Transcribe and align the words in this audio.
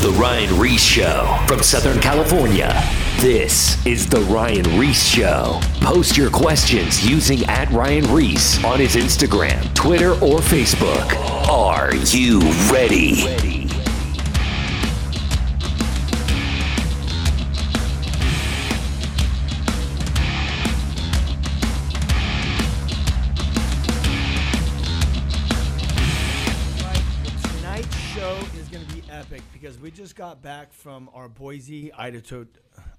The 0.00 0.12
Ryan 0.12 0.58
Ries 0.58 0.82
Show 0.82 1.44
from 1.46 1.62
Southern 1.62 2.00
California. 2.00 2.72
This 3.18 3.84
is 3.84 4.06
The 4.06 4.20
Ryan 4.22 4.80
Ries 4.80 5.06
Show. 5.06 5.60
Post 5.82 6.16
your 6.16 6.30
questions 6.30 7.06
using 7.06 7.44
at 7.50 7.70
Ryan 7.70 8.10
Ries 8.10 8.64
on 8.64 8.78
his 8.78 8.96
Instagram, 8.96 9.74
Twitter, 9.74 10.12
or 10.12 10.38
Facebook. 10.38 11.12
Are 11.50 11.94
you 11.94 12.40
ready? 12.72 13.59
Got 30.20 30.42
back 30.42 30.70
from 30.74 31.08
our 31.14 31.30
Boise, 31.30 31.90
Idaho, 31.94 32.46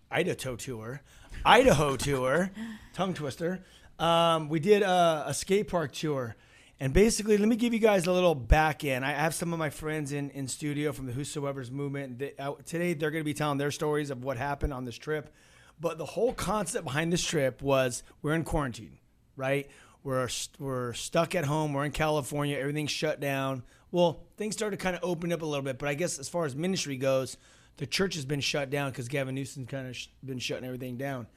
Idaho 0.09 0.55
tour, 0.55 1.03
Idaho 1.45 1.95
tour, 1.95 2.49
tongue 2.95 3.13
twister. 3.13 3.63
Um, 3.99 4.49
we 4.49 4.59
did 4.59 4.81
a, 4.81 5.25
a 5.27 5.33
skate 5.35 5.67
park 5.67 5.91
tour, 5.91 6.35
and 6.79 6.93
basically, 6.93 7.37
let 7.37 7.47
me 7.47 7.57
give 7.57 7.73
you 7.73 7.79
guys 7.79 8.07
a 8.07 8.11
little 8.11 8.33
back 8.33 8.83
end. 8.83 9.05
I 9.05 9.11
have 9.11 9.35
some 9.35 9.53
of 9.53 9.59
my 9.59 9.69
friends 9.69 10.11
in 10.11 10.31
in 10.31 10.47
studio 10.47 10.91
from 10.93 11.05
the 11.05 11.11
Whosoever's 11.11 11.69
movement. 11.69 12.17
They, 12.17 12.33
uh, 12.39 12.53
today, 12.65 12.95
they're 12.95 13.11
going 13.11 13.23
to 13.23 13.23
be 13.23 13.35
telling 13.35 13.59
their 13.59 13.69
stories 13.69 14.09
of 14.09 14.23
what 14.23 14.37
happened 14.37 14.73
on 14.73 14.85
this 14.85 14.97
trip. 14.97 15.31
But 15.79 15.99
the 15.99 16.05
whole 16.05 16.33
concept 16.33 16.85
behind 16.85 17.13
this 17.13 17.23
trip 17.23 17.61
was 17.61 18.01
we're 18.23 18.33
in 18.33 18.43
quarantine, 18.43 18.97
right? 19.35 19.69
We're 20.03 20.27
we're 20.57 20.93
stuck 20.93 21.35
at 21.35 21.45
home. 21.45 21.73
We're 21.73 21.85
in 21.85 21.91
California. 21.91 22.57
Everything's 22.57 22.89
shut 22.89 23.19
down. 23.19 23.61
Well, 23.91 24.21
things 24.37 24.55
started 24.55 24.79
kind 24.79 24.95
of 24.95 25.03
opening 25.03 25.33
up 25.33 25.41
a 25.41 25.45
little 25.45 25.63
bit, 25.63 25.77
but 25.77 25.89
I 25.89 25.93
guess 25.93 26.17
as 26.17 26.29
far 26.29 26.45
as 26.45 26.55
ministry 26.55 26.95
goes, 26.95 27.37
the 27.77 27.85
church 27.85 28.15
has 28.15 28.25
been 28.25 28.39
shut 28.39 28.69
down 28.69 28.91
because 28.91 29.07
Gavin 29.07 29.35
Newsom's 29.35 29.69
kind 29.69 29.87
of 29.87 29.95
sh- 29.95 30.07
been 30.23 30.39
shutting 30.39 30.65
everything 30.65 30.97
down. 30.97 31.27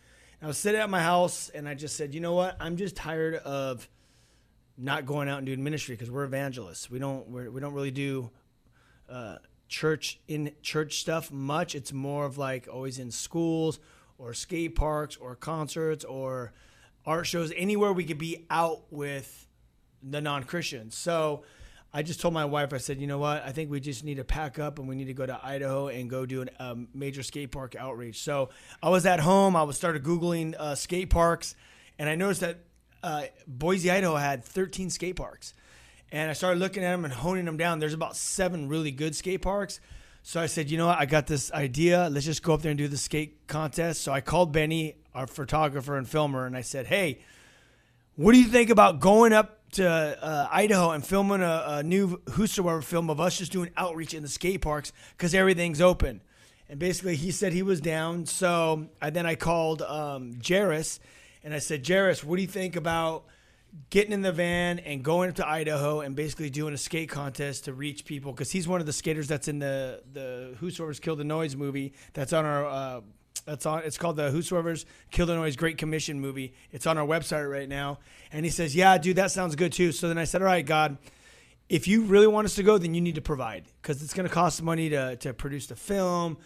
And 0.41 0.43
I 0.43 0.47
was 0.47 0.59
sitting 0.59 0.81
at 0.81 0.91
my 0.91 1.03
house 1.03 1.49
and 1.49 1.69
I 1.69 1.75
just 1.75 1.97
said, 1.97 2.15
you 2.15 2.21
know 2.21 2.35
what? 2.35 2.57
I'm 2.61 2.77
just 2.77 2.97
tired 2.97 3.37
of 3.37 3.89
not 4.77 5.07
going 5.07 5.29
out 5.29 5.39
and 5.39 5.47
doing 5.47 5.63
ministry 5.63 5.95
because 5.95 6.11
we're 6.11 6.25
evangelists. 6.25 6.91
We 6.91 6.99
don't 6.99 7.29
we're, 7.29 7.51
we 7.51 7.61
don't 7.61 7.75
really 7.75 7.91
do 7.91 8.31
uh, 9.09 9.37
church 9.69 10.21
in 10.29 10.53
church 10.63 11.01
stuff 11.01 11.31
much. 11.31 11.75
It's 11.75 11.93
more 11.93 12.25
of 12.25 12.39
like 12.39 12.69
always 12.73 12.99
in 12.99 13.11
schools 13.11 13.79
or 14.19 14.35
skate 14.35 14.75
parks 14.75 15.17
or 15.17 15.35
concerts 15.35 16.05
or 16.05 16.53
art 17.07 17.27
shows, 17.27 17.53
anywhere 17.57 17.93
we 17.93 18.05
could 18.05 18.19
be 18.19 18.47
out 18.51 18.83
with 18.91 19.47
the 20.03 20.21
non 20.21 20.45
Christians. 20.45 20.97
So 20.97 21.45
I 21.97 22.03
just 22.03 22.21
told 22.21 22.35
my 22.35 22.45
wife, 22.45 22.73
I 22.73 22.79
said, 22.79 23.01
you 23.01 23.07
know 23.07 23.19
what? 23.19 23.45
I 23.45 23.53
think 23.53 23.71
we 23.71 23.79
just 23.79 24.03
need 24.03 24.17
to 24.17 24.25
pack 24.25 24.59
up 24.59 24.81
and 24.81 24.89
we 24.89 24.97
need 24.97 25.05
to 25.05 25.15
go 25.15 25.25
to 25.25 25.39
Idaho 25.41 25.87
and 25.87 26.11
go 26.11 26.27
do 26.27 26.43
a 26.43 26.63
um, 26.63 26.89
major 26.93 27.23
skate 27.23 27.53
park 27.53 27.77
outreach. 27.77 28.21
So 28.21 28.51
I 28.83 28.89
was 28.89 29.07
at 29.07 29.21
home. 29.21 29.55
I 29.55 29.63
was 29.63 29.77
started 29.77 30.03
Googling 30.03 30.57
uh, 30.59 30.75
skate 30.75 31.09
parks 31.09 31.55
and 31.97 32.09
I 32.09 32.17
noticed 32.17 32.41
that 32.41 32.59
uh, 33.05 33.23
Boise, 33.47 33.93
Idaho 33.93 34.17
had 34.17 34.45
13 34.45 34.91
skate 34.91 35.15
parks. 35.15 35.55
And 36.11 36.29
I 36.29 36.33
started 36.33 36.59
looking 36.59 36.83
at 36.83 36.91
them 36.91 37.05
and 37.05 37.15
honing 37.15 37.45
them 37.45 37.57
down. 37.57 37.79
There's 37.79 37.95
about 37.95 38.17
seven 38.17 38.69
really 38.69 38.91
good 38.91 39.15
skate 39.15 39.43
parks. 39.43 39.79
So 40.25 40.41
I 40.41 40.47
said, 40.47 40.71
you 40.71 40.79
know 40.79 40.87
what? 40.87 40.99
I 40.99 41.07
got 41.07 41.29
this 41.29 41.53
idea. 41.53 42.09
Let's 42.11 42.27
just 42.27 42.43
go 42.43 42.55
up 42.55 42.63
there 42.63 42.71
and 42.71 42.79
do 42.79 42.89
the 42.89 42.97
skate 42.97 43.47
contest. 43.47 44.03
So 44.03 44.13
I 44.13 44.21
called 44.21 44.53
Benny, 44.53 44.97
our 45.15 45.29
photographer 45.29 45.97
and 45.97 46.09
filmer, 46.09 46.45
and 46.45 46.57
I 46.57 46.63
said, 46.63 46.87
hey, 46.87 47.21
what 48.17 48.33
do 48.33 48.41
you 48.41 48.47
think 48.47 48.71
about 48.71 49.01
going 49.01 49.33
up 49.33 49.64
to 49.75 49.89
uh, 49.89 50.49
Idaho 50.51 50.91
and 50.91 51.05
filming 51.05 51.43
a, 51.43 51.65
a 51.67 51.83
new 51.83 52.21
Whosoever 52.31 52.83
film 52.83 53.11
of 53.11 53.21
us 53.21 53.39
just 53.39 53.53
doing 53.53 53.71
outreach 53.77 54.15
in 54.15 54.23
the 54.23 54.29
skate 54.29 54.63
parks 54.63 54.93
because 55.17 55.35
everything's 55.35 55.81
open? 55.81 56.21
And 56.69 56.79
basically, 56.79 57.17
he 57.17 57.31
said 57.31 57.53
he 57.53 57.63
was 57.63 57.81
down. 57.81 58.27
So 58.27 58.89
I, 59.01 59.11
then 59.11 59.27
I 59.27 59.35
called 59.35 59.83
um, 59.83 60.39
Jairus 60.47 60.99
and 61.43 61.53
I 61.53 61.59
said, 61.59 61.87
Jairus, 61.87 62.25
what 62.25 62.37
do 62.37 62.43
you 62.43 62.49
think 62.49 62.75
about 62.77 63.25
getting 63.91 64.13
in 64.13 64.23
the 64.23 64.33
van 64.33 64.79
and 64.79 65.03
going 65.03 65.29
up 65.29 65.37
to 65.37 65.47
Idaho 65.47 66.01
and 66.01 66.17
basically 66.17 66.49
doing 66.49 66.73
a 66.73 66.79
skate 66.79 67.11
contest 67.11 67.67
to 67.67 67.75
reach 67.75 68.05
people? 68.05 68.33
Because 68.33 68.51
he's 68.51 68.67
one 68.67 68.81
of 68.81 68.87
the 68.87 68.93
skaters 68.93 69.29
that's 69.29 69.49
in 69.49 69.59
the 69.59 70.03
the 70.13 70.57
Whosoever's 70.59 71.01
Kill 71.01 71.17
the 71.17 71.25
Noise 71.25 71.57
movie 71.57 71.93
that's 72.13 72.33
on 72.33 72.45
our. 72.45 72.67
Uh, 72.67 73.01
that's 73.45 73.67
on. 73.67 73.83
It's 73.85 73.99
called 73.99 74.17
the 74.17 74.31
Whosoever's 74.31 74.87
Kill 75.11 75.27
the 75.27 75.35
Noise 75.35 75.57
Great 75.57 75.79
Commission 75.79 76.21
movie. 76.21 76.55
It's 76.73 76.87
on 76.87 76.99
our 76.99 77.07
website 77.07 77.51
right 77.51 77.69
now. 77.69 77.99
And 78.33 78.45
he 78.45 78.51
says, 78.51 78.75
"Yeah, 78.75 78.97
dude, 78.99 79.17
that 79.17 79.31
sounds 79.31 79.55
good 79.57 79.73
too." 79.73 79.93
So 79.93 80.09
then 80.09 80.19
I 80.19 80.25
said, 80.25 80.43
"All 80.43 80.47
right, 80.47 80.65
God, 80.65 80.99
if 81.69 81.87
you 81.87 82.03
really 82.05 82.27
want 82.27 82.47
us 82.47 82.55
to 82.57 82.63
go, 82.63 82.79
then 82.79 82.95
you 82.95 83.01
need 83.01 83.15
to 83.17 83.23
provide 83.23 83.65
because 83.81 84.03
it's 84.03 84.15
going 84.15 84.29
to 84.29 84.35
cost 84.35 84.63
money 84.63 84.89
to 84.91 85.17
to 85.17 85.35
produce 85.35 85.67
the 85.67 85.77
film, 85.77 86.39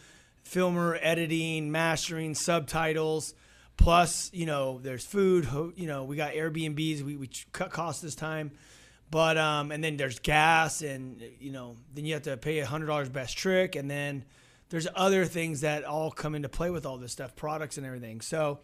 filmer, 0.43 0.99
editing, 1.01 1.71
mastering, 1.71 2.35
subtitles." 2.35 3.35
Plus, 3.77 4.29
you 4.35 4.45
know, 4.45 4.81
there's 4.83 5.07
food. 5.07 5.47
You 5.77 5.87
know, 5.87 6.03
we 6.03 6.17
got 6.17 6.33
Airbnbs. 6.33 7.03
We, 7.03 7.17
we 7.17 7.31
cut 7.53 7.71
costs 7.71 8.03
this 8.03 8.17
time, 8.17 8.51
but 9.09 9.39
um, 9.39 9.71
and 9.71 9.85
then 9.85 9.97
there's 9.97 10.19
gas, 10.19 10.83
and 10.83 11.23
you 11.39 11.53
know, 11.53 11.77
then 11.95 12.05
you 12.05 12.15
have 12.15 12.25
to 12.25 12.37
pay 12.37 12.59
a 12.59 12.67
hundred 12.67 12.87
dollars 12.87 13.09
best 13.09 13.39
trick, 13.39 13.77
and 13.77 13.89
then 13.89 14.25
there's 14.71 14.87
other 14.95 15.25
things 15.25 15.62
that 15.62 15.84
all 15.84 16.11
come 16.11 16.34
into 16.34 16.49
play 16.49 16.71
with 16.71 16.84
all 16.84 16.99
this 16.99 17.12
stuff, 17.12 17.34
products 17.34 17.79
and 17.79 17.87
everything. 17.87 18.21
So 18.21 18.61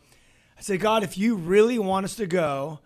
I 0.58 0.62
said, 0.62 0.80
God, 0.80 1.02
if 1.02 1.16
you 1.16 1.36
really 1.36 1.78
want 1.78 2.04
us 2.04 2.16
to 2.16 2.26
go, 2.26 2.80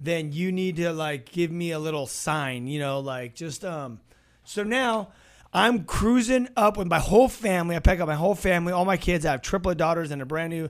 then 0.00 0.32
you 0.32 0.52
need 0.52 0.76
to 0.76 0.92
like 0.92 1.30
give 1.30 1.50
me 1.50 1.70
a 1.70 1.78
little 1.78 2.06
sign, 2.06 2.66
you 2.66 2.78
know, 2.78 3.00
like 3.00 3.34
just 3.34 3.64
um. 3.64 4.00
So 4.44 4.62
now 4.62 5.08
I'm 5.52 5.84
cruising 5.84 6.48
up 6.56 6.76
with 6.76 6.86
my 6.86 6.98
whole 6.98 7.28
family. 7.28 7.76
I 7.76 7.78
pack 7.78 8.00
up 8.00 8.08
my 8.08 8.14
whole 8.14 8.34
family, 8.34 8.72
all 8.72 8.84
my 8.84 8.96
kids. 8.96 9.24
I 9.24 9.30
have 9.32 9.42
triplet 9.42 9.78
daughters 9.78 10.10
and 10.10 10.20
a 10.20 10.26
brand 10.26 10.50
new, 10.50 10.68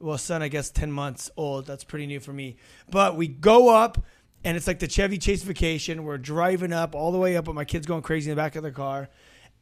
well, 0.00 0.18
son, 0.18 0.42
I 0.42 0.48
guess 0.48 0.70
10 0.70 0.90
months 0.90 1.30
old. 1.36 1.66
That's 1.66 1.84
pretty 1.84 2.06
new 2.06 2.20
for 2.20 2.32
me. 2.32 2.56
But 2.90 3.16
we 3.16 3.28
go 3.28 3.68
up, 3.68 4.02
and 4.42 4.56
it's 4.56 4.66
like 4.66 4.78
the 4.78 4.88
Chevy 4.88 5.18
Chase 5.18 5.42
vacation. 5.42 6.04
We're 6.04 6.18
driving 6.18 6.72
up 6.72 6.94
all 6.94 7.12
the 7.12 7.18
way 7.18 7.36
up 7.36 7.46
with 7.46 7.54
my 7.54 7.64
kids 7.64 7.86
going 7.86 8.02
crazy 8.02 8.30
in 8.30 8.36
the 8.36 8.42
back 8.42 8.56
of 8.56 8.62
the 8.62 8.72
car. 8.72 9.08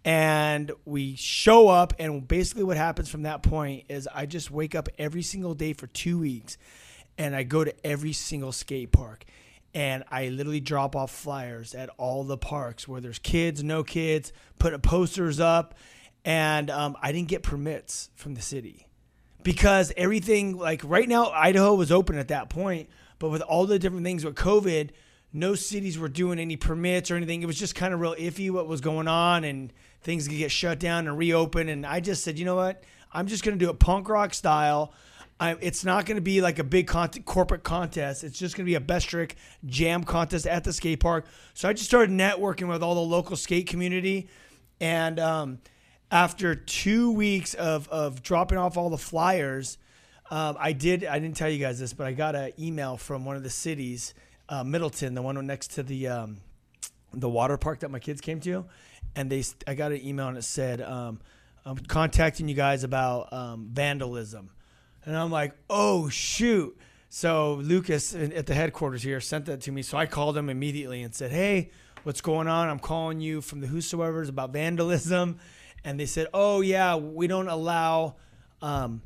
And 0.04 0.72
we 0.84 1.14
show 1.14 1.68
up, 1.68 1.94
and 1.98 2.26
basically 2.26 2.64
what 2.64 2.76
happens 2.76 3.08
from 3.08 3.22
that 3.22 3.42
point 3.42 3.84
is 3.88 4.08
I 4.12 4.26
just 4.26 4.50
wake 4.50 4.74
up 4.74 4.88
every 4.98 5.22
single 5.22 5.54
day 5.54 5.74
for 5.74 5.86
two 5.86 6.18
weeks, 6.18 6.58
and 7.16 7.36
I 7.36 7.44
go 7.44 7.62
to 7.62 7.86
every 7.86 8.12
single 8.12 8.52
skate 8.52 8.90
park 8.90 9.24
and 9.74 10.04
I 10.10 10.28
literally 10.28 10.60
drop 10.60 10.94
off 10.94 11.10
flyers 11.10 11.74
at 11.74 11.88
all 11.96 12.24
the 12.24 12.36
parks 12.36 12.86
where 12.86 13.00
there's 13.00 13.18
kids, 13.18 13.64
no 13.64 13.82
kids, 13.82 14.32
put 14.58 14.80
posters 14.82 15.40
up, 15.40 15.74
and 16.24 16.70
um, 16.70 16.96
I 17.00 17.12
didn't 17.12 17.28
get 17.28 17.42
permits 17.42 18.10
from 18.14 18.34
the 18.34 18.42
city 18.42 18.86
because 19.42 19.92
everything 19.96 20.56
like 20.58 20.82
right 20.84 21.08
now 21.08 21.30
Idaho 21.30 21.74
was 21.74 21.90
open 21.90 22.18
at 22.18 22.28
that 22.28 22.50
point, 22.50 22.90
but 23.18 23.30
with 23.30 23.42
all 23.42 23.66
the 23.66 23.78
different 23.78 24.04
things 24.04 24.24
with 24.24 24.34
COVID, 24.34 24.90
no 25.32 25.54
cities 25.54 25.98
were 25.98 26.10
doing 26.10 26.38
any 26.38 26.56
permits 26.56 27.10
or 27.10 27.16
anything. 27.16 27.42
It 27.42 27.46
was 27.46 27.58
just 27.58 27.74
kind 27.74 27.94
of 27.94 28.00
real 28.00 28.14
iffy 28.14 28.50
what 28.50 28.66
was 28.68 28.82
going 28.82 29.08
on, 29.08 29.44
and 29.44 29.72
things 30.02 30.28
could 30.28 30.38
get 30.38 30.50
shut 30.50 30.78
down 30.78 31.06
and 31.06 31.16
reopen. 31.16 31.68
And 31.68 31.86
I 31.86 32.00
just 32.00 32.24
said, 32.24 32.38
you 32.38 32.44
know 32.44 32.56
what? 32.56 32.82
I'm 33.12 33.26
just 33.26 33.44
going 33.44 33.58
to 33.58 33.64
do 33.64 33.70
it 33.70 33.78
punk 33.78 34.08
rock 34.08 34.34
style. 34.34 34.92
I, 35.40 35.56
it's 35.60 35.84
not 35.84 36.06
going 36.06 36.16
to 36.16 36.22
be 36.22 36.40
like 36.40 36.58
a 36.58 36.64
big 36.64 36.86
con- 36.86 37.10
corporate 37.24 37.64
contest. 37.64 38.22
It's 38.22 38.38
just 38.38 38.56
going 38.56 38.64
to 38.64 38.70
be 38.70 38.76
a 38.76 38.80
best 38.80 39.08
trick 39.08 39.36
jam 39.66 40.04
contest 40.04 40.46
at 40.46 40.62
the 40.64 40.72
skate 40.72 41.00
park. 41.00 41.26
So 41.54 41.68
I 41.68 41.72
just 41.72 41.86
started 41.86 42.10
networking 42.10 42.68
with 42.68 42.82
all 42.82 42.94
the 42.94 43.00
local 43.00 43.34
skate 43.36 43.66
community, 43.66 44.28
and 44.80 45.18
um, 45.18 45.58
after 46.12 46.54
two 46.54 47.10
weeks 47.10 47.54
of 47.54 47.88
of 47.88 48.22
dropping 48.22 48.58
off 48.58 48.76
all 48.76 48.88
the 48.88 48.98
flyers, 48.98 49.78
um, 50.30 50.56
I 50.60 50.72
did. 50.72 51.04
I 51.04 51.18
didn't 51.18 51.36
tell 51.36 51.50
you 51.50 51.58
guys 51.58 51.80
this, 51.80 51.92
but 51.92 52.06
I 52.06 52.12
got 52.12 52.36
an 52.36 52.52
email 52.58 52.96
from 52.96 53.24
one 53.24 53.34
of 53.34 53.42
the 53.42 53.50
cities, 53.50 54.14
uh, 54.48 54.62
Middleton, 54.62 55.14
the 55.14 55.22
one 55.22 55.44
next 55.44 55.72
to 55.72 55.82
the 55.82 56.06
um, 56.06 56.36
the 57.12 57.28
water 57.28 57.56
park 57.56 57.80
that 57.80 57.90
my 57.90 57.98
kids 57.98 58.20
came 58.20 58.38
to, 58.40 58.64
and 59.16 59.30
they. 59.30 59.44
I 59.66 59.74
got 59.74 59.92
an 59.92 60.04
email 60.04 60.28
and 60.28 60.38
it 60.38 60.44
said, 60.44 60.80
um, 60.80 61.20
"I'm 61.64 61.78
contacting 61.78 62.48
you 62.48 62.54
guys 62.54 62.84
about 62.84 63.32
um, 63.32 63.68
vandalism," 63.72 64.50
and 65.04 65.16
I'm 65.16 65.30
like, 65.30 65.54
"Oh 65.70 66.08
shoot!" 66.08 66.76
So 67.08 67.54
Lucas 67.54 68.14
at 68.14 68.46
the 68.46 68.54
headquarters 68.54 69.02
here 69.02 69.20
sent 69.20 69.46
that 69.46 69.60
to 69.62 69.72
me. 69.72 69.82
So 69.82 69.98
I 69.98 70.06
called 70.06 70.36
him 70.36 70.48
immediately 70.48 71.02
and 71.02 71.14
said, 71.14 71.30
"Hey, 71.30 71.70
what's 72.04 72.20
going 72.20 72.48
on? 72.48 72.68
I'm 72.68 72.78
calling 72.78 73.20
you 73.20 73.40
from 73.40 73.60
the 73.60 73.66
Whosoever's 73.66 74.28
about 74.28 74.52
vandalism," 74.52 75.38
and 75.84 75.98
they 75.98 76.06
said, 76.06 76.28
"Oh 76.32 76.60
yeah, 76.60 76.96
we 76.96 77.26
don't 77.26 77.48
allow." 77.48 78.16
Um, 78.60 79.02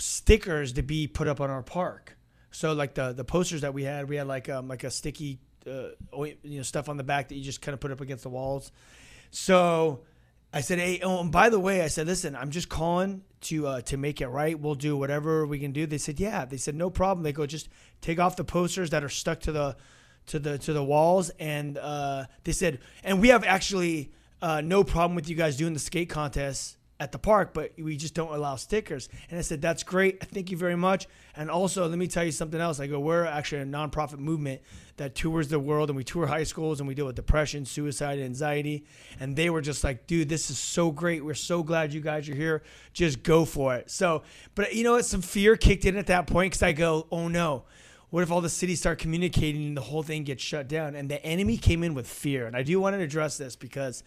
stickers 0.00 0.72
to 0.74 0.82
be 0.82 1.06
put 1.06 1.28
up 1.28 1.40
on 1.40 1.50
our 1.50 1.62
park. 1.62 2.16
So 2.50 2.72
like 2.72 2.94
the 2.94 3.12
the 3.12 3.24
posters 3.24 3.60
that 3.60 3.74
we 3.74 3.84
had, 3.84 4.08
we 4.08 4.16
had 4.16 4.26
like 4.26 4.48
um 4.48 4.68
like 4.68 4.84
a 4.84 4.90
sticky 4.90 5.38
uh, 5.66 5.88
you 6.42 6.56
know 6.56 6.62
stuff 6.62 6.88
on 6.88 6.96
the 6.96 7.04
back 7.04 7.28
that 7.28 7.34
you 7.34 7.42
just 7.42 7.60
kind 7.60 7.74
of 7.74 7.80
put 7.80 7.90
up 7.90 8.00
against 8.00 8.22
the 8.22 8.30
walls. 8.30 8.72
So 9.30 10.00
I 10.52 10.60
said, 10.60 10.78
hey, 10.78 11.00
oh, 11.02 11.20
and 11.20 11.30
by 11.30 11.50
the 11.50 11.60
way, 11.60 11.82
I 11.82 11.88
said, 11.88 12.06
listen, 12.06 12.34
I'm 12.34 12.50
just 12.50 12.68
calling 12.68 13.22
to 13.42 13.66
uh, 13.66 13.80
to 13.82 13.96
make 13.96 14.20
it 14.20 14.28
right. 14.28 14.58
We'll 14.58 14.74
do 14.74 14.96
whatever 14.96 15.46
we 15.46 15.58
can 15.58 15.72
do. 15.72 15.86
They 15.86 15.98
said, 15.98 16.18
yeah. 16.18 16.44
They 16.44 16.56
said, 16.56 16.74
no 16.74 16.90
problem. 16.90 17.22
They 17.22 17.32
go, 17.32 17.46
just 17.46 17.68
take 18.00 18.18
off 18.18 18.36
the 18.36 18.44
posters 18.44 18.90
that 18.90 19.04
are 19.04 19.08
stuck 19.08 19.40
to 19.40 19.52
the 19.52 19.76
to 20.26 20.38
the 20.38 20.58
to 20.58 20.72
the 20.72 20.82
walls, 20.84 21.30
and 21.38 21.76
uh, 21.78 22.24
they 22.44 22.52
said, 22.52 22.80
and 23.04 23.20
we 23.20 23.28
have 23.28 23.44
actually 23.44 24.10
uh, 24.40 24.60
no 24.60 24.84
problem 24.84 25.14
with 25.14 25.28
you 25.28 25.36
guys 25.36 25.56
doing 25.56 25.74
the 25.74 25.78
skate 25.78 26.08
contest 26.08 26.77
at 27.00 27.12
the 27.12 27.18
park, 27.18 27.54
but 27.54 27.72
we 27.78 27.96
just 27.96 28.14
don't 28.14 28.34
allow 28.34 28.56
stickers. 28.56 29.08
And 29.30 29.38
I 29.38 29.42
said, 29.42 29.62
that's 29.62 29.84
great. 29.84 30.20
Thank 30.24 30.50
you 30.50 30.56
very 30.56 30.76
much. 30.76 31.06
And 31.36 31.48
also, 31.48 31.88
let 31.88 31.96
me 31.96 32.08
tell 32.08 32.24
you 32.24 32.32
something 32.32 32.60
else. 32.60 32.80
I 32.80 32.88
go, 32.88 32.98
we're 32.98 33.24
actually 33.24 33.62
a 33.62 33.66
nonprofit 33.66 34.18
movement 34.18 34.62
that 34.96 35.14
tours 35.14 35.46
the 35.46 35.60
world 35.60 35.90
and 35.90 35.96
we 35.96 36.02
tour 36.02 36.26
high 36.26 36.42
schools 36.42 36.80
and 36.80 36.88
we 36.88 36.94
deal 36.96 37.06
with 37.06 37.14
depression, 37.14 37.64
suicide, 37.64 38.18
anxiety. 38.18 38.84
And 39.20 39.36
they 39.36 39.48
were 39.48 39.60
just 39.60 39.84
like, 39.84 40.08
dude, 40.08 40.28
this 40.28 40.50
is 40.50 40.58
so 40.58 40.90
great. 40.90 41.24
We're 41.24 41.34
so 41.34 41.62
glad 41.62 41.92
you 41.92 42.00
guys 42.00 42.28
are 42.28 42.34
here. 42.34 42.64
Just 42.92 43.22
go 43.22 43.44
for 43.44 43.76
it. 43.76 43.90
So, 43.90 44.24
but 44.56 44.74
you 44.74 44.82
know 44.82 44.92
what? 44.92 45.04
Some 45.04 45.22
fear 45.22 45.56
kicked 45.56 45.84
in 45.84 45.96
at 45.96 46.08
that 46.08 46.26
point 46.26 46.52
because 46.52 46.64
I 46.64 46.72
go, 46.72 47.06
oh 47.12 47.28
no. 47.28 47.64
What 48.10 48.22
if 48.22 48.32
all 48.32 48.40
the 48.40 48.48
cities 48.48 48.80
start 48.80 48.98
communicating 48.98 49.66
and 49.66 49.76
the 49.76 49.82
whole 49.82 50.02
thing 50.02 50.24
gets 50.24 50.42
shut 50.42 50.66
down? 50.66 50.94
And 50.94 51.10
the 51.10 51.22
enemy 51.24 51.58
came 51.58 51.84
in 51.84 51.92
with 51.92 52.08
fear. 52.08 52.46
And 52.46 52.56
I 52.56 52.62
do 52.62 52.80
want 52.80 52.96
to 52.96 53.02
address 53.02 53.36
this 53.36 53.54
because 53.54 54.02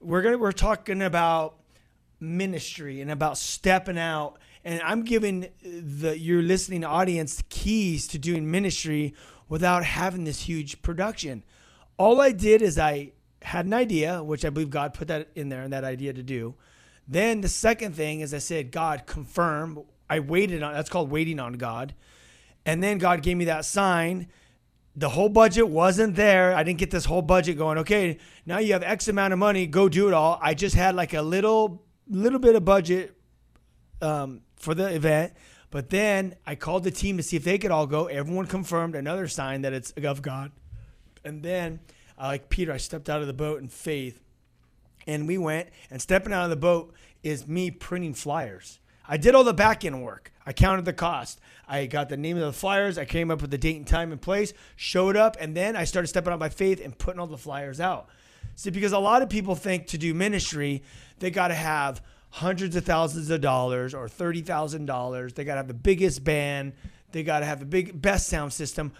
we're 0.00 0.22
gonna 0.22 0.38
we're 0.38 0.52
talking 0.52 1.02
about 1.02 1.56
ministry 2.20 3.00
and 3.00 3.10
about 3.10 3.38
stepping 3.38 3.98
out 3.98 4.38
and 4.64 4.80
i'm 4.82 5.02
giving 5.02 5.48
the 5.62 6.18
your 6.18 6.42
listening 6.42 6.84
audience 6.84 7.42
keys 7.48 8.08
to 8.08 8.18
doing 8.18 8.50
ministry 8.50 9.14
without 9.48 9.84
having 9.84 10.24
this 10.24 10.42
huge 10.42 10.82
production 10.82 11.44
all 11.96 12.20
i 12.20 12.32
did 12.32 12.60
is 12.60 12.78
i 12.78 13.12
had 13.42 13.66
an 13.66 13.72
idea 13.72 14.22
which 14.22 14.44
i 14.44 14.50
believe 14.50 14.70
god 14.70 14.92
put 14.92 15.08
that 15.08 15.28
in 15.34 15.48
there 15.48 15.62
and 15.62 15.72
that 15.72 15.84
idea 15.84 16.12
to 16.12 16.22
do 16.22 16.54
then 17.06 17.40
the 17.40 17.48
second 17.48 17.94
thing 17.94 18.20
is 18.20 18.34
i 18.34 18.38
said 18.38 18.72
god 18.72 19.06
confirm 19.06 19.80
i 20.10 20.18
waited 20.18 20.62
on 20.62 20.72
that's 20.72 20.90
called 20.90 21.10
waiting 21.10 21.38
on 21.38 21.52
god 21.52 21.94
and 22.66 22.82
then 22.82 22.98
god 22.98 23.22
gave 23.22 23.36
me 23.36 23.44
that 23.44 23.64
sign 23.64 24.26
the 24.96 25.10
whole 25.10 25.28
budget 25.28 25.68
wasn't 25.68 26.16
there. 26.16 26.52
I 26.52 26.64
didn't 26.64 26.80
get 26.80 26.90
this 26.90 27.04
whole 27.04 27.22
budget 27.22 27.56
going. 27.56 27.78
Okay, 27.78 28.18
now 28.44 28.58
you 28.58 28.72
have 28.72 28.82
X 28.82 29.06
amount 29.06 29.32
of 29.32 29.38
money. 29.38 29.64
Go 29.68 29.88
do 29.88 30.08
it 30.08 30.14
all. 30.14 30.40
I 30.42 30.54
just 30.54 30.74
had 30.74 30.96
like 30.96 31.14
a 31.14 31.22
little 31.22 31.84
little 32.10 32.38
bit 32.38 32.54
of 32.54 32.64
budget 32.64 33.14
um, 34.00 34.42
for 34.56 34.74
the 34.74 34.94
event. 34.94 35.32
But 35.70 35.90
then 35.90 36.36
I 36.46 36.54
called 36.54 36.84
the 36.84 36.90
team 36.90 37.18
to 37.18 37.22
see 37.22 37.36
if 37.36 37.44
they 37.44 37.58
could 37.58 37.70
all 37.70 37.86
go. 37.86 38.06
Everyone 38.06 38.46
confirmed. 38.46 38.94
Another 38.94 39.28
sign 39.28 39.62
that 39.62 39.72
it's 39.72 39.92
of 39.92 40.22
God. 40.22 40.50
And 41.24 41.42
then, 41.42 41.80
uh, 42.18 42.26
like 42.26 42.48
Peter, 42.48 42.72
I 42.72 42.78
stepped 42.78 43.10
out 43.10 43.20
of 43.20 43.26
the 43.26 43.34
boat 43.34 43.60
in 43.60 43.68
faith, 43.68 44.20
and 45.06 45.28
we 45.28 45.36
went. 45.36 45.68
And 45.90 46.00
stepping 46.00 46.32
out 46.32 46.44
of 46.44 46.50
the 46.50 46.56
boat 46.56 46.94
is 47.22 47.46
me 47.46 47.70
printing 47.70 48.14
flyers. 48.14 48.80
I 49.06 49.16
did 49.16 49.34
all 49.34 49.44
the 49.44 49.54
back 49.54 49.84
end 49.84 50.02
work. 50.02 50.32
I 50.46 50.52
counted 50.52 50.84
the 50.84 50.92
cost. 50.94 51.40
I 51.66 51.86
got 51.86 52.08
the 52.08 52.16
name 52.16 52.36
of 52.36 52.42
the 52.42 52.52
flyers. 52.52 52.96
I 52.96 53.04
came 53.04 53.30
up 53.30 53.42
with 53.42 53.50
the 53.50 53.58
date 53.58 53.76
and 53.76 53.86
time 53.86 54.12
and 54.12 54.20
place, 54.20 54.54
showed 54.76 55.16
up, 55.16 55.36
and 55.38 55.54
then 55.54 55.76
I 55.76 55.84
started 55.84 56.08
stepping 56.08 56.32
out 56.32 56.38
by 56.38 56.48
faith 56.48 56.80
and 56.82 56.96
putting 56.96 57.20
all 57.20 57.26
the 57.26 57.36
flyers 57.36 57.80
out. 57.80 58.08
See, 58.54 58.70
because 58.70 58.92
a 58.92 58.98
lot 58.98 59.22
of 59.22 59.28
people 59.28 59.54
think 59.54 59.86
to 59.88 59.98
do 59.98 60.14
ministry, 60.14 60.82
they 61.18 61.30
got 61.30 61.48
to 61.48 61.54
have 61.54 62.02
hundreds 62.30 62.76
of 62.76 62.84
thousands 62.84 63.30
of 63.30 63.40
dollars 63.40 63.94
or 63.94 64.06
$30,000. 64.06 65.34
They 65.34 65.44
got 65.44 65.54
to 65.54 65.58
have 65.58 65.68
the 65.68 65.74
biggest 65.74 66.24
band. 66.24 66.72
They 67.12 67.22
got 67.22 67.40
to 67.40 67.46
have 67.46 67.60
the 67.60 67.66
big 67.66 68.00
best 68.00 68.28
sound 68.28 68.52
system. 68.52 68.92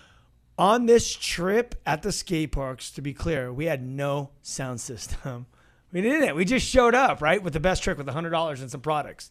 On 0.59 0.87
this 0.87 1.15
trip 1.15 1.76
at 1.87 2.03
the 2.03 2.11
skate 2.11 2.53
parks, 2.53 2.91
to 2.93 3.03
be 3.03 3.15
clear, 3.15 3.53
we 3.53 3.67
had 3.67 3.87
no 3.87 4.31
sound 4.43 4.81
system. 4.81 5.47
We 5.91 6.03
didn't. 6.03 6.37
We 6.37 6.44
just 6.44 6.69
showed 6.69 6.94
up, 6.94 7.23
right, 7.23 7.43
with 7.43 7.55
the 7.55 7.61
best 7.61 7.82
trick 7.82 7.97
with 7.97 8.06
$100 8.06 8.61
and 8.61 8.70
some 8.70 8.82
products. 8.82 9.31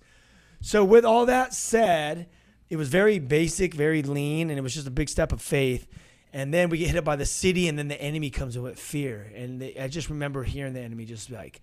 So, 0.60 0.84
with 0.84 1.06
all 1.06 1.28
that 1.28 1.54
said, 1.54 2.28
it 2.68 2.78
was 2.78 2.90
very 2.90 3.20
basic, 3.20 3.76
very 3.76 4.02
lean, 4.02 4.50
and 4.50 4.58
it 4.58 4.64
was 4.64 4.74
just 4.74 4.88
a 4.88 4.90
big 4.90 5.08
step 5.08 5.32
of 5.32 5.40
faith. 5.40 5.88
And 6.34 6.52
then 6.52 6.70
we 6.70 6.80
get 6.80 6.88
hit 6.88 6.98
up 6.98 7.06
by 7.06 7.16
the 7.16 7.28
city, 7.28 7.68
and 7.68 7.78
then 7.78 7.90
the 7.90 8.02
enemy 8.02 8.32
comes 8.32 8.56
in 8.56 8.64
with 8.64 8.80
fear. 8.80 9.32
And 9.36 9.62
they, 9.62 9.76
I 9.78 9.88
just 9.88 10.10
remember 10.10 10.44
hearing 10.44 10.74
the 10.74 10.82
enemy 10.82 11.06
just 11.06 11.30
like, 11.30 11.62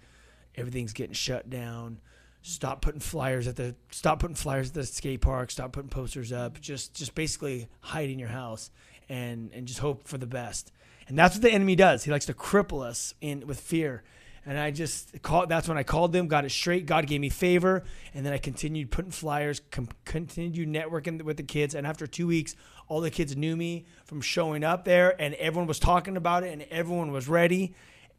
everything's 0.57 0.93
getting 0.93 1.15
shut 1.15 1.51
down. 1.51 2.01
Stop 2.43 2.83
putting 2.83 3.01
flyers 3.01 3.47
at 3.47 3.57
the 3.57 3.75
stop 3.91 4.21
putting 4.21 4.37
flyers 4.37 4.69
at 4.69 4.75
the 4.75 4.85
skate 4.85 5.23
park. 5.23 5.51
Stop 5.51 5.73
putting 5.73 5.89
posters 5.89 6.33
up. 6.33 6.61
Just 6.61 6.95
just 6.95 7.15
basically 7.15 7.69
hide 7.81 8.11
in 8.11 8.19
your 8.19 8.29
house 8.29 8.71
and 9.09 9.51
and 9.53 9.67
just 9.67 9.81
hope 9.81 10.07
for 10.07 10.19
the 10.19 10.27
best. 10.27 10.73
And 11.09 11.19
that's 11.19 11.37
what 11.37 11.43
the 11.43 11.51
enemy 11.51 11.77
does. 11.77 12.05
He 12.05 12.11
likes 12.11 12.27
to 12.27 12.35
cripple 12.35 12.85
us 12.85 13.15
in 13.21 13.47
with 13.47 13.61
fear. 13.61 14.03
And 14.47 14.59
I 14.59 14.71
just 14.71 15.23
called. 15.23 15.49
That's 15.49 15.69
when 15.69 15.79
I 15.79 15.85
called 15.85 16.13
them, 16.13 16.29
got 16.29 16.45
it 16.45 16.51
straight. 16.51 16.85
God 16.85 17.07
gave 17.07 17.21
me 17.21 17.31
favor, 17.31 17.83
and 18.13 18.27
then 18.27 18.35
I 18.35 18.39
continued 18.39 18.91
putting 18.91 19.11
flyers, 19.11 19.63
com- 19.71 19.89
continued 20.05 20.69
networking 20.69 21.23
with 21.23 21.39
the 21.39 21.43
kids. 21.43 21.75
And 21.75 21.87
after 21.87 22.07
two 22.07 22.27
weeks, 22.27 22.55
all 22.87 23.01
the 23.01 23.11
kids 23.11 23.35
knew 23.37 23.57
me 23.57 23.87
from 24.05 24.21
showing 24.21 24.63
up 24.63 24.85
there, 24.85 25.19
and 25.19 25.35
everyone 25.37 25.67
was 25.67 25.79
talking 25.79 26.19
about 26.19 26.45
it, 26.45 26.53
and 26.53 26.63
everyone 26.71 27.11
was 27.11 27.27
ready. 27.27 27.75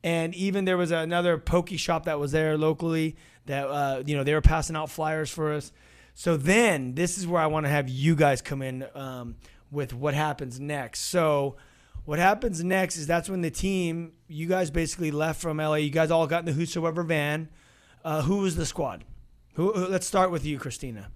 And 0.06 0.36
even 0.36 0.66
there 0.66 0.78
was 0.78 0.92
another 0.92 1.40
pokey 1.40 1.78
shop 1.78 2.06
that 2.06 2.20
was 2.20 2.32
there 2.32 2.60
locally 2.60 3.16
that 3.48 3.68
uh, 3.68 4.04
you 4.06 4.16
know 4.16 4.24
they 4.24 4.36
were 4.36 4.42
passing 4.42 4.76
out 4.76 4.92
flyers 4.92 5.32
for 5.32 5.52
us. 5.52 5.72
So 6.14 6.38
then 6.38 6.94
this 6.94 7.18
is 7.18 7.26
where 7.26 7.42
I 7.42 7.48
want 7.48 7.66
to 7.66 7.72
have 7.72 7.90
you 7.90 8.16
guys 8.16 8.40
come 8.40 8.62
in 8.62 8.86
um, 8.94 9.36
with 9.72 9.96
what 9.96 10.14
happens 10.14 10.60
next. 10.60 11.02
So 11.02 11.56
what 12.06 12.20
happens 12.20 12.64
next 12.64 12.98
is 12.98 13.08
that's 13.08 13.30
when 13.30 13.42
the 13.42 13.50
team, 13.50 14.12
you 14.28 14.48
guys 14.48 14.70
basically 14.70 15.10
left 15.10 15.42
from 15.42 15.58
LA. 15.58 15.78
You 15.78 15.90
guys 15.90 16.12
all 16.12 16.28
got 16.28 16.40
in 16.42 16.46
the 16.46 16.54
Whosoever 16.54 17.02
van. 17.02 17.50
Uh, 18.04 18.22
who 18.22 18.38
was 18.38 18.56
the 18.56 18.68
squad? 18.68 19.04
Who, 19.56 19.74
who, 19.74 19.88
let's 19.88 20.06
start 20.06 20.30
with 20.30 20.46
you, 20.46 20.60
Christina. 20.60 21.10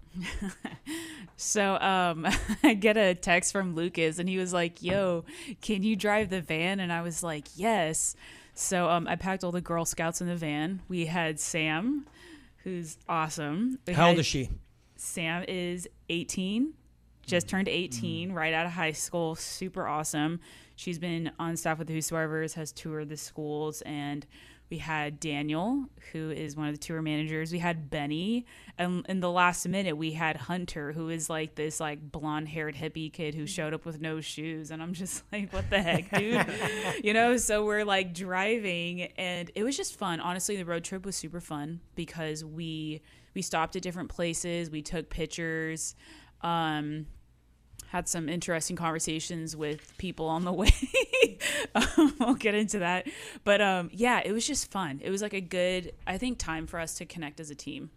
so 1.36 1.76
um, 1.76 2.26
I 2.64 2.74
get 2.74 2.98
a 2.98 3.14
text 3.14 3.52
from 3.52 3.76
Lucas, 3.76 4.18
and 4.18 4.28
he 4.28 4.40
was 4.40 4.52
like, 4.52 4.82
"Yo, 4.82 5.26
can 5.62 5.84
you 5.84 5.96
drive 5.96 6.32
the 6.32 6.42
van?" 6.42 6.80
And 6.80 6.92
I 6.92 7.04
was 7.04 7.22
like, 7.22 7.46
"Yes." 7.56 8.16
So 8.60 8.90
um, 8.90 9.08
I 9.08 9.16
packed 9.16 9.46
all 9.46 9.54
the 9.54 9.62
Girl 9.62 9.86
Scouts 9.86 10.20
in 10.20 10.28
the 10.28 10.36
van. 10.36 10.82
We 10.90 11.06
had 11.06 11.40
Sam, 11.40 12.06
who's 12.64 12.98
awesome. 13.08 13.80
We 13.88 13.94
How 13.94 14.10
old 14.10 14.20
is 14.20 14.26
she? 14.26 14.50
Sam 14.98 15.46
is 15.48 15.88
18, 16.10 16.74
just 17.26 17.48
turned 17.48 17.70
18, 17.70 18.34
right 18.34 18.54
out 18.54 18.66
of 18.66 18.74
high 18.74 18.92
school. 18.92 19.36
Super 19.36 19.88
awesome. 19.88 20.42
She's 20.76 21.00
been 21.00 21.32
on 21.40 21.56
staff 21.56 21.80
with 21.80 21.88
the 21.88 21.98
Whosoevers, 21.98 22.54
has 22.56 22.74
toured 22.74 23.08
the 23.08 23.16
schools, 23.16 23.82
and 23.84 24.28
we 24.70 24.78
had 24.78 25.20
Daniel, 25.20 25.86
who 26.12 26.30
is 26.30 26.56
one 26.56 26.68
of 26.68 26.74
the 26.74 26.80
tour 26.80 27.02
managers. 27.02 27.52
We 27.52 27.60
had 27.60 27.90
Benny, 27.90 28.46
and 28.78 29.04
in 29.10 29.20
the 29.20 29.32
last 29.32 29.68
minute, 29.68 29.98
we 29.98 30.12
had 30.12 30.36
Hunter, 30.36 30.92
who 30.92 31.10
is 31.10 31.30
like 31.30 31.56
this 31.56 31.80
like 31.80 32.12
blonde-haired 32.12 32.76
hippie 32.76 33.12
kid 33.12 33.34
who 33.34 33.48
showed 33.48 33.74
up 33.74 33.86
with 33.86 34.00
no 34.00 34.22
shoes, 34.22 34.70
and 34.70 34.82
I'm 34.82 34.94
just 34.94 35.24
like, 35.32 35.52
what 35.52 35.70
the 35.70 35.82
heck, 35.82 36.12
dude? 36.12 36.46
you 37.04 37.14
know. 37.14 37.38
So 37.38 37.66
we're 37.66 37.84
like 37.84 38.14
driving, 38.14 39.04
and 39.18 39.52
it 39.56 39.64
was 39.64 39.76
just 39.76 39.98
fun. 39.98 40.20
Honestly, 40.20 40.56
the 40.56 40.66
road 40.66 40.84
trip 40.84 41.06
was 41.06 41.16
super 41.16 41.42
fun 41.42 41.80
because 41.96 42.46
we 42.46 43.02
we 43.34 43.42
stopped 43.42 43.76
at 43.76 43.82
different 43.82 44.10
places, 44.10 44.70
we 44.70 44.82
took 44.82 45.10
pictures. 45.10 45.96
Um, 46.42 47.08
had 47.92 48.08
some 48.08 48.30
interesting 48.30 48.76
conversations 48.76 49.56
with 49.56 49.98
people 49.98 50.28
on 50.28 50.46
the 50.46 50.54
way. 50.62 50.70
um, 51.76 52.16
we'll 52.20 52.34
get 52.36 52.56
into 52.56 52.80
that. 52.80 53.08
But 53.44 53.62
um, 53.62 53.90
yeah, 53.94 54.22
it 54.24 54.32
was 54.32 54.46
just 54.46 54.72
fun. 54.72 55.00
It 55.04 55.10
was 55.10 55.22
like 55.22 55.34
a 55.34 55.42
good, 55.42 55.94
I 56.08 56.18
think, 56.18 56.38
time 56.38 56.68
for 56.68 56.80
us 56.80 56.96
to 56.96 57.06
connect 57.06 57.40
as 57.40 57.50
a 57.50 57.56
team. 57.56 57.90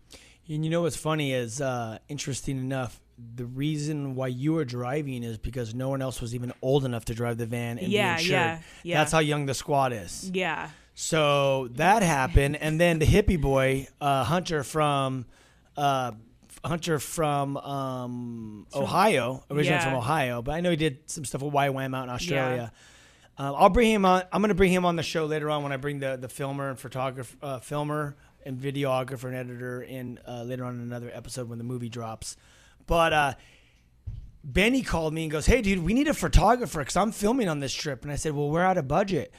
And 0.49 0.65
you 0.65 0.71
know 0.71 0.83
what's 0.83 0.97
funny 0.97 1.33
is, 1.33 1.61
uh, 1.61 1.99
interesting 2.09 2.59
enough, 2.59 3.01
the 3.37 3.45
reason 3.45 4.15
why 4.17 4.27
you 4.27 4.55
were 4.55 4.65
driving 4.65 5.23
is 5.23 5.39
because 5.39 5.75
no 5.75 5.89
one 5.89 6.03
else 6.03 6.21
was 6.21 6.35
even 6.35 6.53
old 6.63 6.85
enough 6.85 7.05
to 7.07 7.15
drive 7.15 7.39
the 7.39 7.47
van 7.47 7.79
and 7.79 7.89
Yeah, 7.89 8.17
be 8.17 8.23
insured. 8.23 8.33
yeah, 8.33 8.59
yeah. 8.83 8.99
That's 8.99 9.13
how 9.13 9.21
young 9.21 9.47
the 9.47 9.55
squad 9.55 9.93
is. 9.93 10.31
Yeah. 10.35 10.71
So 10.95 11.69
that 11.73 12.03
happened, 12.03 12.57
and 12.57 12.81
then 12.81 12.99
the 12.99 13.07
hippie 13.07 13.41
boy 13.41 13.87
uh, 14.01 14.25
Hunter 14.25 14.63
from 14.65 15.27
uh, 15.77 16.13
Hunter 16.65 16.99
from 16.99 17.57
um, 17.57 18.67
Ohio, 18.75 19.45
originally 19.51 19.79
Yeah. 19.79 19.85
from 19.85 19.95
Ohio, 19.95 20.43
but 20.43 20.53
I 20.53 20.61
know 20.61 20.71
he 20.71 20.77
did 20.77 21.11
some 21.11 21.25
stuff 21.25 21.43
with 21.43 21.53
YWAM 21.53 21.97
out 21.97 22.05
in 22.05 22.11
Australia. 22.11 22.73
Um, 23.39 23.55
I'll 23.57 23.71
bring 23.71 23.91
him 23.91 24.05
on. 24.05 24.23
I'm 24.31 24.41
going 24.43 24.51
to 24.51 24.55
bring 24.55 24.73
him 24.73 24.85
on 24.85 24.95
the 24.97 25.03
show 25.03 25.25
later 25.27 25.51
on 25.51 25.63
when 25.63 25.73
I 25.73 25.77
bring 25.77 25.99
the 26.01 26.17
the 26.21 26.29
filmer 26.29 26.69
and 26.71 26.79
photographer, 26.79 27.37
uh, 27.43 27.59
filmer 27.61 28.15
and 28.45 28.59
videographer 28.61 29.25
and 29.25 29.35
editor 29.35 29.83
in 29.83 30.19
uh, 30.29 30.43
later 30.45 30.65
on 30.65 30.75
in 30.75 30.81
another 30.83 31.11
episode 31.13 31.49
when 31.49 31.59
the 31.59 31.65
movie 31.65 31.89
drops. 31.89 32.37
But 32.87 33.13
uh, 33.13 33.35
Benny 34.45 34.83
called 34.83 35.15
me 35.15 35.23
and 35.23 35.31
goes, 35.33 35.47
"Hey, 35.47 35.63
dude, 35.63 35.83
we 35.85 35.95
need 35.95 36.09
a 36.09 36.15
photographer 36.15 36.81
because 36.81 36.97
I'm 36.97 37.11
filming 37.13 37.49
on 37.49 37.61
this 37.61 37.73
trip." 37.73 38.03
And 38.03 38.13
I 38.13 38.17
said, 38.17 38.35
"Well, 38.35 38.51
we're 38.51 38.63
out 38.65 38.77
of 38.79 38.87
budget." 38.87 39.33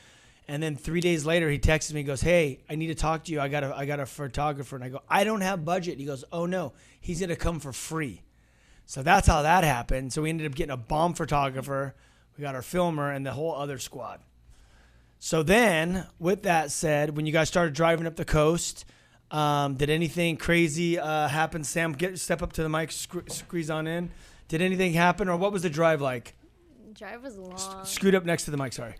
And 0.47 0.61
then 0.61 0.75
three 0.75 0.99
days 0.99 1.25
later, 1.25 1.49
he 1.49 1.57
texts 1.57 1.93
me 1.93 2.01
and 2.01 2.07
goes, 2.07 2.21
"Hey, 2.21 2.61
I 2.69 2.75
need 2.75 2.87
to 2.87 2.95
talk 2.95 3.25
to 3.25 3.31
you. 3.31 3.39
I 3.39 3.47
got 3.47 3.63
a 3.63 3.75
I 3.75 3.85
got 3.85 3.99
a 3.99 4.05
photographer." 4.05 4.75
And 4.75 4.83
I 4.83 4.89
go, 4.89 5.01
"I 5.09 5.23
don't 5.23 5.41
have 5.41 5.63
budget." 5.65 5.99
He 5.99 6.05
goes, 6.05 6.23
"Oh 6.31 6.45
no, 6.45 6.73
he's 7.03 7.19
gonna 7.19 7.36
come 7.36 7.60
for 7.60 7.72
free." 7.72 8.24
So 8.86 9.03
that's 9.03 9.27
how 9.27 9.41
that 9.41 9.63
happened. 9.63 10.13
So 10.13 10.24
we 10.24 10.29
ended 10.29 10.48
up 10.48 10.55
getting 10.55 10.74
a 10.74 10.77
bomb 10.77 11.13
photographer. 11.13 11.95
We 12.38 12.41
got 12.41 12.55
our 12.55 12.62
filmer 12.62 13.12
and 13.12 13.25
the 13.25 13.31
whole 13.31 13.53
other 13.55 13.77
squad. 13.77 14.19
So 15.19 15.41
then, 15.43 16.07
with 16.19 16.43
that 16.43 16.72
said, 16.72 17.15
when 17.15 17.25
you 17.25 17.31
guys 17.31 17.48
started 17.48 17.74
driving 17.74 18.07
up 18.07 18.17
the 18.17 18.25
coast, 18.25 18.83
um, 19.31 19.75
did 19.75 19.89
anything 19.89 20.36
crazy 20.38 21.00
uh, 21.00 21.27
happen? 21.27 21.63
Sam, 21.63 21.93
get 21.93 22.19
step 22.19 22.41
up 22.41 22.53
to 22.53 22.63
the 22.63 22.69
mic, 22.69 22.91
scre- 22.91 23.29
squeeze 23.29 23.69
on 23.69 23.88
in. 23.88 24.12
Did 24.48 24.62
anything 24.62 24.93
happen, 24.93 25.29
or 25.29 25.38
what 25.38 25.51
was 25.53 25.62
the 25.62 25.69
drive 25.69 26.01
like? 26.01 26.36
drive 26.93 27.24
was 27.24 27.38
long. 27.38 27.86
Scoot 27.86 28.15
up 28.15 28.25
next 28.25 28.45
to 28.45 28.51
the 28.51 28.57
mic. 28.57 28.74
Sorry. 28.74 28.95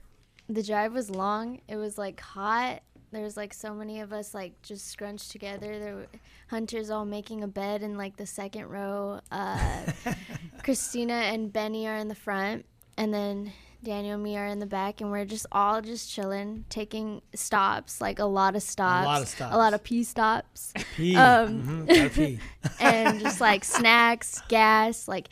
The 0.50 0.64
drive 0.64 0.94
was 0.94 1.10
long. 1.10 1.62
It 1.68 1.76
was 1.76 1.98
like 1.98 2.20
hot. 2.20 2.82
There's 3.14 3.38
like 3.38 3.54
so 3.54 3.74
many 3.74 4.00
of 4.02 4.12
us 4.12 4.34
like 4.34 4.62
just 4.62 4.88
scrunched 4.88 5.32
together. 5.32 5.80
There 5.80 5.96
were 5.96 6.08
hunters 6.50 6.90
all 6.90 7.06
making 7.06 7.44
a 7.44 7.48
bed 7.48 7.82
in 7.84 7.98
like 7.98 8.18
the 8.18 8.26
second 8.26 8.68
row. 8.68 9.20
Uh, 9.32 9.86
Christina 10.64 11.14
and 11.14 11.52
Benny 11.52 11.88
are 11.88 11.96
in 11.98 12.08
the 12.08 12.16
front, 12.16 12.66
and 12.98 13.14
then 13.14 13.52
Daniel 13.84 14.16
and 14.16 14.24
me 14.24 14.38
are 14.38 14.48
in 14.48 14.60
the 14.60 14.66
back, 14.66 15.02
and 15.02 15.12
we're 15.12 15.26
just 15.26 15.46
all 15.52 15.82
just 15.82 16.10
chilling, 16.10 16.66
taking 16.70 17.22
stops, 17.36 18.00
like 18.00 18.20
a 18.20 18.26
lot 18.26 18.56
of 18.56 18.64
stops, 18.64 19.06
lot 19.06 19.22
of 19.22 19.28
stops. 19.28 19.54
a 19.54 19.58
lot 19.58 19.74
of 19.74 19.84
pee 19.84 20.04
stops, 20.04 20.74
Pee. 20.96 21.16
Um, 21.16 21.86
Mhm, 21.88 22.14
pee. 22.16 22.40
and 22.80 23.20
just 23.20 23.42
like 23.42 23.64
snacks, 23.66 24.42
gas, 24.48 25.08
like 25.08 25.28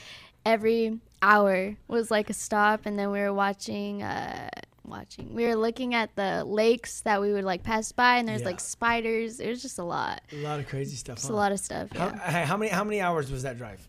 every 0.45 0.99
hour 1.21 1.77
was 1.87 2.11
like 2.11 2.29
a 2.29 2.33
stop, 2.33 2.85
and 2.85 2.99
then 2.99 3.11
we 3.11 3.19
were 3.19 3.33
watching. 3.33 4.03
Uh, 4.03 4.49
watching 4.91 5.33
we 5.33 5.45
were 5.47 5.55
looking 5.55 5.95
at 5.95 6.15
the 6.15 6.43
lakes 6.45 7.01
that 7.01 7.19
we 7.19 7.33
would 7.33 7.43
like 7.43 7.63
pass 7.63 7.91
by 7.91 8.17
and 8.17 8.27
there's 8.27 8.41
Yeah. 8.41 8.47
like 8.47 8.59
spiders 8.59 9.39
it 9.39 9.47
was 9.49 9.61
just 9.63 9.79
a 9.79 9.83
lot 9.83 10.21
A 10.31 10.35
lot 10.43 10.59
of 10.59 10.67
crazy 10.67 10.95
stuff. 10.95 11.15
just 11.15 11.29
huh? 11.29 11.33
a 11.33 11.37
lot 11.37 11.51
of 11.51 11.59
stuff 11.59 11.89
How, 11.93 12.07
yeah. 12.09 12.45
how 12.45 12.57
many 12.57 12.69
how 12.69 12.83
many 12.83 13.01
hours 13.01 13.31
was 13.31 13.41
that 13.43 13.57
drive? 13.57 13.87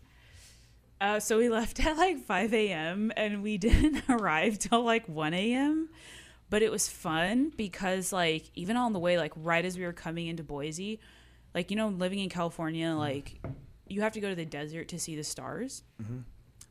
Uh, 1.00 1.18
so 1.18 1.36
we 1.36 1.48
left 1.60 1.84
at 1.84 1.96
like 1.96 2.18
5 2.24 2.54
a.m. 2.54 3.12
and 3.16 3.42
we 3.42 3.58
didn't 3.68 4.04
arrive 4.08 4.58
till 4.58 4.82
like 4.84 5.08
1 5.08 5.34
a.m. 5.34 5.88
But 6.48 6.62
it 6.62 6.70
was 6.70 6.88
fun 6.88 7.50
because 7.56 8.12
like 8.12 8.44
even 8.54 8.76
on 8.76 8.92
the 8.92 8.98
way, 9.00 9.18
like 9.18 9.32
right 9.36 9.64
as 9.64 9.76
we 9.76 9.84
were 9.84 9.92
coming 9.92 10.28
into 10.28 10.42
Boise, 10.44 11.00
like 11.54 11.70
you 11.70 11.76
know, 11.76 11.88
living 11.88 12.20
in 12.20 12.28
California, 12.28 12.90
like 12.92 13.40
you 13.88 14.00
have 14.02 14.12
to 14.12 14.20
go 14.20 14.28
to 14.28 14.34
the 14.36 14.44
desert 14.46 14.86
to 14.88 14.98
see 15.00 15.16
the 15.16 15.24
stars. 15.24 15.82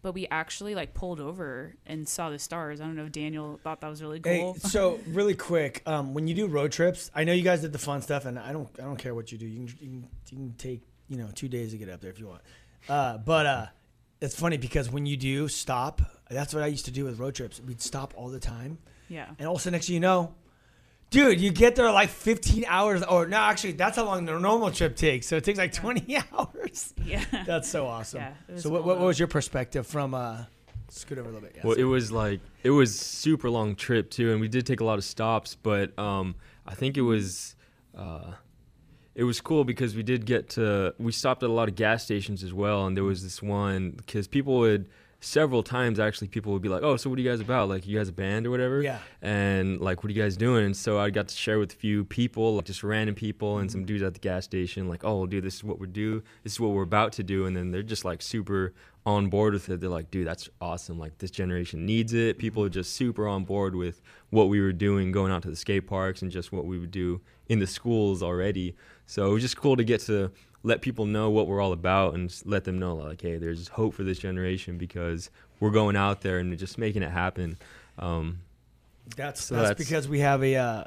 But 0.02 0.14
we 0.14 0.28
actually 0.32 0.74
like 0.74 0.94
pulled 0.94 1.20
over 1.20 1.76
and 1.86 2.08
saw 2.08 2.30
the 2.30 2.40
stars. 2.40 2.82
I 2.82 2.86
don't 2.86 2.96
know 2.96 3.06
if 3.06 3.12
Daniel 3.12 3.60
thought 3.64 3.82
that 3.82 3.90
was 3.90 4.02
really 4.02 4.20
cool. 4.20 4.54
Hey, 4.54 4.60
so 4.60 5.00
really 5.08 5.36
quick, 5.36 5.84
um, 5.86 6.14
when 6.14 6.28
you 6.28 6.34
do 6.34 6.48
road 6.48 6.72
trips, 6.72 7.12
I 7.14 7.24
know 7.24 7.34
you 7.34 7.44
guys 7.44 7.62
did 7.62 7.72
the 7.72 7.80
fun 7.80 8.02
stuff, 8.02 8.26
and 8.26 8.40
I 8.40 8.52
don't, 8.52 8.70
I 8.80 8.84
don't 8.84 8.98
care 8.98 9.14
what 9.14 9.32
you 9.32 9.38
do. 9.38 9.46
You 9.46 9.68
can, 9.68 9.68
you 9.68 9.76
can, 9.76 10.08
you 10.30 10.38
can 10.38 10.54
take, 10.58 10.82
you 11.08 11.18
know, 11.18 11.30
two 11.34 11.48
days 11.48 11.72
to 11.72 11.78
get 11.78 11.90
up 11.90 12.02
there 12.02 12.10
if 12.10 12.20
you 12.20 12.28
want. 12.28 12.42
Uh, 12.90 13.20
but 13.20 13.46
uh, 13.46 13.66
it's 14.22 14.36
funny 14.36 14.58
because 14.58 14.90
when 14.90 15.06
you 15.06 15.18
do 15.18 15.48
stop, 15.48 16.02
that's 16.30 16.54
what 16.54 16.64
I 16.64 16.68
used 16.68 16.86
to 16.86 16.92
do 16.92 17.06
with 17.06 17.20
road 17.20 17.36
trips. 17.36 17.60
We'd 17.60 17.82
stop 17.82 18.14
all 18.18 18.30
the 18.30 18.40
time, 18.40 18.80
yeah. 19.08 19.28
and 19.38 19.48
also 19.48 19.70
next 19.70 19.88
thing 19.88 19.96
you 19.96 20.00
know, 20.00 20.34
dude, 21.12 21.40
you 21.40 21.52
get 21.52 21.76
there 21.76 21.92
like 21.92 22.10
15 22.10 22.66
hours, 22.68 23.04
or 23.04 23.28
no, 23.28 23.38
actually, 23.38 23.74
that's 23.74 23.98
how 23.98 24.06
long 24.06 24.26
the 24.26 24.40
normal 24.40 24.72
trip 24.72 24.96
takes. 24.96 25.28
So 25.28 25.36
it 25.38 25.44
takes 25.44 25.60
like 25.60 25.74
20 25.74 26.18
hours. 26.34 26.94
Yeah. 27.06 27.24
That's 27.46 27.70
so 27.70 27.86
awesome. 27.86 28.22
Yeah, 28.22 28.34
so 28.58 28.70
what, 28.72 28.84
what, 28.84 28.98
what 28.98 29.06
was 29.06 29.20
your 29.20 29.28
perspective 29.28 29.86
from? 29.86 30.14
Uh, 30.16 30.46
scoot 30.90 31.18
over 31.20 31.30
a 31.30 31.32
little 31.32 31.48
bit. 31.48 31.56
Yeah, 31.58 31.62
Well, 31.66 31.76
so- 31.76 31.82
it 31.82 31.86
was 31.86 32.12
like 32.12 32.40
it 32.64 32.72
was 32.72 32.98
super 33.00 33.50
long 33.50 33.76
trip 33.76 34.10
too, 34.10 34.32
and 34.32 34.42
we 34.42 34.48
did 34.48 34.66
take 34.66 34.80
a 34.82 34.86
lot 34.86 34.98
of 34.98 35.04
stops. 35.04 35.56
But 35.56 35.98
um, 36.00 36.36
I 36.66 36.74
think 36.74 36.98
it 36.98 37.02
was 37.02 37.56
uh, 37.98 38.32
it 39.16 39.24
was 39.24 39.40
cool 39.42 39.64
because 39.64 39.96
we 39.96 40.04
did 40.04 40.26
get 40.26 40.50
to 40.52 40.94
we 40.98 41.12
stopped 41.12 41.44
at 41.44 41.50
a 41.50 41.54
lot 41.54 41.70
of 41.70 41.76
gas 41.76 42.04
stations 42.04 42.44
as 42.44 42.54
well, 42.54 42.86
and 42.88 42.96
there 42.98 43.04
was 43.04 43.22
this 43.24 43.42
one 43.42 43.92
because 43.92 44.28
people 44.28 44.58
would 44.60 44.90
several 45.24 45.62
times 45.62 46.00
actually 46.00 46.28
people 46.28 46.52
would 46.52 46.64
be 46.64 46.68
like, 46.68 46.82
oh, 46.82 46.98
so 46.98 47.10
what 47.10 47.18
are 47.18 47.22
you 47.22 47.30
guys 47.30 47.40
about? 47.40 47.70
Like 47.70 47.88
you 47.88 47.98
guys 47.98 48.10
a 48.10 48.12
band 48.12 48.48
or 48.48 48.52
whatever? 48.52 48.82
Yeah. 48.82 48.98
And 49.22 49.80
like, 49.80 50.04
what 50.04 50.10
are 50.10 50.14
you 50.14 50.22
guys 50.22 50.36
doing? 50.36 50.66
And 50.66 50.76
so 50.76 51.00
I 51.00 51.12
got 51.12 51.28
to 51.28 51.36
share 51.36 51.60
with 51.60 51.74
a 51.74 51.76
few 51.76 52.04
people, 52.04 52.56
like 52.56 52.66
just 52.66 52.84
random 52.84 53.16
people 53.16 53.60
and 53.60 53.72
some 53.72 53.86
dudes 53.86 54.04
at 54.04 54.14
the 54.14 54.20
gas 54.20 54.46
station, 54.46 54.90
like, 54.90 55.06
oh, 55.06 55.28
dude, 55.28 55.44
this 55.44 55.56
is 55.56 55.64
what 55.64 55.80
we 55.80 55.88
do. 55.88 56.24
This 56.44 56.54
is 56.54 56.60
what 56.60 56.72
we're 56.72 56.82
about 56.82 57.14
to 57.14 57.24
do. 57.24 57.46
And 57.46 57.56
then 57.56 57.72
they're 57.72 57.84
just 57.84 58.04
like 58.04 58.22
super 58.22 58.74
on 59.06 59.28
board 59.28 59.54
with 59.54 59.70
it. 59.70 59.80
They're 59.80 59.90
like, 59.90 60.10
dude, 60.10 60.26
that's 60.26 60.50
awesome. 60.60 60.98
Like 60.98 61.20
this 61.20 61.32
generation 61.32 61.86
needs 61.86 62.14
it. 62.14 62.40
People 62.40 62.64
are 62.64 62.70
just 62.70 62.96
super 62.96 63.28
on 63.28 63.46
board 63.46 63.76
with 63.76 64.02
what 64.32 64.50
we 64.50 64.60
were 64.60 64.74
doing, 64.74 65.12
going 65.12 65.32
out 65.32 65.44
to 65.44 65.50
the 65.50 65.56
skate 65.56 65.88
parks 65.88 66.24
and 66.24 66.32
just 66.32 66.52
what 66.52 66.66
we 66.66 66.80
would 66.80 66.92
do 66.92 67.22
in 67.48 67.60
the 67.60 67.68
schools 67.68 68.24
already. 68.24 68.76
So 69.06 69.30
it 69.30 69.34
was 69.34 69.44
just 69.44 69.58
cool 69.58 69.76
to 69.76 69.84
get 69.84 70.02
to 70.02 70.32
let 70.64 70.82
people 70.82 71.06
know 71.06 71.30
what 71.30 71.48
we're 71.48 71.60
all 71.62 71.74
about 71.74 72.14
and 72.14 72.34
let 72.46 72.64
them 72.66 72.78
know 72.80 72.96
like, 72.96 73.22
hey, 73.22 73.38
there's 73.38 73.68
hope 73.70 73.94
for 73.94 74.04
this 74.04 74.20
generation 74.20 74.78
because 74.78 75.30
we're 75.60 75.72
going 75.72 75.96
out 75.96 76.22
there 76.22 76.38
and 76.40 76.58
just 76.58 76.78
making 76.78 77.02
it 77.04 77.12
happen. 77.12 77.58
Um, 77.98 78.40
That's 79.16 79.44
So 79.44 79.56
that's, 79.56 79.70
that's- 79.70 79.88
because 79.88 80.08
we 80.08 80.20
have 80.20 80.44
a 80.44 80.56
uh, 80.56 80.84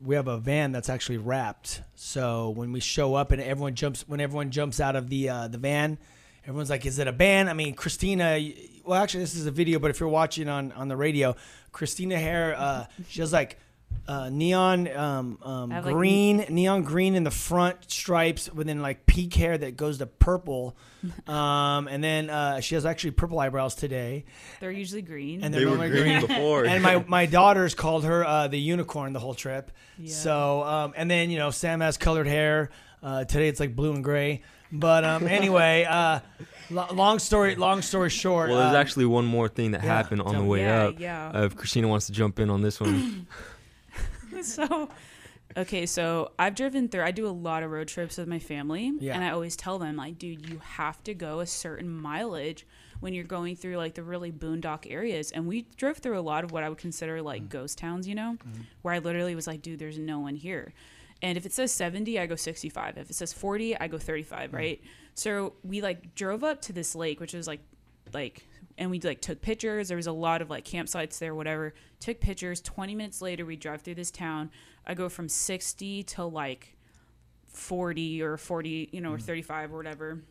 we 0.00 0.14
have 0.16 0.28
a 0.28 0.36
van 0.36 0.72
that's 0.72 0.88
actually 0.90 1.16
wrapped. 1.18 1.80
So 1.94 2.50
when 2.50 2.72
we 2.72 2.80
show 2.80 3.14
up 3.14 3.32
and 3.32 3.40
everyone 3.40 3.74
jumps 3.74 4.06
when 4.06 4.20
everyone 4.20 4.50
jumps 4.50 4.78
out 4.80 4.96
of 4.96 5.08
the 5.08 5.28
uh, 5.30 5.48
the 5.48 5.58
van, 5.58 5.96
everyone's 6.44 6.68
like, 6.70 6.84
"Is 6.84 6.98
it 6.98 7.08
a 7.08 7.12
band?" 7.12 7.48
I 7.48 7.54
mean, 7.54 7.74
Christina. 7.74 8.38
Well, 8.84 9.02
actually, 9.02 9.20
this 9.20 9.34
is 9.34 9.46
a 9.46 9.50
video, 9.50 9.78
but 9.78 9.90
if 9.90 10.00
you're 10.00 10.08
watching 10.10 10.46
on 10.48 10.72
on 10.72 10.88
the 10.88 10.96
radio, 10.96 11.34
Christina 11.72 12.18
Hare, 12.18 12.54
uh, 12.56 12.84
she 13.08 13.20
has 13.20 13.32
like. 13.32 13.58
Uh, 14.06 14.28
neon 14.28 14.86
um, 14.94 15.38
um, 15.42 15.72
I 15.72 15.76
have, 15.76 15.86
like, 15.86 15.94
green, 15.94 16.44
neon 16.50 16.82
green 16.82 17.14
in 17.14 17.24
the 17.24 17.30
front 17.30 17.90
stripes, 17.90 18.52
with 18.52 18.66
then 18.66 18.82
like 18.82 19.06
peak 19.06 19.32
hair 19.34 19.56
that 19.56 19.76
goes 19.78 19.96
to 19.98 20.06
purple, 20.06 20.76
um, 21.26 21.88
and 21.88 22.04
then 22.04 22.28
uh, 22.28 22.60
she 22.60 22.74
has 22.74 22.84
actually 22.84 23.12
purple 23.12 23.38
eyebrows 23.40 23.74
today, 23.74 24.24
They're 24.60 24.70
usually 24.70 25.00
green. 25.02 25.42
and 25.42 25.54
they 25.54 25.60
they're 25.60 25.70
were 25.70 25.76
normally 25.76 26.00
green 26.02 26.20
before. 26.20 26.66
and 26.66 26.82
my, 26.82 27.02
my 27.08 27.24
daughters 27.40 27.74
called 27.74 28.04
her 28.04 28.26
uh, 28.26 28.48
the 28.48 28.58
unicorn 28.58 29.14
the 29.14 29.20
whole 29.20 29.34
trip. 29.34 29.70
Yeah. 29.98 30.12
So 30.12 30.62
um, 30.64 30.92
and 30.96 31.10
then 31.10 31.30
you 31.30 31.38
know 31.38 31.50
Sam 31.50 31.80
has 31.80 31.96
colored 31.96 32.26
hair. 32.26 32.70
Uh, 33.02 33.24
today 33.24 33.48
it's 33.48 33.60
like 33.60 33.74
blue 33.74 33.92
and 33.92 34.02
gray. 34.04 34.42
But 34.72 35.04
um, 35.04 35.26
anyway, 35.28 35.86
uh, 35.88 36.20
lo- 36.70 36.88
long 36.92 37.18
story 37.20 37.54
long 37.56 37.80
story 37.82 38.10
short. 38.10 38.50
Well, 38.50 38.58
there's 38.58 38.74
uh, 38.74 38.78
actually 38.78 39.06
one 39.06 39.24
more 39.24 39.48
thing 39.48 39.70
that 39.70 39.82
yeah, 39.82 39.94
happened 39.94 40.22
on 40.22 40.34
the 40.36 40.44
way 40.44 40.60
Yeah, 40.60 40.84
up. 40.88 41.00
yeah. 41.00 41.30
Uh, 41.34 41.44
if 41.44 41.56
Christina 41.56 41.88
wants 41.88 42.06
to 42.06 42.12
jump 42.12 42.38
in 42.38 42.50
on 42.50 42.60
this 42.62 42.80
one, 42.80 43.26
so 44.42 44.88
okay 45.56 45.84
so 45.86 46.32
i've 46.38 46.54
driven 46.54 46.88
through 46.88 47.02
i 47.02 47.10
do 47.10 47.26
a 47.26 47.28
lot 47.28 47.62
of 47.62 47.70
road 47.70 47.86
trips 47.86 48.16
with 48.16 48.26
my 48.26 48.38
family 48.38 48.92
Yeah. 48.98 49.14
and 49.14 49.22
i 49.22 49.30
always 49.30 49.56
tell 49.56 49.78
them 49.78 49.96
like 49.96 50.18
dude 50.18 50.48
you 50.48 50.58
have 50.58 51.02
to 51.04 51.14
go 51.14 51.40
a 51.40 51.46
certain 51.46 51.90
mileage 51.90 52.66
when 53.04 53.12
you're 53.12 53.24
going 53.24 53.54
through 53.54 53.76
like 53.76 53.94
the 53.94 54.02
really 54.02 54.32
boondock 54.32 54.90
areas. 54.90 55.30
And 55.30 55.46
we 55.46 55.66
drove 55.76 55.98
through 55.98 56.18
a 56.18 56.22
lot 56.22 56.42
of 56.42 56.52
what 56.52 56.62
i 56.62 56.68
would 56.70 56.78
consider 56.78 57.20
like 57.20 57.42
mm. 57.42 57.48
ghost 57.50 57.76
towns 57.76 58.08
you 58.08 58.14
know 58.14 58.38
mm-hmm. 58.38 58.62
where 58.80 58.94
i 58.94 58.98
literally 58.98 59.34
was 59.34 59.46
like 59.46 59.60
dude 59.60 59.78
there's 59.78 59.98
no 59.98 60.18
one 60.18 60.36
here. 60.36 60.72
And 61.22 61.38
if 61.38 61.44
it 61.44 61.52
says 61.52 61.70
70 61.72 62.18
i 62.18 62.26
go 62.26 62.34
65 62.34 62.96
if 62.96 63.10
it 63.10 63.14
says 63.14 63.32
40 63.32 63.78
i 63.78 63.88
go 63.88 63.98
35 63.98 64.50
mm. 64.50 64.54
right? 64.54 64.80
So 65.14 65.52
we 65.62 65.82
like 65.82 66.14
drove 66.14 66.42
up 66.42 66.62
to 66.62 66.72
this 66.72 66.94
lake 66.94 67.20
which 67.20 67.34
was 67.34 67.46
like 67.46 67.60
like 68.12 68.46
and 68.78 68.90
we 68.90 69.00
like 69.00 69.20
took 69.20 69.40
pictures. 69.40 69.88
There 69.88 69.96
was 69.96 70.06
a 70.06 70.12
lot 70.12 70.42
of 70.42 70.50
like 70.50 70.64
campsites 70.64 71.18
there 71.18 71.34
whatever. 71.34 71.74
Took 72.00 72.20
pictures. 72.20 72.60
20 72.60 72.94
minutes 72.94 73.22
later 73.22 73.46
we 73.46 73.56
drive 73.56 73.82
through 73.82 73.94
this 73.94 74.10
town. 74.10 74.50
I 74.86 74.94
go 74.94 75.08
from 75.08 75.28
60 75.28 76.02
to 76.04 76.24
like 76.24 76.76
40 77.46 78.22
or 78.22 78.36
40 78.36 78.90
you 78.92 79.00
know 79.00 79.12
or 79.12 79.16
mm-hmm. 79.16 79.26
35 79.26 79.72
or 79.72 79.76
whatever. 79.76 80.22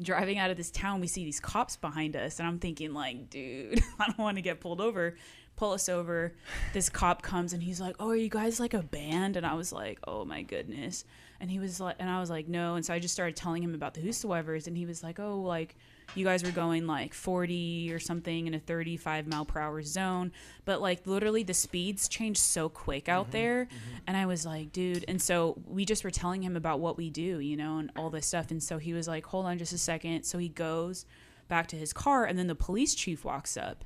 Driving 0.00 0.38
out 0.38 0.50
of 0.50 0.56
this 0.56 0.70
town 0.70 1.00
we 1.00 1.08
see 1.08 1.24
these 1.24 1.40
cops 1.40 1.76
behind 1.76 2.14
us 2.14 2.38
and 2.38 2.46
i'm 2.46 2.60
thinking 2.60 2.94
like 2.94 3.30
dude 3.30 3.82
i 3.98 4.06
don't 4.06 4.18
want 4.18 4.36
to 4.36 4.42
get 4.42 4.60
pulled 4.60 4.80
over. 4.80 5.16
Pull 5.56 5.72
us 5.72 5.88
over. 5.88 6.36
This 6.72 6.88
cop 6.88 7.20
comes 7.20 7.52
and 7.52 7.60
he's 7.60 7.80
like 7.80 7.96
oh 7.98 8.10
are 8.10 8.16
you 8.16 8.28
guys 8.28 8.60
like 8.60 8.74
a 8.74 8.82
band? 8.82 9.36
And 9.36 9.44
i 9.44 9.54
was 9.54 9.72
like 9.72 9.98
oh 10.06 10.24
my 10.24 10.42
goodness. 10.42 11.04
And 11.40 11.50
he 11.50 11.58
was 11.58 11.80
like 11.80 11.96
and 11.98 12.08
i 12.08 12.20
was 12.20 12.30
like 12.30 12.46
no. 12.46 12.76
And 12.76 12.86
so 12.86 12.94
i 12.94 13.00
just 13.00 13.14
started 13.14 13.34
telling 13.34 13.64
him 13.64 13.74
about 13.74 13.94
the 13.94 14.00
whosoevers 14.00 14.68
and 14.68 14.76
he 14.76 14.86
was 14.86 15.02
like 15.02 15.18
oh 15.18 15.40
like 15.40 15.74
you 16.14 16.24
guys 16.24 16.42
were 16.42 16.50
going 16.50 16.86
like 16.86 17.14
40 17.14 17.92
or 17.92 17.98
something 17.98 18.46
in 18.46 18.54
a 18.54 18.58
35 18.58 19.26
mile 19.26 19.44
per 19.44 19.60
hour 19.60 19.82
zone 19.82 20.32
but 20.64 20.80
like 20.80 21.06
literally 21.06 21.42
the 21.42 21.54
speeds 21.54 22.08
change 22.08 22.38
so 22.38 22.68
quick 22.68 23.08
out 23.08 23.24
mm-hmm. 23.24 23.32
there 23.32 23.64
mm-hmm. 23.66 23.96
and 24.06 24.16
i 24.16 24.26
was 24.26 24.46
like 24.46 24.72
dude 24.72 25.04
and 25.08 25.20
so 25.20 25.60
we 25.66 25.84
just 25.84 26.04
were 26.04 26.10
telling 26.10 26.42
him 26.42 26.56
about 26.56 26.80
what 26.80 26.96
we 26.96 27.10
do 27.10 27.40
you 27.40 27.56
know 27.56 27.78
and 27.78 27.90
all 27.96 28.10
this 28.10 28.26
stuff 28.26 28.50
and 28.50 28.62
so 28.62 28.78
he 28.78 28.92
was 28.92 29.06
like 29.08 29.26
hold 29.26 29.46
on 29.46 29.58
just 29.58 29.72
a 29.72 29.78
second 29.78 30.24
so 30.24 30.38
he 30.38 30.48
goes 30.48 31.04
back 31.48 31.66
to 31.66 31.76
his 31.76 31.92
car 31.92 32.24
and 32.24 32.38
then 32.38 32.46
the 32.46 32.54
police 32.54 32.94
chief 32.94 33.24
walks 33.24 33.56
up 33.56 33.84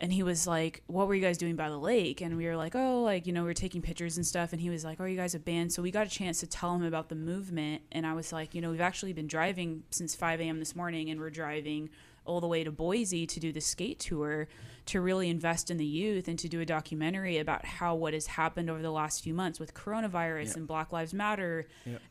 and 0.00 0.12
he 0.12 0.22
was 0.22 0.46
like, 0.46 0.82
"What 0.86 1.06
were 1.06 1.14
you 1.14 1.20
guys 1.20 1.38
doing 1.38 1.56
by 1.56 1.68
the 1.68 1.78
lake?" 1.78 2.20
And 2.20 2.36
we 2.36 2.46
were 2.46 2.56
like, 2.56 2.74
"Oh, 2.74 3.02
like 3.02 3.26
you 3.26 3.32
know, 3.32 3.44
we 3.44 3.50
are 3.50 3.54
taking 3.54 3.82
pictures 3.82 4.16
and 4.16 4.26
stuff." 4.26 4.52
And 4.52 4.60
he 4.60 4.70
was 4.70 4.84
like, 4.84 4.98
"Are 5.00 5.08
you 5.08 5.16
guys 5.16 5.34
a 5.34 5.38
band?" 5.38 5.72
So 5.72 5.82
we 5.82 5.90
got 5.90 6.06
a 6.06 6.10
chance 6.10 6.40
to 6.40 6.46
tell 6.46 6.74
him 6.74 6.82
about 6.84 7.08
the 7.08 7.14
movement. 7.14 7.82
And 7.92 8.06
I 8.06 8.14
was 8.14 8.32
like, 8.32 8.54
"You 8.54 8.60
know, 8.60 8.70
we've 8.70 8.80
actually 8.80 9.12
been 9.12 9.26
driving 9.26 9.82
since 9.90 10.14
5 10.14 10.40
a.m. 10.40 10.58
this 10.58 10.74
morning, 10.74 11.10
and 11.10 11.20
we're 11.20 11.30
driving 11.30 11.90
all 12.24 12.40
the 12.40 12.46
way 12.46 12.62
to 12.62 12.70
Boise 12.70 13.26
to 13.26 13.40
do 13.40 13.50
the 13.50 13.60
skate 13.60 13.98
tour 13.98 14.46
to 14.86 15.00
really 15.00 15.28
invest 15.28 15.70
in 15.70 15.78
the 15.78 15.86
youth 15.86 16.28
and 16.28 16.38
to 16.38 16.48
do 16.48 16.60
a 16.60 16.66
documentary 16.66 17.38
about 17.38 17.64
how 17.64 17.94
what 17.94 18.12
has 18.12 18.26
happened 18.26 18.68
over 18.68 18.82
the 18.82 18.90
last 18.90 19.22
few 19.22 19.32
months 19.34 19.58
with 19.58 19.72
coronavirus 19.74 20.56
and 20.56 20.66
Black 20.66 20.92
Lives 20.92 21.14
Matter 21.14 21.66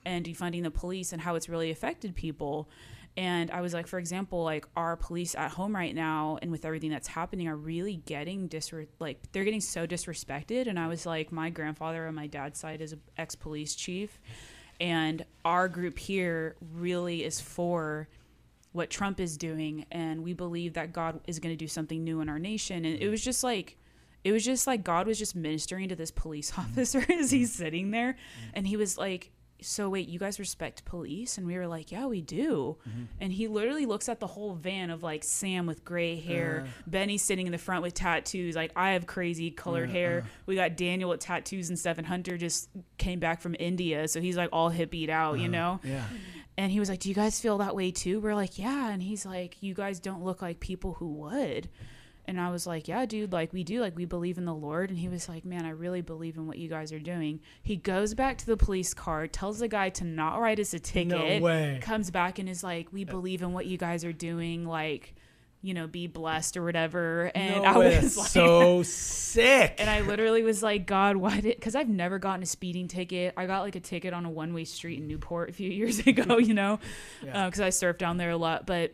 and 0.05 0.25
defunding 0.25 0.63
the 0.63 0.71
police 0.71 1.13
and 1.13 1.21
how 1.21 1.35
it's 1.35 1.47
really 1.49 1.71
affected 1.71 2.15
people." 2.15 2.67
And 3.19 3.51
I 3.51 3.59
was 3.59 3.73
like, 3.73 3.85
for 3.85 3.99
example, 3.99 4.45
like 4.45 4.65
our 4.77 4.95
police 4.95 5.35
at 5.35 5.51
home 5.51 5.75
right 5.75 5.93
now, 5.93 6.39
and 6.41 6.51
with 6.51 6.63
everything 6.63 6.89
that's 6.89 7.09
happening, 7.09 7.49
are 7.49 7.55
really 7.57 7.97
getting 7.97 8.47
disre- 8.47 8.87
like 8.99 9.33
they're 9.33 9.43
getting 9.43 9.59
so 9.59 9.85
disrespected. 9.85 10.67
And 10.67 10.79
I 10.79 10.87
was 10.87 11.05
like, 11.05 11.29
my 11.29 11.49
grandfather 11.49 12.07
on 12.07 12.15
my 12.15 12.27
dad's 12.27 12.61
side 12.61 12.79
is 12.79 12.93
an 12.93 13.01
ex 13.17 13.35
police 13.35 13.75
chief, 13.75 14.21
and 14.79 15.25
our 15.43 15.67
group 15.67 15.99
here 15.99 16.55
really 16.73 17.25
is 17.25 17.41
for 17.41 18.07
what 18.71 18.89
Trump 18.89 19.19
is 19.19 19.35
doing, 19.35 19.85
and 19.91 20.23
we 20.23 20.31
believe 20.31 20.75
that 20.75 20.93
God 20.93 21.19
is 21.27 21.39
going 21.39 21.51
to 21.51 21.59
do 21.59 21.67
something 21.67 22.01
new 22.01 22.21
in 22.21 22.29
our 22.29 22.39
nation. 22.39 22.85
And 22.85 23.01
it 23.01 23.09
was 23.09 23.21
just 23.21 23.43
like, 23.43 23.75
it 24.23 24.31
was 24.31 24.45
just 24.45 24.65
like 24.65 24.85
God 24.85 25.07
was 25.07 25.19
just 25.19 25.35
ministering 25.35 25.89
to 25.89 25.95
this 25.97 26.11
police 26.11 26.53
officer 26.57 27.05
as 27.09 27.31
he's 27.31 27.51
sitting 27.51 27.91
there. 27.91 28.15
And 28.53 28.65
he 28.65 28.77
was 28.77 28.97
like, 28.97 29.31
So 29.61 29.89
wait, 29.89 30.07
you 30.07 30.19
guys 30.19 30.39
respect 30.39 30.85
police? 30.85 31.37
And 31.37 31.45
we 31.45 31.55
were 31.57 31.67
like, 31.67 31.91
Yeah, 31.91 32.05
we 32.05 32.21
do. 32.21 32.77
Mm-hmm. 32.87 33.03
And 33.21 33.33
he 33.33 33.47
literally 33.47 33.85
looks 33.85 34.09
at 34.09 34.19
the 34.19 34.27
whole 34.27 34.53
van 34.53 34.89
of 34.89 35.03
like 35.03 35.23
Sam 35.23 35.65
with 35.65 35.83
gray 35.83 36.19
hair, 36.19 36.65
uh. 36.65 36.81
Benny 36.87 37.17
sitting 37.17 37.45
in 37.45 37.51
the 37.51 37.57
front 37.57 37.83
with 37.83 37.93
tattoos. 37.93 38.55
Like, 38.55 38.71
I 38.75 38.91
have 38.91 39.07
crazy 39.07 39.51
colored 39.51 39.89
hair. 39.89 40.23
Uh. 40.25 40.29
We 40.45 40.55
got 40.55 40.77
Daniel 40.77 41.09
with 41.09 41.19
tattoos 41.19 41.69
and 41.69 41.77
stuff. 41.77 41.97
And 41.97 42.07
Hunter 42.07 42.37
just 42.37 42.69
came 42.97 43.19
back 43.19 43.41
from 43.41 43.55
India. 43.59 44.07
So 44.07 44.21
he's 44.21 44.37
like 44.37 44.49
all 44.51 44.71
hippied 44.71 45.09
out, 45.09 45.37
you 45.39 45.43
uh-huh. 45.43 45.51
know? 45.51 45.79
Yeah. 45.83 46.03
And 46.57 46.71
he 46.73 46.79
was 46.79 46.89
like, 46.89 46.99
Do 46.99 47.07
you 47.09 47.15
guys 47.15 47.39
feel 47.39 47.57
that 47.59 47.75
way 47.75 47.91
too? 47.91 48.19
We're 48.19 48.35
like, 48.35 48.59
Yeah. 48.59 48.89
And 48.89 49.01
he's 49.01 49.25
like, 49.25 49.61
You 49.61 49.73
guys 49.73 49.99
don't 49.99 50.23
look 50.23 50.41
like 50.41 50.59
people 50.59 50.93
who 50.93 51.13
would. 51.13 51.69
And 52.29 52.39
I 52.41 52.49
was 52.51 52.65
like, 52.67 52.87
Yeah, 52.87 53.05
dude, 53.05 53.31
like 53.33 53.51
we 53.53 53.63
do. 53.63 53.81
Like 53.81 53.95
we 53.95 54.05
believe 54.05 54.37
in 54.37 54.45
the 54.45 54.53
Lord. 54.53 54.89
And 54.89 54.97
he 54.99 55.09
was 55.09 55.27
like, 55.27 55.45
Man, 55.45 55.65
I 55.65 55.71
really 55.71 56.01
believe 56.01 56.37
in 56.37 56.47
what 56.47 56.57
you 56.57 56.69
guys 56.69 56.91
are 56.93 56.99
doing. 56.99 57.39
He 57.63 57.75
goes 57.75 58.13
back 58.13 58.37
to 58.39 58.45
the 58.45 58.57
police 58.57 58.93
car, 58.93 59.27
tells 59.27 59.59
the 59.59 59.67
guy 59.67 59.89
to 59.89 60.03
not 60.03 60.39
write 60.39 60.59
us 60.59 60.73
a 60.73 60.79
ticket. 60.79 61.07
no 61.41 61.45
way. 61.45 61.79
Comes 61.81 62.11
back 62.11 62.39
and 62.39 62.47
is 62.47 62.63
like, 62.63 62.91
We 62.93 63.03
believe 63.03 63.41
in 63.41 63.53
what 63.53 63.65
you 63.65 63.77
guys 63.77 64.05
are 64.05 64.13
doing. 64.13 64.65
Like, 64.65 65.15
you 65.61 65.73
know, 65.73 65.87
be 65.87 66.07
blessed 66.07 66.55
or 66.55 66.63
whatever. 66.63 67.31
And 67.35 67.63
no 67.63 67.69
I 67.69 67.77
way, 67.77 67.99
was 67.99 68.15
like, 68.17 68.27
so 68.29 68.81
sick. 68.83 69.75
and 69.77 69.89
I 69.89 69.99
literally 70.01 70.41
was 70.41 70.63
like, 70.63 70.85
God, 70.85 71.17
why 71.17 71.41
did? 71.41 71.55
Because 71.57 71.75
I've 71.75 71.89
never 71.89 72.17
gotten 72.17 72.43
a 72.43 72.45
speeding 72.45 72.87
ticket. 72.87 73.33
I 73.35 73.45
got 73.45 73.61
like 73.63 73.75
a 73.75 73.81
ticket 73.81 74.13
on 74.13 74.25
a 74.25 74.29
one 74.29 74.53
way 74.53 74.63
street 74.63 74.99
in 74.99 75.07
Newport 75.07 75.49
a 75.49 75.53
few 75.53 75.69
years 75.79 75.99
ago, 75.99 76.37
you 76.39 76.53
know, 76.53 76.79
because 77.21 77.59
Yeah. 77.59 77.65
Uh, 77.65 77.67
I 77.67 77.71
surfed 77.71 77.97
down 77.97 78.15
there 78.15 78.29
a 78.29 78.37
lot. 78.37 78.65
But 78.65 78.93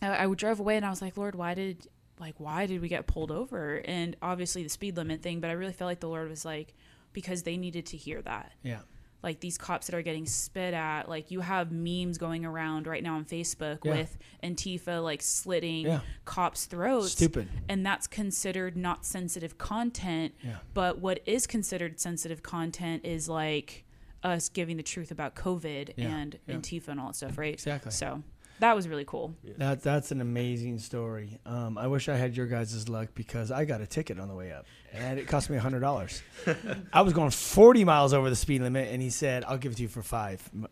I, 0.00 0.24
I 0.24 0.34
drove 0.34 0.60
away 0.60 0.76
and 0.76 0.86
I 0.86 0.90
was 0.90 1.02
like, 1.02 1.16
Lord, 1.18 1.34
why 1.34 1.52
did 1.52 1.86
like 2.22 2.34
why 2.38 2.64
did 2.66 2.80
we 2.80 2.88
get 2.88 3.06
pulled 3.06 3.30
over? 3.30 3.82
And 3.84 4.16
obviously 4.22 4.62
the 4.62 4.68
speed 4.70 4.96
limit 4.96 5.20
thing, 5.22 5.40
but 5.40 5.50
I 5.50 5.52
really 5.52 5.72
felt 5.74 5.88
like 5.90 6.00
the 6.00 6.08
Lord 6.08 6.30
was 6.30 6.44
like 6.46 6.74
because 7.12 7.42
they 7.42 7.56
needed 7.58 7.84
to 7.86 7.96
hear 7.98 8.22
that 8.22 8.52
yeah. 8.62 8.78
like 9.22 9.40
these 9.40 9.58
cops 9.58 9.86
that 9.88 9.94
are 9.94 10.00
getting 10.00 10.24
spit 10.24 10.72
at 10.72 11.10
like 11.10 11.30
you 11.30 11.40
have 11.40 11.70
memes 11.70 12.16
going 12.16 12.46
around 12.46 12.86
right 12.86 13.02
now 13.02 13.16
on 13.16 13.26
facebook 13.26 13.80
Yeah. 13.84 13.92
with 13.92 14.16
antifa 14.42 15.02
like 15.04 15.20
slitting 15.20 15.84
Yeah. 15.84 16.00
cops 16.24 16.64
throats 16.64 17.12
Stupid. 17.12 17.48
and 17.68 17.84
that's 17.84 18.06
considered 18.06 18.78
not 18.78 19.04
sensitive 19.04 19.58
content 19.58 20.32
Yeah. 20.42 20.56
but 20.72 21.00
what 21.00 21.20
is 21.26 21.46
considered 21.46 22.00
sensitive 22.00 22.42
content 22.42 23.04
is 23.04 23.28
like 23.28 23.84
us 24.22 24.48
giving 24.48 24.78
the 24.78 24.82
truth 24.82 25.10
about 25.10 25.34
covid 25.34 25.92
and 25.98 26.38
antifa 26.48 26.88
and 26.88 26.98
all 26.98 27.08
that 27.08 27.16
stuff 27.16 27.36
right 27.36 27.52
Exactly. 27.52 27.90
so 27.92 28.22
that 28.62 28.74
was 28.76 28.88
really 28.88 29.04
cool 29.04 29.34
That 29.58 29.82
that's 29.82 30.10
an 30.12 30.20
amazing 30.20 30.78
story. 30.78 31.38
Um, 31.44 31.76
I 31.76 31.86
wish 31.88 32.08
I 32.08 32.16
had 32.16 32.36
your 32.36 32.46
guys' 32.46 32.88
luck 32.88 33.08
because 33.14 33.50
I 33.50 33.64
got 33.64 33.80
a 33.80 33.86
ticket 33.86 34.18
on 34.18 34.28
the 34.28 34.34
way 34.34 34.52
up, 34.52 34.66
and 34.92 35.18
it 35.18 35.26
cost 35.28 35.50
me 35.50 35.56
hundred 35.58 35.80
dollars. 35.80 36.22
I 36.92 37.02
was 37.02 37.12
going 37.12 37.30
forty 37.30 37.84
miles 37.84 38.12
over 38.14 38.30
the 38.30 38.36
speed 38.36 38.62
limit, 38.62 38.88
and 38.92 39.02
he 39.02 39.10
said, 39.10 39.44
"I'll 39.46 39.58
give 39.58 39.72
it 39.72 39.76
to 39.76 39.82
you 39.82 39.88
for 39.88 40.02
five. 40.02 40.48
M- 40.54 40.66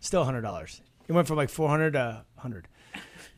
Still 0.00 0.24
hundred 0.24 0.42
dollars. 0.42 0.82
It 1.08 1.12
went 1.12 1.26
from 1.28 1.36
like 1.36 1.48
four 1.50 1.68
hundred 1.68 1.92
to 1.92 2.24
hundred. 2.36 2.68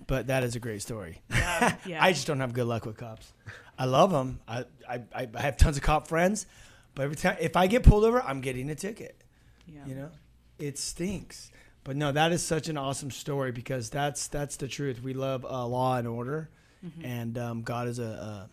But 0.06 0.28
that 0.28 0.44
is 0.44 0.54
a 0.54 0.60
great 0.60 0.82
story. 0.82 1.20
yeah 1.30 1.98
I 2.00 2.12
just 2.12 2.26
don't 2.26 2.38
have 2.40 2.52
good 2.52 2.66
luck 2.66 2.86
with 2.86 2.96
cops. 2.96 3.32
I 3.78 3.86
love 3.86 4.10
them. 4.12 4.40
I, 4.46 4.64
I 4.88 5.02
I 5.14 5.40
have 5.40 5.56
tons 5.56 5.76
of 5.76 5.82
cop 5.82 6.06
friends, 6.08 6.46
but 6.94 7.02
every 7.02 7.16
time 7.16 7.36
if 7.40 7.56
I 7.56 7.66
get 7.66 7.82
pulled 7.82 8.04
over, 8.04 8.22
I'm 8.22 8.40
getting 8.40 8.70
a 8.70 8.74
ticket. 8.74 9.20
yeah 9.66 9.84
You 9.86 9.94
know, 9.96 10.10
it 10.58 10.78
stinks. 10.78 11.50
But 11.86 11.96
no, 11.96 12.10
that 12.10 12.32
is 12.32 12.42
such 12.42 12.68
an 12.68 12.76
awesome 12.76 13.10
story 13.12 13.52
because 13.52 13.88
that's 13.90 14.26
that's 14.26 14.56
the 14.56 14.66
truth. 14.68 15.00
We 15.02 15.14
love 15.14 15.44
uh, 15.44 15.64
law 15.66 15.96
and 15.96 16.06
order, 16.08 16.50
Mm-hmm. 16.84 17.04
and 17.04 17.38
um, 17.38 17.62
God 17.62 17.88
is 17.88 17.98
a, 17.98 18.48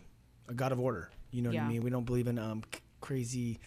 a 0.47 0.51
a 0.51 0.53
God 0.53 0.71
of 0.71 0.79
order. 0.79 1.09
You 1.31 1.41
know 1.41 1.49
what 1.49 1.59
I 1.59 1.67
mean? 1.67 1.83
We 1.83 1.89
don't 1.89 2.05
believe 2.05 2.27
in 2.27 2.37
um, 2.39 2.63
c- 2.73 2.79
crazy, 3.01 3.59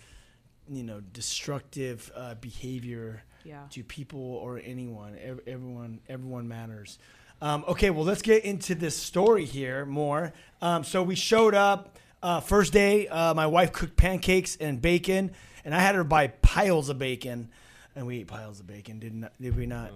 you 0.71 0.83
know, 0.85 1.01
destructive 1.13 2.11
uh, 2.17 2.35
behavior 2.37 3.23
yeah 3.45 3.63
to 3.71 3.83
people 3.85 4.21
or 4.21 4.61
anyone. 4.65 5.17
Ev- 5.23 5.41
Everyone, 5.47 6.01
everyone 6.09 6.49
matters. 6.49 6.99
Um, 7.43 7.65
okay, 7.69 7.91
well, 7.91 8.05
let's 8.05 8.23
get 8.23 8.45
into 8.45 8.75
this 8.75 8.97
story 8.97 9.45
here 9.45 9.85
more. 9.85 10.33
Um, 10.63 10.85
so 10.85 11.03
we 11.03 11.15
showed 11.17 11.55
up 11.55 11.99
uh, 12.23 12.41
first 12.41 12.73
day. 12.73 13.09
Uh, 13.09 13.35
my 13.35 13.47
wife 13.47 13.73
cooked 13.73 13.97
pancakes 13.97 14.57
and 14.57 14.81
bacon, 14.81 15.33
and 15.65 15.75
I 15.75 15.81
had 15.81 15.95
her 15.97 16.05
buy 16.05 16.29
piles 16.29 16.89
of 16.89 16.99
bacon, 16.99 17.51
and 17.97 18.07
we 18.07 18.19
ate 18.19 18.27
piles 18.27 18.61
of 18.61 18.67
bacon. 18.67 18.99
Did 18.99 19.15
not? 19.15 19.33
Did 19.41 19.57
we 19.57 19.67
not? 19.67 19.91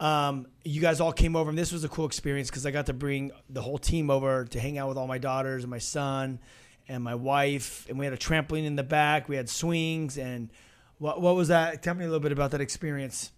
Um, 0.00 0.48
you 0.64 0.80
guys 0.80 1.00
all 1.00 1.12
came 1.12 1.36
over, 1.36 1.48
and 1.48 1.58
this 1.58 1.72
was 1.72 1.84
a 1.84 1.88
cool 1.88 2.04
experience 2.04 2.50
because 2.50 2.66
I 2.66 2.72
got 2.72 2.86
to 2.86 2.92
bring 2.92 3.30
the 3.48 3.62
whole 3.62 3.78
team 3.78 4.10
over 4.10 4.44
to 4.46 4.60
hang 4.60 4.76
out 4.76 4.88
with 4.88 4.98
all 4.98 5.06
my 5.06 5.18
daughters 5.18 5.62
and 5.62 5.70
my 5.70 5.78
son 5.78 6.40
and 6.88 7.02
my 7.02 7.14
wife, 7.14 7.86
and 7.88 7.98
we 7.98 8.04
had 8.04 8.12
a 8.12 8.18
trampoline 8.18 8.66
in 8.66 8.76
the 8.76 8.82
back. 8.82 9.28
We 9.28 9.36
had 9.36 9.48
swings, 9.48 10.18
and 10.18 10.50
what 10.98 11.20
what 11.22 11.36
was 11.36 11.48
that? 11.48 11.82
Tell 11.82 11.94
me 11.94 12.04
a 12.04 12.08
little 12.08 12.20
bit 12.20 12.32
about 12.32 12.50
that 12.50 12.60
experience 12.60 13.30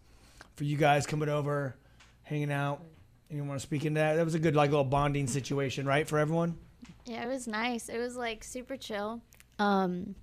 for 0.56 0.64
you 0.64 0.78
guys 0.78 1.06
coming 1.06 1.28
over, 1.28 1.76
hanging 2.22 2.50
out. 2.50 2.82
Anyone 3.30 3.48
want 3.48 3.60
to 3.60 3.66
speak 3.66 3.84
into 3.84 4.00
that? 4.00 4.14
That 4.14 4.24
was 4.24 4.34
a 4.34 4.38
good 4.38 4.56
like 4.56 4.70
little 4.70 4.84
bonding 4.84 5.26
situation, 5.26 5.84
right, 5.84 6.08
for 6.08 6.18
everyone. 6.18 6.56
Yeah, 7.04 7.22
it 7.22 7.28
was 7.28 7.46
nice. 7.46 7.90
It 7.90 7.98
was 7.98 8.16
like 8.16 8.42
super 8.42 8.76
chill. 8.76 9.20
Um, 9.58 10.14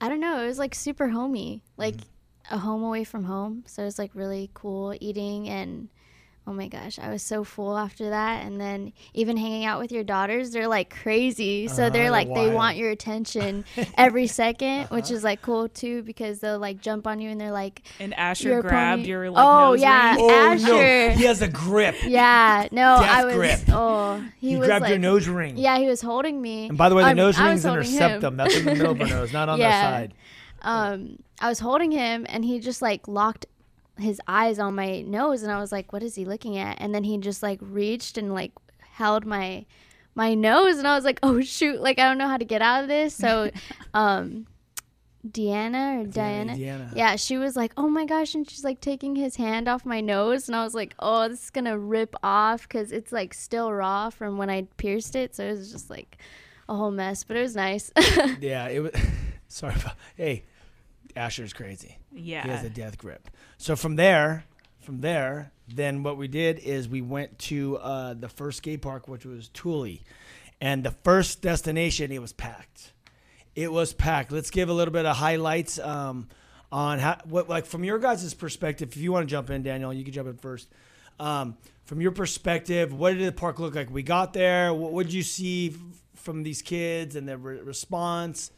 I 0.00 0.08
don't 0.08 0.20
know. 0.20 0.42
It 0.42 0.46
was 0.46 0.58
like 0.58 0.74
super 0.74 1.08
homey, 1.08 1.62
like 1.76 1.96
a 2.50 2.58
home 2.58 2.82
away 2.82 3.04
from 3.04 3.24
home. 3.24 3.64
So 3.66 3.82
it 3.82 3.86
was 3.86 3.98
like 3.98 4.10
really 4.14 4.50
cool 4.54 4.94
eating 5.00 5.48
and. 5.48 5.88
Oh 6.44 6.52
my 6.52 6.66
gosh, 6.66 6.98
I 6.98 7.08
was 7.08 7.22
so 7.22 7.44
full 7.44 7.78
after 7.78 8.10
that. 8.10 8.44
And 8.44 8.60
then 8.60 8.92
even 9.14 9.36
hanging 9.36 9.64
out 9.64 9.78
with 9.78 9.92
your 9.92 10.02
daughters, 10.02 10.50
they're 10.50 10.66
like 10.66 10.90
crazy. 10.92 11.68
So 11.68 11.74
Uh-huh, 11.74 11.90
they're 11.90 12.02
they're 12.02 12.10
like, 12.10 12.34
they 12.34 12.52
want 12.52 12.76
your 12.76 12.90
attention 12.90 13.64
every 13.96 14.24
2nd 14.24 14.90
which 14.90 15.12
is 15.12 15.22
like 15.22 15.40
cool 15.40 15.68
too 15.68 16.02
because 16.02 16.40
they'll 16.40 16.58
like 16.58 16.80
jump 16.80 17.06
on 17.06 17.20
you 17.20 17.30
and 17.30 17.40
they're 17.40 17.52
like, 17.52 17.82
and 18.00 18.12
asher 18.14 18.48
You're 18.48 18.62
grabbed 18.62 19.02
pony. 19.02 19.08
your 19.08 19.30
like 19.30 19.44
Oh, 19.46 19.70
nose 19.70 19.82
yeah. 19.82 20.16
ring. 20.16 20.30
Asher. 20.32 21.10
he 21.12 21.24
has 21.26 21.42
a 21.42 21.48
grip. 21.48 21.94
yeah, 22.04 22.66
no, 22.72 22.98
Death 23.00 23.08
I 23.08 23.24
was, 23.24 23.34
grip. 23.36 23.60
oh, 23.68 24.24
he, 24.40 24.48
He, 24.48 24.56
was 24.56 24.66
grabbed 24.66 24.82
like, 24.82 24.90
your 24.90 24.98
nose 24.98 25.28
ring. 25.28 25.56
yeah, 25.56 25.78
he 25.78 25.86
was 25.86 26.00
holding 26.02 26.42
me. 26.42 26.66
And 26.66 26.76
by 26.76 26.88
the 26.88 26.96
way, 26.96 27.04
the 27.04 27.10
Um, 27.10 27.16
nose 27.18 27.38
I 27.38 27.50
ring's 27.50 27.64
was 27.64 27.66
in 27.66 27.74
her 27.74 27.82
him. 27.82 27.86
septum. 28.20 28.36
That's 28.36 28.56
in 28.56 28.64
the 28.64 28.72
middle 28.74 28.90
of 28.90 28.98
her 28.98 29.06
nose, 29.06 29.32
not 29.32 29.48
on 29.48 29.58
Yeah. 29.60 29.68
that 29.70 29.92
side. 29.92 30.14
Um, 30.64 31.18
I 31.42 31.48
was 31.48 31.58
holding 31.58 31.90
him, 31.90 32.24
and 32.28 32.44
he 32.44 32.60
just 32.60 32.80
like 32.80 33.06
locked 33.08 33.46
his 33.98 34.20
eyes 34.26 34.58
on 34.58 34.74
my 34.74 35.02
nose, 35.02 35.42
and 35.42 35.52
I 35.52 35.58
was 35.58 35.72
like, 35.72 35.92
"What 35.92 36.02
is 36.02 36.14
he 36.14 36.24
looking 36.24 36.56
at?" 36.56 36.80
And 36.80 36.94
then 36.94 37.04
he 37.04 37.18
just 37.18 37.42
like 37.42 37.58
reached 37.60 38.16
and 38.16 38.32
like 38.32 38.52
held 38.78 39.26
my 39.26 39.66
my 40.14 40.34
nose, 40.34 40.78
and 40.78 40.86
I 40.86 40.94
was 40.94 41.04
like, 41.04 41.18
"Oh 41.22 41.40
shoot!" 41.40 41.80
Like 41.80 41.98
I 41.98 42.04
don't 42.04 42.18
know 42.18 42.28
how 42.28 42.36
to 42.38 42.44
get 42.44 42.62
out 42.62 42.82
of 42.82 42.88
this. 42.88 43.14
So, 43.14 43.50
um, 43.94 44.46
Deanna 45.26 46.02
or 46.02 46.06
Diana, 46.06 46.54
Deanna. 46.54 46.92
yeah, 46.96 47.16
she 47.16 47.36
was 47.36 47.56
like, 47.56 47.72
"Oh 47.76 47.88
my 47.88 48.04
gosh!" 48.04 48.34
And 48.34 48.48
she's 48.48 48.64
like 48.64 48.80
taking 48.80 49.16
his 49.16 49.36
hand 49.36 49.68
off 49.68 49.84
my 49.84 50.00
nose, 50.00 50.48
and 50.48 50.54
I 50.56 50.62
was 50.64 50.74
like, 50.74 50.94
"Oh, 51.00 51.28
this 51.28 51.44
is 51.44 51.50
gonna 51.50 51.78
rip 51.78 52.14
off 52.22 52.62
because 52.62 52.92
it's 52.92 53.12
like 53.12 53.34
still 53.34 53.72
raw 53.72 54.10
from 54.10 54.38
when 54.38 54.48
I 54.48 54.62
pierced 54.76 55.16
it." 55.16 55.34
So 55.34 55.44
it 55.44 55.52
was 55.58 55.72
just 55.72 55.90
like 55.90 56.18
a 56.68 56.76
whole 56.76 56.90
mess, 56.90 57.24
but 57.24 57.36
it 57.36 57.42
was 57.42 57.56
nice. 57.56 57.90
Yeah, 58.40 58.68
it 58.68 58.80
was. 58.80 58.92
Sorry 59.48 59.74
about. 59.74 59.96
Hey, 60.16 60.44
Asher's 61.16 61.52
crazy. 61.52 61.98
yeah 62.12 62.42
He 62.42 62.48
has 62.48 62.64
a 62.64 62.70
death 62.70 62.98
grip. 62.98 63.28
So 63.58 63.76
from 63.76 63.96
there, 63.96 64.44
from 64.80 65.00
there, 65.00 65.52
then 65.68 66.02
what 66.02 66.16
we 66.16 66.28
did 66.28 66.58
is 66.58 66.88
we 66.88 67.00
went 67.02 67.38
to 67.40 67.78
uh, 67.78 68.14
the 68.14 68.28
first 68.28 68.58
skate 68.58 68.82
park, 68.82 69.08
which 69.08 69.24
was 69.24 69.48
Thule, 69.54 69.98
and 70.60 70.84
the 70.84 70.90
first 71.04 71.42
destination 71.42 72.12
it 72.12 72.20
was 72.20 72.32
packed. 72.32 72.92
It 73.54 73.70
was 73.72 73.92
packed. 73.92 74.32
Let's 74.32 74.50
give 74.50 74.68
a 74.68 74.72
little 74.72 74.92
bit 74.92 75.04
of 75.06 75.16
highlights 75.16 75.78
um, 75.78 76.28
on 76.70 76.98
how, 76.98 77.18
what, 77.24 77.48
like 77.48 77.66
from 77.66 77.84
your 77.84 77.98
guys' 77.98 78.32
perspective. 78.34 78.90
If 78.92 78.96
you 78.96 79.12
want 79.12 79.28
to 79.28 79.30
jump 79.30 79.50
in, 79.50 79.62
Daniel, 79.62 79.92
you 79.92 80.04
can 80.04 80.12
jump 80.12 80.28
in 80.28 80.36
first. 80.36 80.68
Um, 81.20 81.56
from 81.84 82.00
your 82.00 82.12
perspective, 82.12 82.92
what 82.94 83.12
did 83.14 83.26
the 83.26 83.32
park 83.32 83.58
look 83.60 83.74
like? 83.74 83.90
We 83.90 84.02
got 84.02 84.32
there. 84.32 84.72
What 84.72 85.04
did 85.04 85.12
you 85.12 85.22
see 85.22 85.70
f- 85.70 85.76
from 86.14 86.42
these 86.42 86.62
kids 86.62 87.14
and 87.16 87.28
their 87.28 87.36
re- 87.36 87.60
response, 87.60 88.50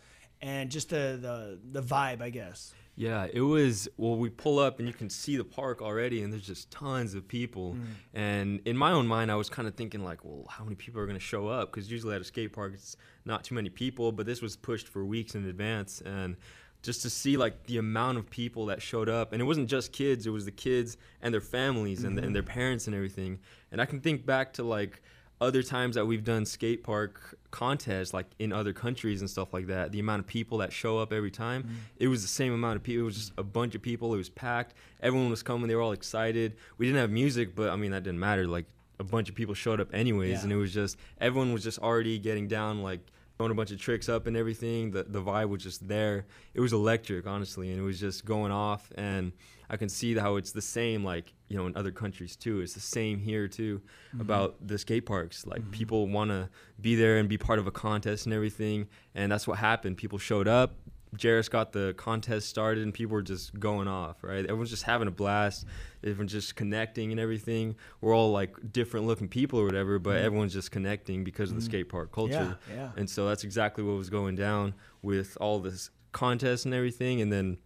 and 0.45 0.71
just 0.71 0.91
the, 0.91 1.19
the 1.21 1.59
the 1.81 1.83
vibe, 1.83 2.21
I 2.21 2.29
guess. 2.29 2.75
Yeah, 2.97 3.27
it 3.33 3.41
was. 3.41 3.89
Well, 3.97 4.17
we 4.17 4.29
pull 4.29 4.59
up 4.61 4.79
and 4.79 4.87
you 4.87 4.95
can 4.95 5.11
see 5.11 5.37
the 5.37 5.45
park 5.45 5.83
already, 5.83 6.23
and 6.23 6.33
there's 6.33 6.47
just 6.47 6.71
tons 6.71 7.15
of 7.15 7.27
people. 7.27 7.73
Mm. 7.73 7.85
And 8.13 8.61
in 8.67 8.77
my 8.77 8.93
own 8.93 9.09
mind, 9.09 9.33
I 9.33 9.37
was 9.37 9.49
kind 9.49 9.67
of 9.67 9.75
thinking 9.75 10.05
like, 10.05 10.23
well, 10.23 10.47
how 10.49 10.63
many 10.63 10.77
people 10.77 11.01
are 11.01 11.07
going 11.07 11.19
to 11.19 11.25
show 11.25 11.49
up? 11.49 11.73
Because 11.73 11.91
usually 11.91 12.15
at 12.15 12.21
a 12.21 12.25
skate 12.25 12.53
park, 12.53 12.73
it's 12.75 12.97
not 13.25 13.43
too 13.43 13.55
many 13.55 13.71
people. 13.71 14.13
But 14.13 14.27
this 14.27 14.43
was 14.43 14.55
pushed 14.55 14.87
for 14.87 15.05
weeks 15.05 15.35
in 15.35 15.47
advance, 15.47 16.03
and 16.03 16.37
just 16.83 17.01
to 17.03 17.11
see 17.11 17.39
like 17.39 17.65
the 17.65 17.79
amount 17.79 18.19
of 18.19 18.29
people 18.29 18.67
that 18.67 18.83
showed 18.83 19.09
up, 19.09 19.33
and 19.33 19.41
it 19.41 19.47
wasn't 19.47 19.69
just 19.69 19.93
kids; 19.93 20.27
it 20.27 20.31
was 20.31 20.45
the 20.45 20.53
kids 20.53 20.99
and 21.23 21.33
their 21.33 21.41
families 21.41 22.05
and, 22.05 22.19
and 22.19 22.37
their 22.37 22.43
mm-hmm. 22.43 22.53
parents 22.53 22.87
and 22.87 22.95
everything. 22.95 23.41
And 23.73 23.81
I 23.81 23.87
can 23.87 24.01
think 24.01 24.27
back 24.27 24.53
to 24.53 24.63
like 24.63 25.03
other 25.45 25.63
times 25.63 25.95
that 25.95 26.07
we've 26.07 26.25
done 26.25 26.45
skate 26.45 26.83
park 26.83 27.39
contests 27.51 28.13
like 28.13 28.27
in 28.39 28.53
other 28.53 28.73
countries 28.73 29.21
and 29.21 29.31
stuff 29.31 29.55
like 29.55 29.69
that 29.69 29.93
the 29.93 30.01
amount 30.01 30.21
of 30.21 30.27
people 30.27 30.59
that 30.59 30.73
show 30.73 30.99
up 30.99 31.13
every 31.13 31.31
time 31.31 31.63
mm-hmm. 31.63 31.75
it 31.99 32.09
was 32.09 32.23
the 32.23 32.29
same 32.29 32.53
amount 32.53 32.77
of 32.77 32.83
people 32.83 33.03
it 33.03 33.05
was 33.05 33.17
just 33.17 33.33
a 33.39 33.43
bunch 33.45 33.75
of 33.75 33.83
people 33.83 34.13
it 34.13 34.17
was 34.17 34.29
packed 34.29 34.75
everyone 35.01 35.31
was 35.31 35.43
coming 35.43 35.69
they 35.69 35.75
were 35.77 35.83
all 35.83 35.93
excited 35.93 36.57
we 36.79 36.87
didn't 36.87 37.01
have 37.01 37.11
music 37.11 37.55
but 37.55 37.71
i 37.71 37.77
mean 37.77 37.93
that 37.93 38.03
didn't 38.03 38.19
matter 38.19 38.47
like 38.47 38.67
a 38.99 39.05
bunch 39.05 39.29
of 39.29 39.35
people 39.35 39.55
showed 39.55 39.81
up 39.81 39.95
anyways 39.95 40.31
Yeah. 40.31 40.43
and 40.43 40.53
it 40.53 40.57
was 40.57 40.75
just 40.75 40.97
everyone 41.21 41.53
was 41.53 41.63
just 41.63 41.79
already 41.79 42.19
getting 42.19 42.49
down 42.49 42.83
like 42.83 43.01
throwing 43.37 43.53
a 43.53 43.55
bunch 43.55 43.71
of 43.71 43.79
tricks 43.81 44.09
up 44.09 44.27
and 44.27 44.37
everything. 44.37 44.91
The 44.93 45.05
the 45.05 45.23
vibe 45.23 45.49
was 45.49 45.63
just 45.63 45.87
there. 45.89 46.27
It 46.55 46.61
was 46.61 46.73
electric, 46.73 47.27
honestly, 47.27 47.71
and 47.71 47.81
it 47.81 47.83
was 47.83 47.99
just 47.99 48.25
going 48.25 48.53
off. 48.53 48.93
And 48.97 49.33
I 49.71 49.77
can 49.77 49.89
see 49.89 50.15
how 50.17 50.37
it's 50.37 50.53
the 50.53 50.63
same, 50.63 51.05
like 51.05 51.33
you 51.49 51.57
know, 51.57 51.67
in 51.67 51.77
other 51.77 51.93
countries 51.93 52.37
too. 52.37 52.61
It's 52.61 52.75
the 52.75 52.81
same 52.81 53.19
here 53.19 53.49
too 53.49 53.81
mm-hmm. 54.09 54.21
about 54.21 54.57
the 54.67 54.79
skate 54.79 55.07
parks. 55.07 55.47
Like 55.47 55.63
mm-hmm. 55.63 55.71
people 55.71 56.09
want 56.09 56.31
to 56.31 56.49
be 56.81 56.95
there 56.97 57.19
and 57.19 57.29
be 57.29 57.39
part 57.39 57.59
of 57.59 57.67
a 57.67 57.71
contest 57.71 58.27
and 58.27 58.35
everything, 58.35 58.89
and 59.15 59.31
that's 59.31 59.47
what 59.47 59.59
happened. 59.59 59.97
People 59.97 60.19
showed 60.19 60.49
up. 60.49 60.77
Jairus 61.21 61.49
got 61.49 61.73
the 61.73 61.95
contest 61.97 62.49
started 62.49 62.83
and 62.83 62.93
people 62.93 63.15
were 63.15 63.23
just 63.23 63.59
going 63.59 63.89
off, 63.89 64.23
right? 64.23 64.45
Everyone's 64.45 64.71
just 64.71 64.83
having 64.83 65.09
a 65.09 65.13
blast. 65.13 65.65
Everyone's 66.03 66.33
just 66.33 66.57
connecting 66.57 67.11
and 67.11 67.21
everything. 67.21 67.77
We're 68.01 68.15
all 68.15 68.33
like 68.33 68.73
different 68.73 69.07
looking 69.07 69.29
people 69.29 69.61
or 69.61 69.65
whatever, 69.65 69.99
but 69.99 70.17
mm-hmm. 70.17 70.27
everyone's 70.27 70.53
just 70.53 70.71
connecting 70.71 71.25
because 71.25 71.51
of 71.51 71.57
the 71.57 71.63
skate 71.63 71.89
park 71.89 72.13
culture. 72.13 72.59
Yeah, 72.69 72.75
yeah. 72.75 72.91
And 72.97 73.09
so 73.09 73.29
that's 73.29 73.45
exactly 73.45 73.85
what 73.85 73.97
was 73.97 74.11
going 74.11 74.35
down 74.35 74.75
with 75.03 75.37
all 75.41 75.61
this 75.61 75.91
contest 76.13 76.65
and 76.65 76.75
everything. 76.75 77.21
And 77.21 77.33
then 77.33 77.59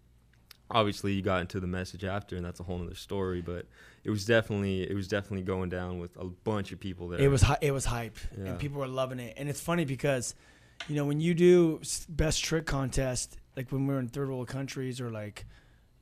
obviously 0.70 1.12
you 1.14 1.22
got 1.22 1.40
into 1.40 1.60
the 1.60 1.66
message 1.66 2.04
after 2.04 2.36
and 2.36 2.44
that's 2.44 2.60
a 2.60 2.62
whole 2.62 2.82
other 2.82 2.94
story. 2.94 3.40
But 3.40 3.66
it 4.04 4.10
was 4.10 4.24
definitely 4.24 4.82
it 4.88 4.94
was 4.94 5.08
definitely 5.08 5.44
going 5.44 5.68
down 5.70 5.98
with 5.98 6.16
a 6.16 6.24
bunch 6.26 6.72
of 6.72 6.80
people 6.80 7.08
there. 7.08 7.20
It 7.20 7.28
was 7.28 7.44
it 7.60 7.70
was 7.72 7.84
hype, 7.86 8.16
Yeah. 8.36 8.46
and 8.50 8.58
people 8.58 8.80
were 8.80 8.86
loving 8.88 9.18
it. 9.18 9.34
And 9.36 9.48
it's 9.48 9.60
funny 9.60 9.84
because, 9.84 10.34
you 10.88 10.94
know, 10.96 11.04
when 11.06 11.20
you 11.20 11.34
do 11.34 11.80
best 12.08 12.42
trick 12.44 12.66
contest, 12.66 13.36
like 13.56 13.70
when 13.72 13.86
we 13.86 13.94
were 13.94 14.00
in 14.00 14.08
third 14.08 14.28
world 14.28 14.48
countries 14.48 15.00
or 15.00 15.10
like, 15.10 15.44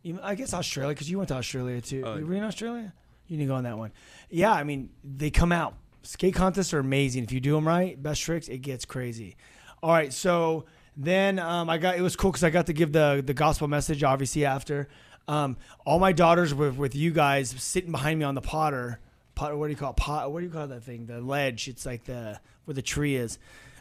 even 0.05 0.21
I 0.21 0.35
guess 0.35 0.53
Australia, 0.55 0.95
because 0.95 1.11
you 1.11 1.17
went 1.19 1.29
to 1.29 1.35
Australia 1.37 1.81
too. 1.81 2.03
Oh, 2.05 2.17
you 2.17 2.27
were 2.27 2.35
in 2.35 2.45
Australia? 2.45 2.93
You 3.29 3.37
didn't 3.39 3.49
go 3.49 3.55
on 3.57 3.65
that 3.65 3.77
one. 3.79 3.93
Yeah, 4.31 4.53
I 4.53 4.63
mean 4.65 4.91
they 5.03 5.31
come 5.31 5.53
out. 5.53 5.75
Skate 6.03 6.35
contests 6.35 6.73
are 6.73 6.79
amazing 6.79 7.25
if 7.25 7.33
you 7.33 7.41
do 7.41 7.55
them 7.55 7.67
right. 7.67 8.01
Best 8.01 8.23
tricks, 8.23 8.47
it 8.47 8.59
gets 8.59 8.85
crazy. 8.85 9.37
All 9.83 9.91
right, 9.93 10.13
so 10.13 10.65
then 10.97 11.39
um, 11.39 11.69
I 11.69 11.79
got 11.79 11.97
it 11.97 12.03
was 12.03 12.17
cool 12.17 12.31
because 12.31 12.45
I 12.45 12.51
got 12.51 12.67
to 12.67 12.73
give 12.73 12.93
the 12.93 13.23
the 13.25 13.35
gospel 13.35 13.69
message 13.69 14.03
obviously 14.03 14.45
after. 14.45 14.89
Um, 15.29 15.57
all 15.85 15.99
my 15.99 16.13
daughters 16.13 16.55
were 16.55 16.71
with 16.71 16.95
you 16.95 17.11
guys 17.11 17.51
sitting 17.59 17.91
behind 17.91 18.19
me 18.19 18.25
on 18.25 18.35
the 18.35 18.41
Potter. 18.41 19.01
Potter, 19.35 19.57
what 19.57 19.67
do 19.67 19.73
you 19.73 19.77
call 19.77 19.91
it? 19.91 19.97
Pot? 19.97 20.33
What 20.33 20.41
do 20.41 20.47
you 20.47 20.53
call 20.53 20.67
that 20.69 20.85
thing? 20.85 21.07
The 21.07 21.21
ledge. 21.21 21.69
It's 21.69 21.85
like 21.85 22.05
the 22.05 22.41
where 22.65 22.75
the 22.75 22.83
tree 22.83 23.17
is. 23.17 23.39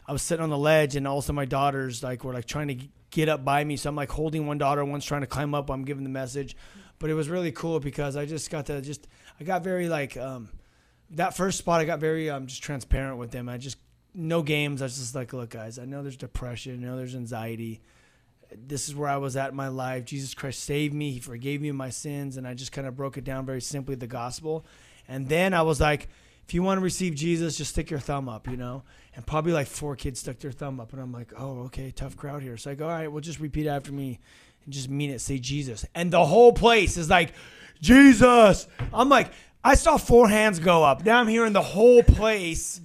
I 0.07 0.11
was 0.11 0.21
sitting 0.21 0.43
on 0.43 0.49
the 0.49 0.57
ledge, 0.57 0.95
and 0.95 1.07
also 1.07 1.33
my 1.33 1.45
daughters 1.45 2.03
like 2.03 2.23
were 2.23 2.33
like 2.33 2.45
trying 2.45 2.67
to 2.67 2.77
get 3.11 3.29
up 3.29 3.45
by 3.45 3.63
me. 3.63 3.77
So 3.77 3.89
I'm 3.89 3.95
like 3.95 4.11
holding 4.11 4.45
one 4.47 4.57
daughter, 4.57 4.83
one's 4.83 5.05
trying 5.05 5.21
to 5.21 5.27
climb 5.27 5.55
up. 5.55 5.69
I'm 5.69 5.85
giving 5.85 6.03
the 6.03 6.09
message, 6.09 6.55
but 6.99 7.09
it 7.09 7.13
was 7.13 7.29
really 7.29 7.51
cool 7.51 7.79
because 7.79 8.15
I 8.15 8.25
just 8.25 8.49
got 8.49 8.65
to 8.65 8.81
just 8.81 9.07
I 9.39 9.43
got 9.43 9.63
very 9.63 9.87
like 9.87 10.17
um, 10.17 10.49
that 11.11 11.37
first 11.37 11.57
spot. 11.57 11.79
I 11.79 11.85
got 11.85 11.99
very 11.99 12.29
um, 12.29 12.47
just 12.47 12.61
transparent 12.61 13.17
with 13.17 13.31
them. 13.31 13.47
I 13.47 13.57
just 13.57 13.77
no 14.15 14.41
games. 14.41 14.81
I 14.81 14.85
was 14.85 14.97
just 14.97 15.15
like, 15.15 15.33
look, 15.33 15.51
guys, 15.51 15.77
I 15.77 15.85
know 15.85 16.01
there's 16.01 16.17
depression. 16.17 16.83
I 16.83 16.87
know 16.87 16.97
there's 16.97 17.15
anxiety 17.15 17.81
this 18.67 18.87
is 18.87 18.95
where 18.95 19.09
I 19.09 19.17
was 19.17 19.35
at 19.35 19.51
in 19.51 19.55
my 19.55 19.67
life. 19.67 20.05
Jesus 20.05 20.33
Christ 20.33 20.63
saved 20.63 20.93
me. 20.93 21.11
He 21.11 21.19
forgave 21.19 21.61
me 21.61 21.71
my 21.71 21.89
sins. 21.89 22.37
And 22.37 22.47
I 22.47 22.53
just 22.53 22.71
kind 22.71 22.87
of 22.87 22.95
broke 22.95 23.17
it 23.17 23.23
down 23.23 23.45
very 23.45 23.61
simply 23.61 23.95
the 23.95 24.07
gospel. 24.07 24.65
And 25.07 25.27
then 25.27 25.53
I 25.53 25.61
was 25.61 25.79
like, 25.79 26.09
if 26.45 26.53
you 26.53 26.61
want 26.61 26.77
to 26.79 26.83
receive 26.83 27.15
Jesus, 27.15 27.57
just 27.57 27.71
stick 27.71 27.89
your 27.89 27.99
thumb 27.99 28.29
up, 28.29 28.47
you 28.47 28.57
know? 28.57 28.83
And 29.15 29.25
probably 29.25 29.53
like 29.53 29.67
four 29.67 29.95
kids 29.95 30.19
stuck 30.19 30.39
their 30.39 30.51
thumb 30.51 30.79
up. 30.79 30.93
And 30.93 31.01
I'm 31.01 31.11
like, 31.11 31.33
oh, 31.37 31.63
okay, 31.65 31.91
tough 31.91 32.15
crowd 32.15 32.43
here. 32.43 32.57
So 32.57 32.71
I 32.71 32.75
go, 32.75 32.85
all 32.85 32.91
right, 32.91 33.11
well, 33.11 33.21
just 33.21 33.39
repeat 33.39 33.67
after 33.67 33.91
me 33.91 34.19
and 34.63 34.73
just 34.73 34.89
mean 34.89 35.09
it. 35.09 35.21
Say 35.21 35.39
Jesus. 35.39 35.85
And 35.95 36.11
the 36.11 36.25
whole 36.25 36.53
place 36.53 36.97
is 36.97 37.09
like, 37.09 37.33
Jesus. 37.81 38.67
I'm 38.93 39.09
like, 39.09 39.31
I 39.63 39.75
saw 39.75 39.97
four 39.97 40.29
hands 40.29 40.59
go 40.59 40.83
up. 40.83 41.03
Now 41.03 41.19
I'm 41.19 41.27
hearing 41.27 41.53
the 41.53 41.61
whole 41.61 42.03
place 42.03 42.79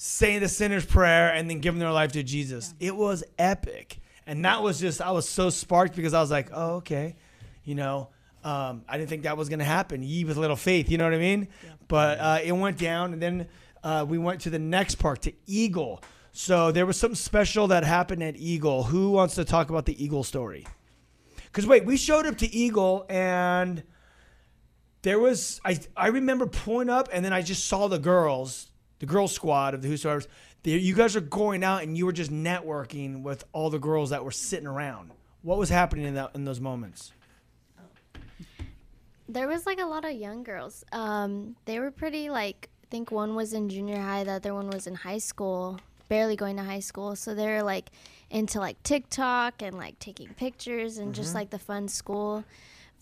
saying 0.00 0.38
the 0.40 0.48
sinner's 0.48 0.86
prayer 0.86 1.34
and 1.34 1.50
then 1.50 1.58
giving 1.58 1.80
their 1.80 1.90
life 1.90 2.12
to 2.12 2.22
Jesus. 2.22 2.72
It 2.78 2.94
was 2.94 3.24
epic. 3.36 3.98
And 4.28 4.44
that 4.44 4.62
was 4.62 4.78
just, 4.78 5.02
I 5.02 5.10
was 5.10 5.28
so 5.28 5.50
sparked 5.50 5.96
because 5.96 6.14
I 6.14 6.20
was 6.20 6.30
like, 6.30 6.50
oh, 6.54 6.76
okay. 6.76 7.16
You 7.64 7.74
know, 7.74 8.08
um, 8.44 8.84
I 8.88 8.96
didn't 8.96 9.10
think 9.10 9.24
that 9.24 9.36
was 9.36 9.48
going 9.48 9.58
to 9.58 9.64
happen. 9.64 10.04
Ye 10.04 10.24
with 10.24 10.36
little 10.36 10.54
faith, 10.54 10.88
you 10.88 10.98
know 10.98 11.04
what 11.04 11.14
I 11.14 11.18
mean? 11.18 11.48
But 11.88 12.20
uh, 12.20 12.38
it 12.44 12.52
went 12.52 12.78
down. 12.78 13.12
And 13.12 13.20
then 13.20 13.48
uh, 13.82 14.06
we 14.08 14.18
went 14.18 14.42
to 14.42 14.50
the 14.50 14.58
next 14.60 14.94
park, 14.94 15.20
to 15.22 15.32
Eagle. 15.46 16.00
So 16.30 16.70
there 16.70 16.86
was 16.86 16.96
something 16.96 17.16
special 17.16 17.66
that 17.66 17.82
happened 17.82 18.22
at 18.22 18.36
Eagle. 18.36 18.84
Who 18.84 19.10
wants 19.10 19.34
to 19.34 19.44
talk 19.44 19.68
about 19.68 19.84
the 19.84 20.02
Eagle 20.02 20.22
story? 20.22 20.64
Because 21.46 21.66
wait, 21.66 21.84
we 21.84 21.96
showed 21.96 22.24
up 22.24 22.38
to 22.38 22.54
Eagle 22.54 23.04
and 23.08 23.82
there 25.02 25.18
was 25.18 25.60
I 25.64 25.80
I 25.96 26.08
remember 26.08 26.46
pulling 26.46 26.88
up 26.88 27.08
and 27.12 27.24
then 27.24 27.32
I 27.32 27.42
just 27.42 27.66
saw 27.66 27.88
the 27.88 27.98
girls, 27.98 28.67
the 28.98 29.06
girl 29.06 29.28
squad 29.28 29.74
of 29.74 29.82
the 29.82 29.88
Whosoever's. 29.88 30.28
They, 30.62 30.72
you 30.72 30.94
guys 30.94 31.14
are 31.16 31.20
going 31.20 31.62
out 31.62 31.82
and 31.82 31.96
you 31.96 32.06
were 32.06 32.12
just 32.12 32.32
networking 32.32 33.22
with 33.22 33.44
all 33.52 33.70
the 33.70 33.78
girls 33.78 34.10
that 34.10 34.24
were 34.24 34.30
sitting 34.30 34.66
around. 34.66 35.10
What 35.42 35.58
was 35.58 35.68
happening 35.68 36.06
in 36.06 36.14
that 36.14 36.32
in 36.34 36.44
those 36.44 36.60
moments? 36.60 37.12
There 39.28 39.46
was 39.46 39.66
like 39.66 39.78
a 39.78 39.86
lot 39.86 40.04
of 40.04 40.12
young 40.12 40.42
girls. 40.42 40.84
Um, 40.90 41.54
they 41.66 41.78
were 41.78 41.90
pretty 41.90 42.30
like 42.30 42.70
I 42.82 42.86
think 42.90 43.10
one 43.10 43.34
was 43.34 43.52
in 43.52 43.68
junior 43.68 44.00
high, 44.00 44.24
the 44.24 44.32
other 44.32 44.54
one 44.54 44.70
was 44.70 44.86
in 44.86 44.94
high 44.94 45.18
school, 45.18 45.78
barely 46.08 46.36
going 46.36 46.56
to 46.56 46.64
high 46.64 46.80
school. 46.80 47.14
So 47.16 47.34
they're 47.34 47.62
like 47.62 47.90
into 48.30 48.58
like 48.58 48.82
TikTok 48.82 49.62
and 49.62 49.76
like 49.76 49.98
taking 49.98 50.28
pictures 50.28 50.98
and 50.98 51.14
just 51.14 51.34
like 51.34 51.50
the 51.50 51.58
fun 51.58 51.88
school 51.88 52.44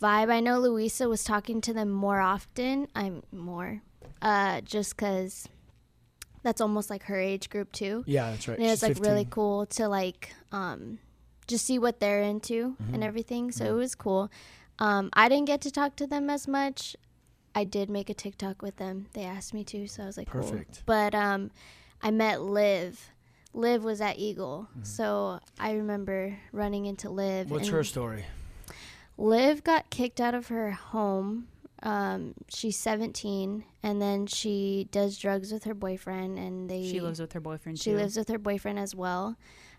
vibe. 0.03 0.31
I 0.31 0.41
know 0.41 0.59
Louisa 0.59 1.09
was 1.09 1.25
talking 1.25 1.61
to 1.63 1.73
them 1.73 1.91
more 1.91 2.21
often. 2.21 2.89
I'm 2.95 3.23
more, 3.33 3.81
uh, 4.21 4.61
just 4.63 4.97
because 4.97 5.49
that's 6.47 6.61
almost 6.61 6.91
like 6.91 7.03
her 7.03 7.19
age 7.19 7.51
group 7.51 7.73
too. 7.73 8.05
Yeah, 8.07 8.31
that's 8.31 8.47
right. 8.47 8.57
And 8.57 8.67
it 8.69 8.71
was 8.71 8.79
She's 8.81 8.99
like 9.01 9.05
really 9.05 9.27
cool 9.29 9.67
to 9.67 9.89
like 9.89 10.33
um, 10.53 11.01
just 11.49 11.67
see 11.67 11.77
what 11.81 11.99
they're 11.99 12.23
into 12.23 12.77
Mm-hmm. 12.81 12.95
and 12.95 13.03
everything. 13.03 13.51
So 13.51 13.65
it 13.65 13.73
was 13.73 13.97
cool. 13.97 14.31
Um, 14.79 15.11
I 15.13 15.29
didn't 15.29 15.47
get 15.47 15.61
to 15.63 15.73
talk 15.73 15.97
to 15.97 16.07
them 16.07 16.31
as 16.31 16.47
much. 16.47 16.95
I 17.53 17.65
did 17.65 17.91
make 17.91 18.09
a 18.11 18.15
TikTok 18.15 18.63
with 18.63 18.77
them. 18.77 19.07
They 19.13 19.25
asked 19.25 19.55
me 19.55 19.65
to, 19.65 19.89
so 19.89 20.05
I 20.05 20.07
was 20.07 20.17
like, 20.17 20.31
cool. 20.31 20.43
Perfect. 20.43 20.85
But 20.87 21.17
um, 21.17 21.51
I 22.01 22.13
met 22.13 22.43
Liv. 22.43 23.11
Liv 23.53 23.83
was 23.83 24.01
at 24.01 24.19
Eagle, 24.19 24.69
so 24.83 25.41
I 25.59 25.73
remember 25.73 26.39
running 26.53 26.85
into 26.87 27.09
Liv. 27.11 27.47
Mm-hmm. 27.47 27.55
What's 27.55 27.69
her 27.69 27.83
story? 27.83 28.25
Liv 29.19 29.65
got 29.65 29.89
kicked 29.91 30.21
out 30.21 30.35
of 30.35 30.49
her 30.49 30.71
home. 30.73 31.49
Um, 31.83 32.35
she's 32.49 32.77
17, 32.79 33.65
and 33.83 34.01
then 34.01 34.27
she 34.27 34.89
does 34.91 35.19
drugs 35.19 35.53
with 35.53 35.65
her 35.65 35.75
boyfriend, 35.75 36.39
and 36.39 36.71
they 36.71 36.89
She 36.89 37.01
lives 37.01 37.21
with 37.21 37.33
her 37.35 37.41
boyfriend 37.41 37.79
she 37.79 37.91
too. 37.91 37.97
lives 37.97 38.17
with 38.17 38.29
her 38.29 38.39
boyfriend 38.39 38.79
as 38.79 38.95
well. 38.95 39.37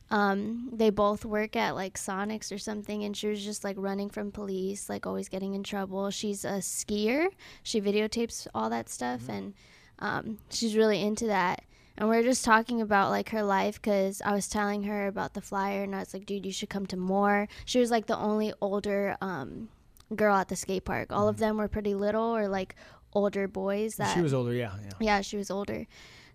Um, 0.10 0.70
they 0.72 0.90
both 0.90 1.26
work 1.26 1.56
at 1.56 1.76
like 1.76 1.98
Sonics 1.98 2.52
or 2.52 2.58
something, 2.58 3.04
and 3.04 3.16
she 3.18 3.28
was 3.28 3.44
just 3.44 3.64
like 3.64 3.76
running 3.78 4.10
from 4.10 4.32
police, 4.32 4.90
like 4.90 5.06
always 5.06 5.28
getting 5.28 5.54
in 5.54 5.64
trouble. 5.64 6.10
She's 6.12 6.46
a 6.46 6.60
skier. 6.60 7.28
She 7.64 7.82
videotapes 7.82 8.48
all 8.56 8.70
that 8.70 8.90
stuff, 8.90 9.28
and 9.28 9.54
um, 10.00 10.38
she's 10.50 10.78
really 10.78 11.02
into 11.02 11.26
that. 11.28 11.64
And 11.98 12.08
we 12.10 12.16
are 12.16 12.24
just 12.24 12.46
talking 12.46 12.80
about 12.80 13.10
like 13.10 13.30
her 13.30 13.44
life 13.44 13.82
because 13.82 14.22
I 14.22 14.34
was 14.34 14.48
telling 14.48 14.84
her 14.84 15.08
about 15.08 15.34
the 15.34 15.42
flyer, 15.42 15.84
and 15.84 15.96
I 15.96 16.00
was 16.00 16.14
like, 16.14 16.26
"Dude, 16.26 16.46
you 16.46 16.52
should 16.54 16.70
come 16.70 16.86
to 16.86 16.96
more." 16.98 17.48
She 17.66 17.80
was 17.80 17.92
like 17.92 18.06
the 18.06 18.18
only 18.18 18.54
older 18.62 19.18
um, 19.20 19.68
girl 20.16 20.36
at 20.36 20.48
the 20.48 20.56
skate 20.56 20.86
park. 20.86 21.12
All 21.12 21.28
of 21.28 21.38
them 21.38 21.58
were 21.58 21.68
pretty 21.68 21.94
little 21.96 22.36
or 22.36 22.48
like 22.48 22.76
older 23.14 23.48
boys 23.48 23.96
that 23.96 24.14
She 24.14 24.22
was 24.22 24.34
older, 24.34 24.54
yeah, 24.54 24.72
yeah. 24.84 24.92
yeah, 25.00 25.22
she 25.22 25.38
was 25.38 25.50
older. 25.52 25.88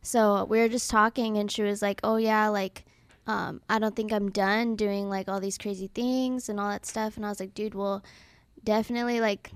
So 0.03 0.45
we 0.45 0.59
were 0.59 0.69
just 0.69 0.91
talking, 0.91 1.39
and 1.39 1.51
she 1.51 1.63
was 1.63 1.81
like, 1.81 2.01
"Oh 2.03 2.17
yeah, 2.17 2.49
like, 2.49 2.85
um, 3.27 3.61
I 3.69 3.79
don't 3.79 3.95
think 3.95 4.13
I'm 4.13 4.31
done 4.31 4.75
doing 4.75 5.09
like 5.09 5.29
all 5.29 5.39
these 5.41 5.57
crazy 5.59 5.89
things 5.95 6.49
and 6.49 6.59
all 6.59 6.71
that 6.71 6.85
stuff." 6.87 7.17
And 7.17 7.25
I 7.25 7.29
was 7.29 7.39
like, 7.41 7.55
"Dude, 7.55 7.75
well, 7.75 8.03
definitely 8.65 9.21
like, 9.21 9.51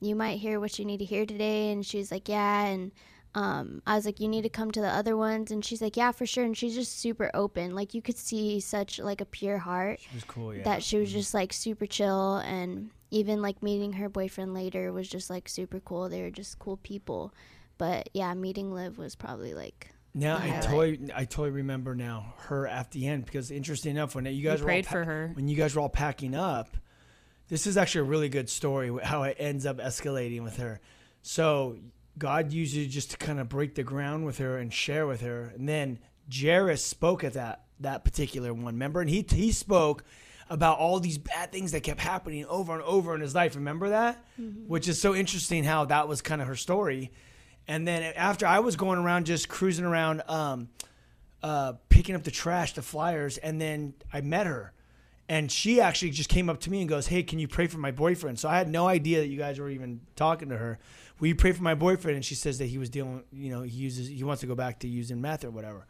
you 0.00 0.14
might 0.16 0.38
hear 0.38 0.58
what 0.58 0.78
you 0.78 0.84
need 0.84 0.98
to 0.98 1.04
hear 1.04 1.26
today." 1.26 1.70
And 1.70 1.84
she 1.84 1.98
was 1.98 2.10
like, 2.10 2.28
"Yeah," 2.30 2.64
and 2.64 2.92
um, 3.34 3.82
I 3.86 3.94
was 3.96 4.06
like, 4.06 4.20
"You 4.20 4.28
need 4.28 4.42
to 4.42 4.48
come 4.48 4.70
to 4.70 4.80
the 4.80 4.88
other 4.88 5.16
ones," 5.18 5.50
and 5.50 5.62
she's 5.62 5.82
like, 5.82 5.98
"Yeah, 5.98 6.12
for 6.12 6.24
sure." 6.24 6.44
And 6.44 6.56
she's 6.56 6.74
just 6.74 6.98
super 6.98 7.30
open. 7.34 7.74
Like 7.74 7.92
you 7.92 8.00
could 8.00 8.16
see 8.16 8.60
such 8.60 8.98
like 8.98 9.20
a 9.20 9.26
pure 9.26 9.58
heart 9.58 10.00
She 10.00 10.14
was 10.14 10.24
cool, 10.24 10.54
yeah. 10.54 10.62
that 10.64 10.82
she 10.82 10.96
was 10.96 11.12
just 11.12 11.34
like 11.34 11.52
super 11.52 11.84
chill 11.84 12.36
and 12.36 12.90
even 13.14 13.40
like 13.40 13.62
meeting 13.62 13.92
her 13.94 14.08
boyfriend 14.08 14.52
later 14.54 14.92
was 14.92 15.08
just 15.08 15.30
like 15.30 15.48
super 15.48 15.80
cool 15.80 16.08
they 16.08 16.22
were 16.22 16.30
just 16.30 16.58
cool 16.58 16.76
people 16.78 17.32
but 17.78 18.08
yeah 18.12 18.34
meeting 18.34 18.72
liv 18.72 18.98
was 18.98 19.14
probably 19.14 19.54
like 19.54 19.88
Now 20.14 20.36
the 20.38 20.44
I 20.44 20.46
highlight. 20.48 20.62
totally, 20.62 21.10
I 21.14 21.24
totally 21.24 21.50
remember 21.50 21.94
now 21.94 22.34
her 22.48 22.66
at 22.66 22.90
the 22.90 23.06
end 23.06 23.24
because 23.24 23.50
interesting 23.50 23.92
enough 23.92 24.14
when 24.14 24.26
you 24.26 24.42
guys 24.42 24.60
were 24.60 24.66
all 24.66 24.74
prayed 24.74 24.86
for 24.86 25.04
her. 25.04 25.30
when 25.34 25.48
you 25.48 25.56
guys 25.56 25.74
were 25.74 25.80
all 25.82 25.88
packing 25.88 26.34
up, 26.34 26.76
this 27.48 27.66
is 27.66 27.76
actually 27.76 28.02
a 28.02 28.10
really 28.10 28.28
good 28.28 28.48
story 28.48 28.90
how 29.02 29.22
it 29.24 29.36
ends 29.38 29.66
up 29.66 29.78
escalating 29.78 30.42
with 30.42 30.56
her. 30.58 30.80
So 31.22 31.76
God 32.16 32.52
used 32.52 32.74
you 32.74 32.86
just 32.86 33.10
to 33.12 33.16
kind 33.16 33.40
of 33.40 33.48
break 33.48 33.74
the 33.74 33.82
ground 33.82 34.24
with 34.24 34.38
her 34.38 34.56
and 34.58 34.72
share 34.72 35.06
with 35.06 35.20
her, 35.22 35.52
and 35.56 35.68
then 35.68 35.98
Jairus 36.32 36.84
spoke 36.84 37.24
at 37.24 37.32
that 37.34 37.64
that 37.80 38.04
particular 38.04 38.54
one. 38.54 38.64
Remember, 38.74 39.00
and 39.00 39.10
he 39.10 39.24
he 39.28 39.50
spoke 39.52 40.04
about 40.50 40.78
all 40.78 41.00
these 41.00 41.18
bad 41.18 41.50
things 41.52 41.72
that 41.72 41.82
kept 41.82 42.00
happening 42.00 42.44
over 42.46 42.74
and 42.74 42.82
over 42.82 43.14
in 43.14 43.20
his 43.20 43.34
life. 43.34 43.56
Remember 43.56 43.90
that, 43.90 44.22
which 44.66 44.88
is 44.88 45.00
so 45.00 45.14
interesting 45.14 45.64
how 45.64 45.86
that 45.86 46.08
was 46.08 46.20
kind 46.20 46.40
of 46.42 46.48
her 46.48 46.56
story. 46.56 47.10
And 47.66 47.88
then 47.88 48.02
after 48.14 48.46
I 48.46 48.58
was 48.58 48.76
going 48.76 48.98
around 48.98 49.26
just 49.26 49.48
cruising 49.48 49.84
around 49.84 50.22
um, 50.28 50.68
uh, 51.42 51.74
picking 51.88 52.14
up 52.14 52.22
the 52.24 52.30
trash, 52.30 52.74
the 52.74 52.82
flyers, 52.82 53.38
and 53.38 53.60
then 53.60 53.94
I 54.12 54.20
met 54.20 54.46
her. 54.46 54.72
And 55.28 55.50
she 55.50 55.80
actually 55.80 56.10
just 56.10 56.28
came 56.28 56.50
up 56.50 56.60
to 56.60 56.70
me 56.70 56.80
and 56.80 56.88
goes, 56.88 57.06
Hey, 57.06 57.22
can 57.22 57.38
you 57.38 57.48
pray 57.48 57.66
for 57.66 57.78
my 57.78 57.90
boyfriend? 57.90 58.38
So 58.38 58.48
I 58.48 58.58
had 58.58 58.68
no 58.68 58.86
idea 58.86 59.20
that 59.20 59.28
you 59.28 59.38
guys 59.38 59.58
were 59.58 59.70
even 59.70 60.00
talking 60.16 60.50
to 60.50 60.58
her. 60.58 60.78
Will 61.18 61.28
you 61.28 61.34
pray 61.34 61.52
for 61.52 61.62
my 61.62 61.74
boyfriend? 61.74 62.16
And 62.16 62.24
she 62.24 62.34
says 62.34 62.58
that 62.58 62.66
he 62.66 62.76
was 62.76 62.90
dealing, 62.90 63.24
you 63.32 63.50
know, 63.50 63.62
he 63.62 63.70
uses, 63.70 64.08
he 64.08 64.22
wants 64.24 64.40
to 64.40 64.46
go 64.46 64.54
back 64.54 64.80
to 64.80 64.88
using 64.88 65.20
meth 65.20 65.44
or 65.44 65.50
whatever. 65.50 65.86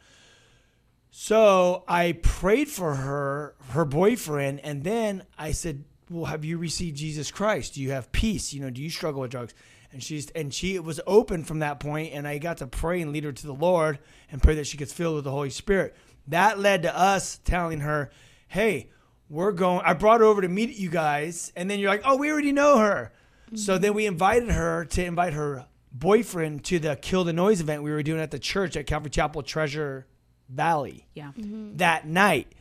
So 1.16 1.84
I 1.86 2.18
prayed 2.22 2.66
for 2.66 2.96
her, 2.96 3.54
her 3.68 3.84
boyfriend, 3.84 4.58
and 4.64 4.82
then 4.82 5.22
I 5.38 5.52
said, 5.52 5.84
"Well, 6.10 6.24
have 6.24 6.44
you 6.44 6.58
received 6.58 6.96
Jesus 6.96 7.30
Christ? 7.30 7.74
Do 7.74 7.82
you 7.82 7.92
have 7.92 8.10
peace? 8.10 8.52
You 8.52 8.60
know, 8.60 8.68
do 8.68 8.82
you 8.82 8.90
struggle 8.90 9.20
with 9.20 9.30
drugs?" 9.30 9.54
And 9.92 10.02
she's 10.02 10.28
and 10.30 10.52
she 10.52 10.76
was 10.80 11.00
open 11.06 11.44
from 11.44 11.60
that 11.60 11.78
point, 11.78 12.12
and 12.14 12.26
I 12.26 12.38
got 12.38 12.56
to 12.58 12.66
pray 12.66 13.00
and 13.00 13.12
lead 13.12 13.22
her 13.22 13.30
to 13.30 13.46
the 13.46 13.54
Lord 13.54 14.00
and 14.32 14.42
pray 14.42 14.56
that 14.56 14.66
she 14.66 14.76
gets 14.76 14.92
filled 14.92 15.14
with 15.14 15.22
the 15.22 15.30
Holy 15.30 15.50
Spirit. 15.50 15.94
That 16.26 16.58
led 16.58 16.82
to 16.82 16.98
us 16.98 17.38
telling 17.44 17.78
her, 17.78 18.10
"Hey, 18.48 18.90
we're 19.28 19.52
going." 19.52 19.82
I 19.84 19.94
brought 19.94 20.18
her 20.18 20.26
over 20.26 20.42
to 20.42 20.48
meet 20.48 20.76
you 20.76 20.90
guys, 20.90 21.52
and 21.54 21.70
then 21.70 21.78
you're 21.78 21.90
like, 21.90 22.02
"Oh, 22.04 22.16
we 22.16 22.28
already 22.28 22.50
know 22.50 22.78
her." 22.78 23.12
So 23.54 23.74
mm-hmm. 23.74 23.82
then 23.82 23.94
we 23.94 24.06
invited 24.06 24.50
her 24.50 24.84
to 24.86 25.04
invite 25.04 25.34
her 25.34 25.66
boyfriend 25.92 26.64
to 26.64 26.80
the 26.80 26.96
Kill 26.96 27.22
the 27.22 27.32
Noise 27.32 27.60
event 27.60 27.84
we 27.84 27.92
were 27.92 28.02
doing 28.02 28.20
at 28.20 28.32
the 28.32 28.40
church 28.40 28.76
at 28.76 28.88
Calvary 28.88 29.10
Chapel 29.10 29.44
Treasure 29.44 30.08
Valley 30.48 31.06
Yeah. 31.14 31.32
that 31.36 32.06
night. 32.06 32.52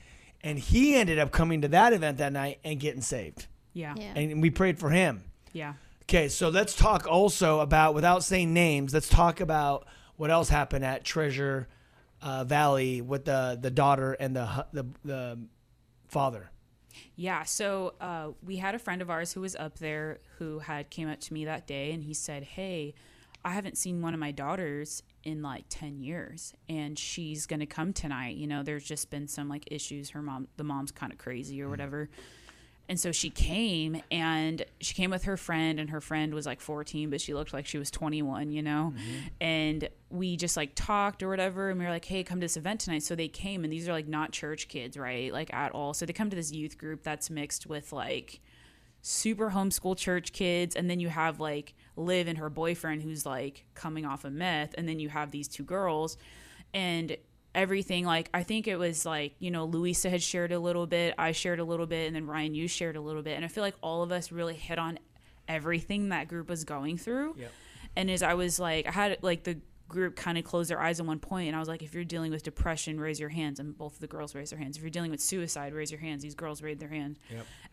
And 0.42 0.60
he 0.60 0.96
ended 0.96 1.20
up 1.20 1.32
coming 1.32 1.62
to 1.62 1.68
that 1.70 1.94
event 1.94 2.18
that 2.18 2.34
night 2.34 2.60
and 2.64 2.80
getting 2.80 3.02
saved. 3.02 3.48
Yeah. 3.74 3.94
Yeah. 3.98 4.14
And 4.18 4.42
we 4.42 4.50
prayed 4.50 4.78
for 4.80 4.90
him. 4.90 5.24
Yeah. 5.54 5.74
Okay, 6.04 6.28
so 6.28 6.50
let's 6.50 6.76
talk 6.76 7.08
also 7.10 7.62
about, 7.62 7.94
without 7.96 8.24
saying 8.24 8.54
names, 8.54 8.94
let's 8.94 9.08
talk 9.08 9.40
about 9.40 9.88
what 10.18 10.30
else 10.30 10.50
happened 10.50 10.84
at 10.84 11.06
Treasure 11.06 11.68
uh, 12.22 12.44
Valley 12.44 13.02
with 13.02 13.26
the, 13.26 13.58
the 13.60 13.72
daughter 13.72 14.14
and 14.14 14.36
the, 14.36 14.66
the, 14.74 14.86
the 15.06 15.40
father. 16.10 16.50
Yeah, 17.16 17.44
so 17.44 17.94
uh, 18.02 18.30
we 18.46 18.58
had 18.58 18.76
a 18.76 18.80
friend 18.80 19.02
of 19.02 19.10
ours 19.10 19.32
who 19.34 19.42
was 19.42 19.56
up 19.56 19.80
there 19.80 20.20
who 20.40 20.60
had 20.60 20.90
came 20.90 21.08
up 21.10 21.20
to 21.22 21.34
me 21.34 21.46
that 21.46 21.66
day 21.66 21.92
and 21.92 22.04
he 22.04 22.14
said, 22.14 22.44
"Hey, 22.44 22.94
I 23.44 23.52
haven't 23.52 23.78
seen 23.78 24.02
one 24.02 24.14
of 24.14 24.20
my 24.20 24.32
daughters 24.32 25.02
in 25.24 25.42
like 25.42 25.66
10 25.70 26.00
years 26.00 26.54
and 26.68 26.98
she's 26.98 27.46
going 27.46 27.60
to 27.60 27.66
come 27.66 27.94
tonight. 27.94 28.36
You 28.36 28.48
know, 28.48 28.64
there's 28.64 28.84
just 28.84 29.10
been 29.10 29.28
some 29.28 29.50
like 29.50 29.64
issues. 29.72 30.12
Her 30.12 30.22
mom 30.22 30.48
the 30.58 30.64
mom's 30.64 30.92
kind 30.92 31.12
of 31.12 31.18
crazy 31.18 31.62
or 31.62 31.68
mm. 31.68 31.72
whatever." 31.72 32.10
And 32.90 33.00
so 33.00 33.14
she 33.14 33.30
came 33.30 34.02
and 34.12 34.66
she 34.82 34.94
came 34.94 35.10
with 35.10 35.24
her 35.24 35.38
friend 35.38 35.80
and 35.80 35.90
her 35.90 36.02
friend 36.02 36.34
was 36.34 36.46
like 36.46 36.60
14 36.60 37.10
but 37.10 37.22
she 37.22 37.34
looked 37.34 37.54
like 37.54 37.66
she 37.66 37.78
was 37.78 37.90
21, 37.90 38.52
you 38.52 38.62
know. 38.62 38.94
Mm-hmm. 38.94 39.28
And 39.40 39.90
we 40.10 40.36
just 40.36 40.58
like 40.58 40.72
talked 40.76 41.24
or 41.24 41.30
whatever 41.30 41.70
and 41.70 41.80
we 41.80 41.86
were 41.86 41.92
like, 41.92 42.06
"Hey, 42.06 42.24
come 42.24 42.40
to 42.40 42.46
this 42.46 42.58
event 42.58 42.82
tonight." 42.82 43.04
So 43.04 43.16
they 43.16 43.30
came 43.30 43.64
and 43.64 43.72
these 43.72 43.88
are 43.88 43.94
like 43.94 44.08
not 44.08 44.32
church 44.32 44.68
kids, 44.68 44.98
right? 44.98 45.32
Like 45.32 45.54
at 45.54 45.72
all. 45.72 45.94
So 45.94 46.06
they 46.06 46.14
come 46.14 46.30
to 46.30 46.36
this 46.36 46.52
youth 46.52 46.78
group 46.78 47.04
that's 47.04 47.30
mixed 47.30 47.68
with 47.68 47.94
like 47.94 48.42
super 49.02 49.52
homeschool 49.52 49.98
church 49.98 50.32
kids 50.32 50.76
and 50.76 50.90
then 50.90 51.00
you 51.00 51.10
have 51.10 51.40
like 51.40 51.74
Liv 51.96 52.28
and 52.28 52.38
her 52.38 52.50
boyfriend 52.50 53.02
who's 53.04 53.26
like 53.26 53.66
coming 53.76 54.06
off 54.06 54.26
of 54.26 54.34
meth 54.34 54.74
and 54.78 54.88
then 54.88 55.00
you 55.00 55.10
have 55.10 55.32
these 55.32 55.48
two 55.48 55.64
girls 55.64 56.18
and 56.74 57.16
everything 57.56 58.04
like 58.04 58.30
I 58.34 58.42
think 58.44 58.68
it 58.68 58.78
was 58.78 59.06
like 59.06 59.36
you 59.40 59.52
know 59.52 59.66
Louisa 59.66 60.10
had 60.10 60.24
shared 60.24 60.52
a 60.52 60.60
little 60.60 60.88
bit 60.88 61.14
I 61.18 61.34
shared 61.34 61.60
a 61.60 61.64
little 61.64 61.86
bit 61.86 62.08
and 62.08 62.16
then 62.16 62.26
Ryan 62.26 62.56
you 62.56 62.68
shared 62.68 62.96
a 62.96 63.02
little 63.02 63.22
bit 63.22 63.36
and 63.36 63.46
I 63.46 63.48
feel 63.48 63.64
like 63.64 63.76
all 63.84 64.02
of 64.02 64.12
us 64.12 64.32
really 64.32 64.56
hit 64.56 64.80
on 64.80 64.98
everything 65.48 66.10
that 66.10 66.28
group 66.28 66.50
was 66.50 66.64
going 66.64 66.98
through 66.98 67.36
Yep. 67.38 67.52
and 67.96 68.10
as 68.10 68.24
I 68.24 68.34
was 68.34 68.60
like 68.60 68.88
I 68.88 68.92
had 68.92 69.18
like 69.22 69.44
the 69.44 69.60
group 69.88 70.16
kind 70.16 70.38
of 70.38 70.44
closed 70.44 70.70
their 70.70 70.82
eyes 70.82 71.00
at 71.00 71.06
one 71.06 71.20
point 71.20 71.48
and 71.48 71.56
I 71.56 71.60
was 71.60 71.68
like 71.68 71.84
if 71.84 71.94
you're 71.94 72.04
dealing 72.04 72.32
with 72.32 72.44
depression 72.44 73.00
raise 73.00 73.20
your 73.20 73.30
hands. 73.30 73.60
And 73.60 73.78
both 73.78 73.96
of 73.96 74.00
the 74.00 74.08
girls 74.08 74.34
raised 74.34 74.52
their 74.52 74.60
hands. 74.60 74.78
If 74.78 74.84
you're 74.84 74.90
dealing 74.90 75.12
with 75.12 75.22
suicide 75.22 75.74
raise 75.74 75.92
your 75.92 76.00
hands. 76.00 76.24
These 76.24 76.36
girls 76.36 76.62
raised 76.62 76.80
their 76.80 76.90
hand 76.90 77.20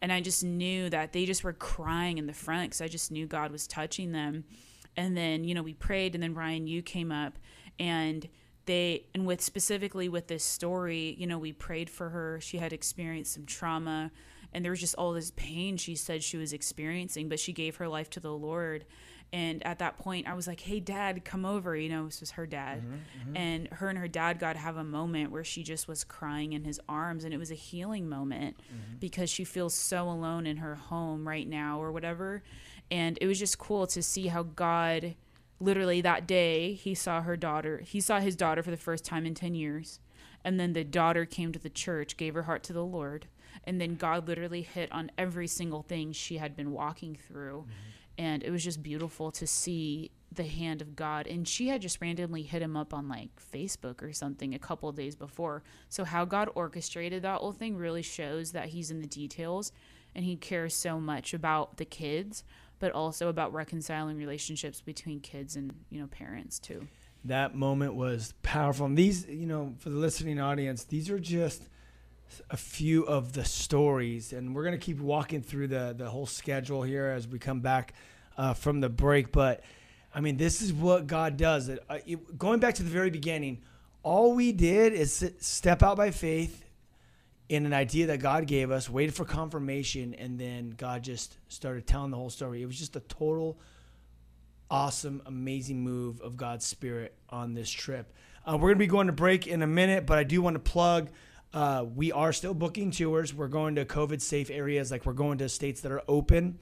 and 0.02 0.12
I 0.12 0.20
just 0.20 0.44
knew 0.44 0.90
that 0.90 1.12
they 1.12 1.24
just 1.24 1.44
were 1.44 1.52
crying 1.52 2.18
in 2.18 2.26
the 2.26 2.32
front 2.32 2.70
because 2.70 2.80
I 2.80 2.88
just 2.88 3.10
knew 3.10 3.26
God 3.26 3.50
was 3.50 3.66
touching 3.66 4.12
them. 4.12 4.44
And 4.96 5.16
then 5.16 5.44
you 5.44 5.54
know 5.54 5.62
we 5.62 5.74
prayed 5.74 6.14
and 6.14 6.22
then 6.22 6.34
Ryan 6.34 6.66
you 6.66 6.82
came 6.82 7.12
up 7.12 7.38
and 7.78 8.28
they 8.66 9.06
and 9.14 9.26
with 9.26 9.40
specifically 9.40 10.08
with 10.08 10.28
this 10.28 10.44
story 10.44 11.16
you 11.18 11.26
know 11.26 11.38
we 11.38 11.52
prayed 11.52 11.88
for 11.88 12.10
her. 12.10 12.40
She 12.40 12.58
had 12.58 12.72
experienced 12.72 13.34
some 13.34 13.46
trauma 13.46 14.10
and 14.52 14.64
there 14.64 14.70
was 14.70 14.80
just 14.80 14.94
all 14.96 15.12
this 15.12 15.32
pain 15.36 15.76
she 15.76 15.94
said 15.94 16.22
she 16.22 16.36
was 16.36 16.52
experiencing 16.52 17.28
but 17.28 17.40
she 17.40 17.52
gave 17.52 17.76
her 17.76 17.88
life 17.88 18.10
to 18.10 18.20
the 18.20 18.32
lord 18.32 18.84
and 19.32 19.64
at 19.66 19.78
that 19.78 19.96
point 19.98 20.26
i 20.26 20.34
was 20.34 20.46
like 20.46 20.60
hey 20.60 20.80
dad 20.80 21.24
come 21.24 21.44
over 21.44 21.76
you 21.76 21.88
know 21.88 22.06
this 22.10 22.20
was 22.20 22.32
her 22.32 22.46
dad. 22.46 22.82
Mm-hmm, 22.82 22.94
mm-hmm. 22.94 23.36
And 23.36 23.68
her 23.68 23.88
and 23.88 23.98
her 23.98 24.08
dad 24.08 24.38
got 24.38 24.54
to 24.54 24.58
have 24.58 24.76
a 24.76 24.84
moment 24.84 25.30
where 25.30 25.44
she 25.44 25.62
just 25.62 25.88
was 25.88 26.04
crying 26.04 26.52
in 26.52 26.64
his 26.64 26.80
arms 26.88 27.24
and 27.24 27.32
it 27.32 27.38
was 27.38 27.50
a 27.50 27.54
healing 27.54 28.08
moment 28.08 28.56
mm-hmm. 28.58 28.96
because 28.98 29.30
she 29.30 29.44
feels 29.44 29.74
so 29.74 30.08
alone 30.08 30.46
in 30.46 30.58
her 30.58 30.74
home 30.74 31.26
right 31.26 31.48
now 31.48 31.80
or 31.80 31.92
whatever. 31.92 32.42
And 32.90 33.16
it 33.20 33.26
was 33.26 33.38
just 33.38 33.58
cool 33.58 33.86
to 33.86 34.02
see 34.02 34.26
how 34.26 34.42
god 34.42 35.14
literally 35.60 36.00
that 36.00 36.26
day 36.26 36.72
he 36.72 36.94
saw 36.94 37.20
her 37.20 37.36
daughter 37.36 37.82
he 37.84 38.00
saw 38.00 38.18
his 38.18 38.34
daughter 38.34 38.62
for 38.62 38.70
the 38.70 38.76
first 38.76 39.04
time 39.04 39.24
in 39.24 39.34
10 39.34 39.54
years. 39.54 40.00
And 40.42 40.58
then 40.58 40.72
the 40.72 40.84
daughter 40.84 41.26
came 41.26 41.52
to 41.52 41.58
the 41.58 41.70
church 41.70 42.16
gave 42.16 42.34
her 42.34 42.44
heart 42.44 42.62
to 42.64 42.72
the 42.72 42.84
lord. 42.84 43.26
And 43.64 43.80
then 43.80 43.94
god 43.94 44.26
literally 44.26 44.62
hit 44.62 44.90
on 44.90 45.10
every 45.16 45.46
single 45.46 45.82
thing 45.82 46.12
she 46.12 46.38
had 46.38 46.56
been 46.56 46.72
walking 46.72 47.14
through 47.14 47.66
and 48.20 48.42
it 48.42 48.50
was 48.50 48.62
just 48.62 48.82
beautiful 48.82 49.30
to 49.30 49.46
see 49.46 50.10
the 50.30 50.44
hand 50.44 50.82
of 50.82 50.94
god. 50.94 51.26
And 51.26 51.48
she 51.48 51.68
had 51.68 51.80
just 51.80 52.02
randomly 52.02 52.42
hit 52.42 52.60
him 52.60 52.76
up 52.76 52.92
on 52.92 53.08
like 53.08 53.30
facebook 53.52 54.02
or 54.02 54.12
something 54.12 54.54
a 54.54 54.58
couple 54.58 54.92
days 54.92 55.16
before. 55.16 55.62
So 55.88 56.04
how 56.04 56.26
god 56.26 56.50
orchestrated 56.54 57.22
that 57.22 57.40
whole 57.40 57.52
thing 57.52 57.76
really 57.76 58.02
shows 58.02 58.52
that 58.52 58.68
he's 58.68 58.90
in 58.90 59.00
the 59.00 59.06
details 59.06 59.72
and 60.14 60.22
he 60.22 60.36
cares 60.36 60.74
so 60.74 61.00
much 61.00 61.32
about 61.32 61.78
the 61.78 61.86
kids 61.86 62.44
but 62.78 62.92
also 62.92 63.28
about 63.28 63.54
reconciling 63.54 64.18
relationships 64.18 64.82
between 64.82 65.20
kids 65.20 65.56
and 65.56 65.72
you 65.88 65.98
know 65.98 66.06
parents 66.06 66.58
too. 66.58 66.86
That 67.24 67.54
moment 67.54 67.94
was 67.94 68.34
powerful. 68.42 68.86
And 68.86 68.96
these, 68.96 69.26
you 69.28 69.46
know, 69.46 69.74
for 69.78 69.88
the 69.88 69.96
listening 69.96 70.40
audience, 70.40 70.84
these 70.84 71.10
are 71.10 71.18
just 71.18 71.68
a 72.50 72.56
few 72.56 73.04
of 73.04 73.32
the 73.32 73.44
stories, 73.44 74.32
and 74.32 74.54
we're 74.54 74.64
gonna 74.64 74.78
keep 74.78 75.00
walking 75.00 75.42
through 75.42 75.68
the 75.68 75.94
the 75.96 76.08
whole 76.08 76.26
schedule 76.26 76.82
here 76.82 77.06
as 77.06 77.26
we 77.26 77.38
come 77.38 77.60
back 77.60 77.94
uh, 78.36 78.54
from 78.54 78.80
the 78.80 78.88
break. 78.88 79.32
But 79.32 79.62
I 80.14 80.20
mean, 80.20 80.36
this 80.36 80.62
is 80.62 80.72
what 80.72 81.06
God 81.06 81.36
does. 81.36 81.68
It, 81.68 81.84
uh, 81.88 81.98
it, 82.06 82.38
going 82.38 82.60
back 82.60 82.74
to 82.74 82.82
the 82.82 82.90
very 82.90 83.10
beginning, 83.10 83.62
all 84.02 84.34
we 84.34 84.52
did 84.52 84.92
is 84.92 85.32
step 85.40 85.82
out 85.82 85.96
by 85.96 86.10
faith 86.10 86.64
in 87.48 87.66
an 87.66 87.72
idea 87.72 88.06
that 88.06 88.20
God 88.20 88.46
gave 88.46 88.70
us, 88.70 88.88
waited 88.88 89.14
for 89.14 89.24
confirmation, 89.24 90.14
and 90.14 90.38
then 90.38 90.74
God 90.76 91.02
just 91.02 91.36
started 91.48 91.86
telling 91.86 92.10
the 92.10 92.16
whole 92.16 92.30
story. 92.30 92.62
It 92.62 92.66
was 92.66 92.78
just 92.78 92.96
a 92.96 93.00
total 93.00 93.58
awesome, 94.70 95.20
amazing 95.26 95.82
move 95.82 96.20
of 96.20 96.36
God's 96.36 96.64
Spirit 96.64 97.14
on 97.28 97.54
this 97.54 97.68
trip. 97.68 98.12
Uh, 98.46 98.56
we're 98.56 98.72
to 98.72 98.78
be 98.78 98.86
going 98.86 99.08
to 99.08 99.12
break 99.12 99.46
in 99.46 99.62
a 99.62 99.66
minute, 99.66 100.06
but 100.06 100.16
I 100.16 100.24
do 100.24 100.40
want 100.40 100.54
to 100.54 100.60
plug. 100.60 101.10
Uh, 101.52 101.84
we 101.94 102.12
are 102.12 102.32
still 102.32 102.54
booking 102.54 102.90
tours. 102.90 103.34
We're 103.34 103.48
going 103.48 103.74
to 103.76 103.84
COVID 103.84 104.20
safe 104.20 104.50
areas, 104.50 104.90
like 104.90 105.04
we're 105.04 105.12
going 105.12 105.38
to 105.38 105.48
states 105.48 105.80
that 105.80 105.92
are 105.92 106.02
open. 106.06 106.58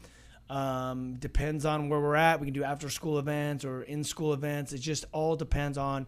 Um, 0.48 1.16
depends 1.16 1.66
on 1.66 1.88
where 1.88 2.00
we're 2.00 2.14
at. 2.14 2.40
We 2.40 2.46
can 2.46 2.54
do 2.54 2.64
after 2.64 2.88
school 2.88 3.18
events 3.18 3.64
or 3.64 3.82
in 3.82 4.02
school 4.02 4.32
events. 4.32 4.72
It 4.72 4.78
just 4.78 5.04
all 5.12 5.36
depends 5.36 5.76
on 5.76 6.06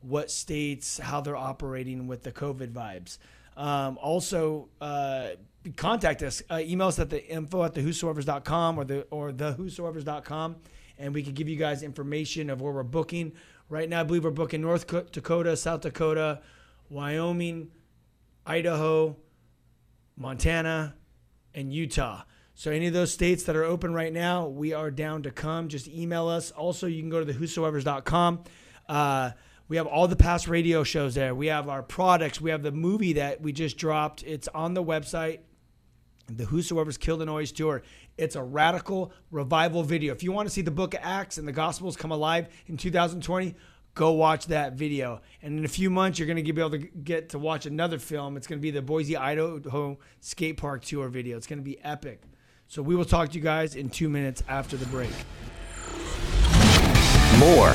what 0.00 0.30
states, 0.30 0.98
how 0.98 1.20
they're 1.20 1.36
operating 1.36 2.08
with 2.08 2.24
the 2.24 2.32
COVID 2.32 2.72
vibes. 2.72 3.18
Um, 3.56 3.98
also, 4.00 4.68
uh, 4.80 5.30
contact 5.76 6.22
us. 6.22 6.42
Uh, 6.50 6.60
email 6.64 6.88
us 6.88 6.98
at 6.98 7.10
the 7.10 7.24
info 7.24 7.62
at 7.62 7.74
the 7.74 7.82
whosoevers.com 7.82 8.78
or 8.78 8.84
the 8.84 9.02
or 9.10 9.32
the 9.32 9.54
whosoevers.com 9.54 10.56
and 10.98 11.14
we 11.14 11.22
can 11.22 11.32
give 11.32 11.48
you 11.48 11.56
guys 11.56 11.82
information 11.82 12.50
of 12.50 12.60
where 12.60 12.72
we're 12.72 12.82
booking. 12.82 13.32
Right 13.68 13.88
now, 13.88 14.00
I 14.00 14.02
believe 14.02 14.24
we're 14.24 14.30
booking 14.30 14.62
North 14.62 14.86
Dakota, 15.12 15.56
South 15.56 15.82
Dakota, 15.82 16.40
Wyoming, 16.90 17.70
Idaho, 18.48 19.16
Montana, 20.16 20.96
and 21.54 21.72
Utah. 21.72 22.22
So 22.54 22.70
any 22.70 22.86
of 22.86 22.94
those 22.94 23.12
states 23.12 23.44
that 23.44 23.54
are 23.54 23.62
open 23.62 23.94
right 23.94 24.12
now, 24.12 24.48
we 24.48 24.72
are 24.72 24.90
down 24.90 25.22
to 25.24 25.30
come. 25.30 25.68
Just 25.68 25.86
email 25.86 26.26
us. 26.26 26.50
Also, 26.50 26.86
you 26.86 27.00
can 27.00 27.10
go 27.10 27.20
to 27.20 27.24
the 27.24 27.34
whosoevers.com. 27.34 28.44
Uh, 28.88 29.30
we 29.68 29.76
have 29.76 29.86
all 29.86 30.08
the 30.08 30.16
past 30.16 30.48
radio 30.48 30.82
shows 30.82 31.14
there. 31.14 31.34
We 31.34 31.48
have 31.48 31.68
our 31.68 31.82
products. 31.82 32.40
We 32.40 32.50
have 32.50 32.62
the 32.62 32.72
movie 32.72 33.12
that 33.12 33.42
we 33.42 33.52
just 33.52 33.76
dropped. 33.76 34.22
It's 34.24 34.48
on 34.48 34.74
the 34.74 34.82
website 34.82 35.40
the 36.30 36.44
Whosoever's 36.44 36.98
Kill 36.98 37.16
the 37.16 37.26
Noise 37.26 37.52
tour. 37.52 37.82
It's 38.16 38.36
a 38.36 38.42
radical 38.42 39.12
revival 39.30 39.82
video. 39.82 40.12
If 40.12 40.22
you 40.22 40.32
want 40.32 40.46
to 40.46 40.52
see 40.52 40.60
the 40.62 40.70
book 40.70 40.94
of 40.94 41.00
Acts 41.02 41.38
and 41.38 41.48
the 41.48 41.52
Gospels 41.52 41.96
come 41.96 42.10
alive 42.10 42.48
in 42.66 42.76
2020, 42.76 43.54
go 43.98 44.12
watch 44.12 44.46
that 44.46 44.74
video. 44.74 45.20
And 45.42 45.58
in 45.58 45.64
a 45.64 45.68
few 45.68 45.90
months, 45.90 46.18
you're 46.18 46.26
going 46.26 46.42
to 46.42 46.52
be 46.52 46.60
able 46.60 46.70
to 46.70 46.78
get 46.78 47.30
to 47.30 47.38
watch 47.38 47.66
another 47.66 47.98
film. 47.98 48.36
It's 48.36 48.46
going 48.46 48.60
to 48.60 48.62
be 48.62 48.70
the 48.70 48.80
Boise, 48.80 49.16
Idaho 49.16 49.98
skate 50.20 50.56
park 50.56 50.84
tour 50.84 51.08
video. 51.08 51.36
It's 51.36 51.46
going 51.46 51.58
to 51.58 51.64
be 51.64 51.78
epic. 51.82 52.22
So 52.68 52.80
we 52.80 52.94
will 52.94 53.04
talk 53.04 53.30
to 53.30 53.34
you 53.34 53.42
guys 53.42 53.74
in 53.74 53.90
two 53.90 54.08
minutes 54.08 54.42
after 54.48 54.76
the 54.76 54.86
break. 54.86 55.10
More 57.38 57.70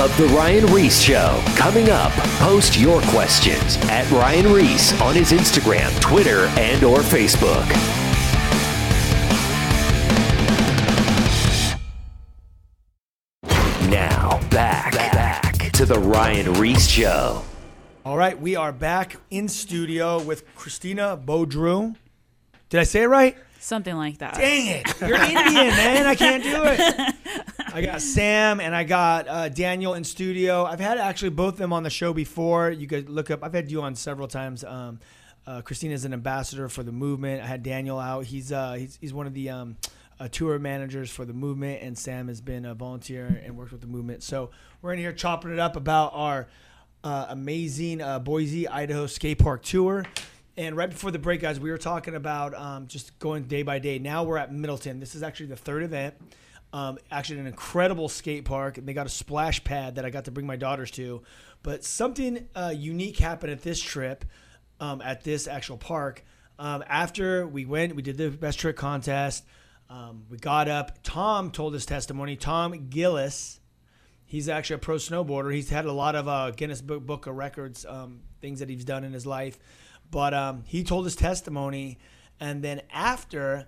of 0.00 0.16
The 0.16 0.30
Ryan 0.34 0.66
Ries 0.66 1.02
Show. 1.02 1.42
Coming 1.56 1.90
up, 1.90 2.12
post 2.38 2.78
your 2.78 3.00
questions 3.02 3.76
at 3.88 4.08
Ryan 4.10 4.52
Ries 4.52 4.98
on 5.00 5.14
his 5.14 5.32
Instagram, 5.32 5.98
Twitter, 6.00 6.46
and 6.56 6.84
or 6.84 6.98
Facebook. 6.98 8.03
To 15.84 15.92
The 15.92 16.00
Ryan 16.00 16.54
Ries 16.54 16.88
Show. 16.88 17.42
All 18.06 18.16
right, 18.16 18.40
we 18.40 18.56
are 18.56 18.72
back 18.72 19.16
in 19.30 19.48
studio 19.48 20.18
with 20.22 20.42
Christina 20.54 21.20
Baudreau. 21.22 21.94
Did 22.70 22.80
I 22.80 22.84
say 22.84 23.02
it 23.02 23.06
right? 23.08 23.36
Something 23.60 23.94
like 23.94 24.16
that. 24.16 24.32
Dang 24.36 24.66
it. 24.66 25.00
You're 25.02 25.20
Indian, 25.20 25.68
man. 25.76 26.06
I 26.06 26.14
can't 26.14 26.42
do 26.42 26.62
it. 26.64 27.14
I 27.74 27.82
got 27.82 28.00
Sam 28.00 28.60
and 28.60 28.74
I 28.74 28.84
got 28.84 29.28
uh, 29.28 29.50
Daniel 29.50 29.92
in 29.92 30.04
studio. 30.04 30.64
I've 30.64 30.80
had 30.80 30.96
actually 30.96 31.30
both 31.30 31.52
of 31.52 31.58
them 31.58 31.74
on 31.74 31.82
the 31.82 31.90
show 31.90 32.14
before. 32.14 32.70
You 32.70 32.86
could 32.86 33.10
look 33.10 33.30
up, 33.30 33.44
I've 33.44 33.52
had 33.52 33.70
you 33.70 33.82
on 33.82 33.94
several 33.94 34.26
times. 34.26 34.64
Um, 34.64 35.00
uh, 35.46 35.60
Christina 35.60 35.92
is 35.92 36.06
an 36.06 36.14
ambassador 36.14 36.70
for 36.70 36.82
the 36.82 36.92
movement. 36.92 37.42
I 37.42 37.46
had 37.46 37.62
Daniel 37.62 37.98
out. 37.98 38.24
He's 38.24 38.52
uh, 38.52 38.72
he's, 38.72 38.96
he's 39.02 39.12
one 39.12 39.26
of 39.26 39.34
the 39.34 39.50
um, 39.50 39.76
tour 40.28 40.58
managers 40.58 41.10
for 41.10 41.24
the 41.24 41.32
movement, 41.32 41.82
and 41.82 41.96
Sam 41.96 42.28
has 42.28 42.40
been 42.40 42.64
a 42.64 42.74
volunteer 42.74 43.42
and 43.44 43.56
worked 43.56 43.72
with 43.72 43.80
the 43.80 43.86
movement. 43.86 44.22
So 44.22 44.50
we're 44.82 44.92
in 44.92 44.98
here 44.98 45.12
chopping 45.12 45.52
it 45.52 45.58
up 45.58 45.76
about 45.76 46.12
our 46.14 46.48
uh, 47.02 47.26
amazing 47.28 48.00
uh, 48.00 48.18
Boise, 48.18 48.66
Idaho 48.66 49.06
skate 49.06 49.38
park 49.38 49.62
tour. 49.62 50.04
And 50.56 50.76
right 50.76 50.88
before 50.88 51.10
the 51.10 51.18
break, 51.18 51.40
guys, 51.40 51.58
we 51.58 51.70
were 51.70 51.78
talking 51.78 52.14
about 52.14 52.54
um, 52.54 52.86
just 52.86 53.18
going 53.18 53.44
day 53.44 53.62
by 53.62 53.78
day. 53.78 53.98
Now 53.98 54.22
we're 54.22 54.38
at 54.38 54.52
Middleton. 54.52 55.00
This 55.00 55.14
is 55.14 55.22
actually 55.22 55.46
the 55.46 55.56
third 55.56 55.82
event. 55.82 56.14
Um, 56.72 56.98
actually, 57.10 57.40
an 57.40 57.46
incredible 57.46 58.08
skate 58.08 58.44
park. 58.44 58.78
And 58.78 58.86
they 58.86 58.94
got 58.94 59.06
a 59.06 59.10
splash 59.10 59.62
pad 59.64 59.96
that 59.96 60.04
I 60.04 60.10
got 60.10 60.26
to 60.26 60.30
bring 60.30 60.46
my 60.46 60.56
daughters 60.56 60.90
to. 60.92 61.22
But 61.62 61.84
something 61.84 62.48
uh, 62.54 62.72
unique 62.76 63.18
happened 63.18 63.52
at 63.52 63.62
this 63.62 63.80
trip, 63.80 64.24
um, 64.80 65.00
at 65.02 65.24
this 65.24 65.48
actual 65.48 65.76
park. 65.76 66.24
Um, 66.58 66.84
after 66.88 67.46
we 67.46 67.64
went, 67.64 67.96
we 67.96 68.02
did 68.02 68.16
the 68.16 68.30
best 68.30 68.60
trick 68.60 68.76
contest. 68.76 69.44
Um, 69.90 70.24
we 70.30 70.38
got 70.38 70.68
up. 70.68 70.98
Tom 71.02 71.50
told 71.50 71.74
his 71.74 71.86
testimony. 71.86 72.36
Tom 72.36 72.88
Gillis, 72.88 73.60
he's 74.24 74.48
actually 74.48 74.76
a 74.76 74.78
pro 74.78 74.96
snowboarder. 74.96 75.54
He's 75.54 75.70
had 75.70 75.84
a 75.84 75.92
lot 75.92 76.14
of 76.14 76.26
uh, 76.26 76.50
Guinness 76.52 76.80
Book, 76.80 77.04
Book 77.04 77.26
of 77.26 77.36
Records 77.36 77.84
um, 77.84 78.20
things 78.40 78.60
that 78.60 78.68
he's 78.68 78.84
done 78.84 79.04
in 79.04 79.12
his 79.12 79.26
life. 79.26 79.58
But 80.10 80.34
um, 80.34 80.64
he 80.66 80.84
told 80.84 81.04
his 81.04 81.16
testimony, 81.16 81.98
and 82.40 82.62
then 82.62 82.82
after, 82.92 83.66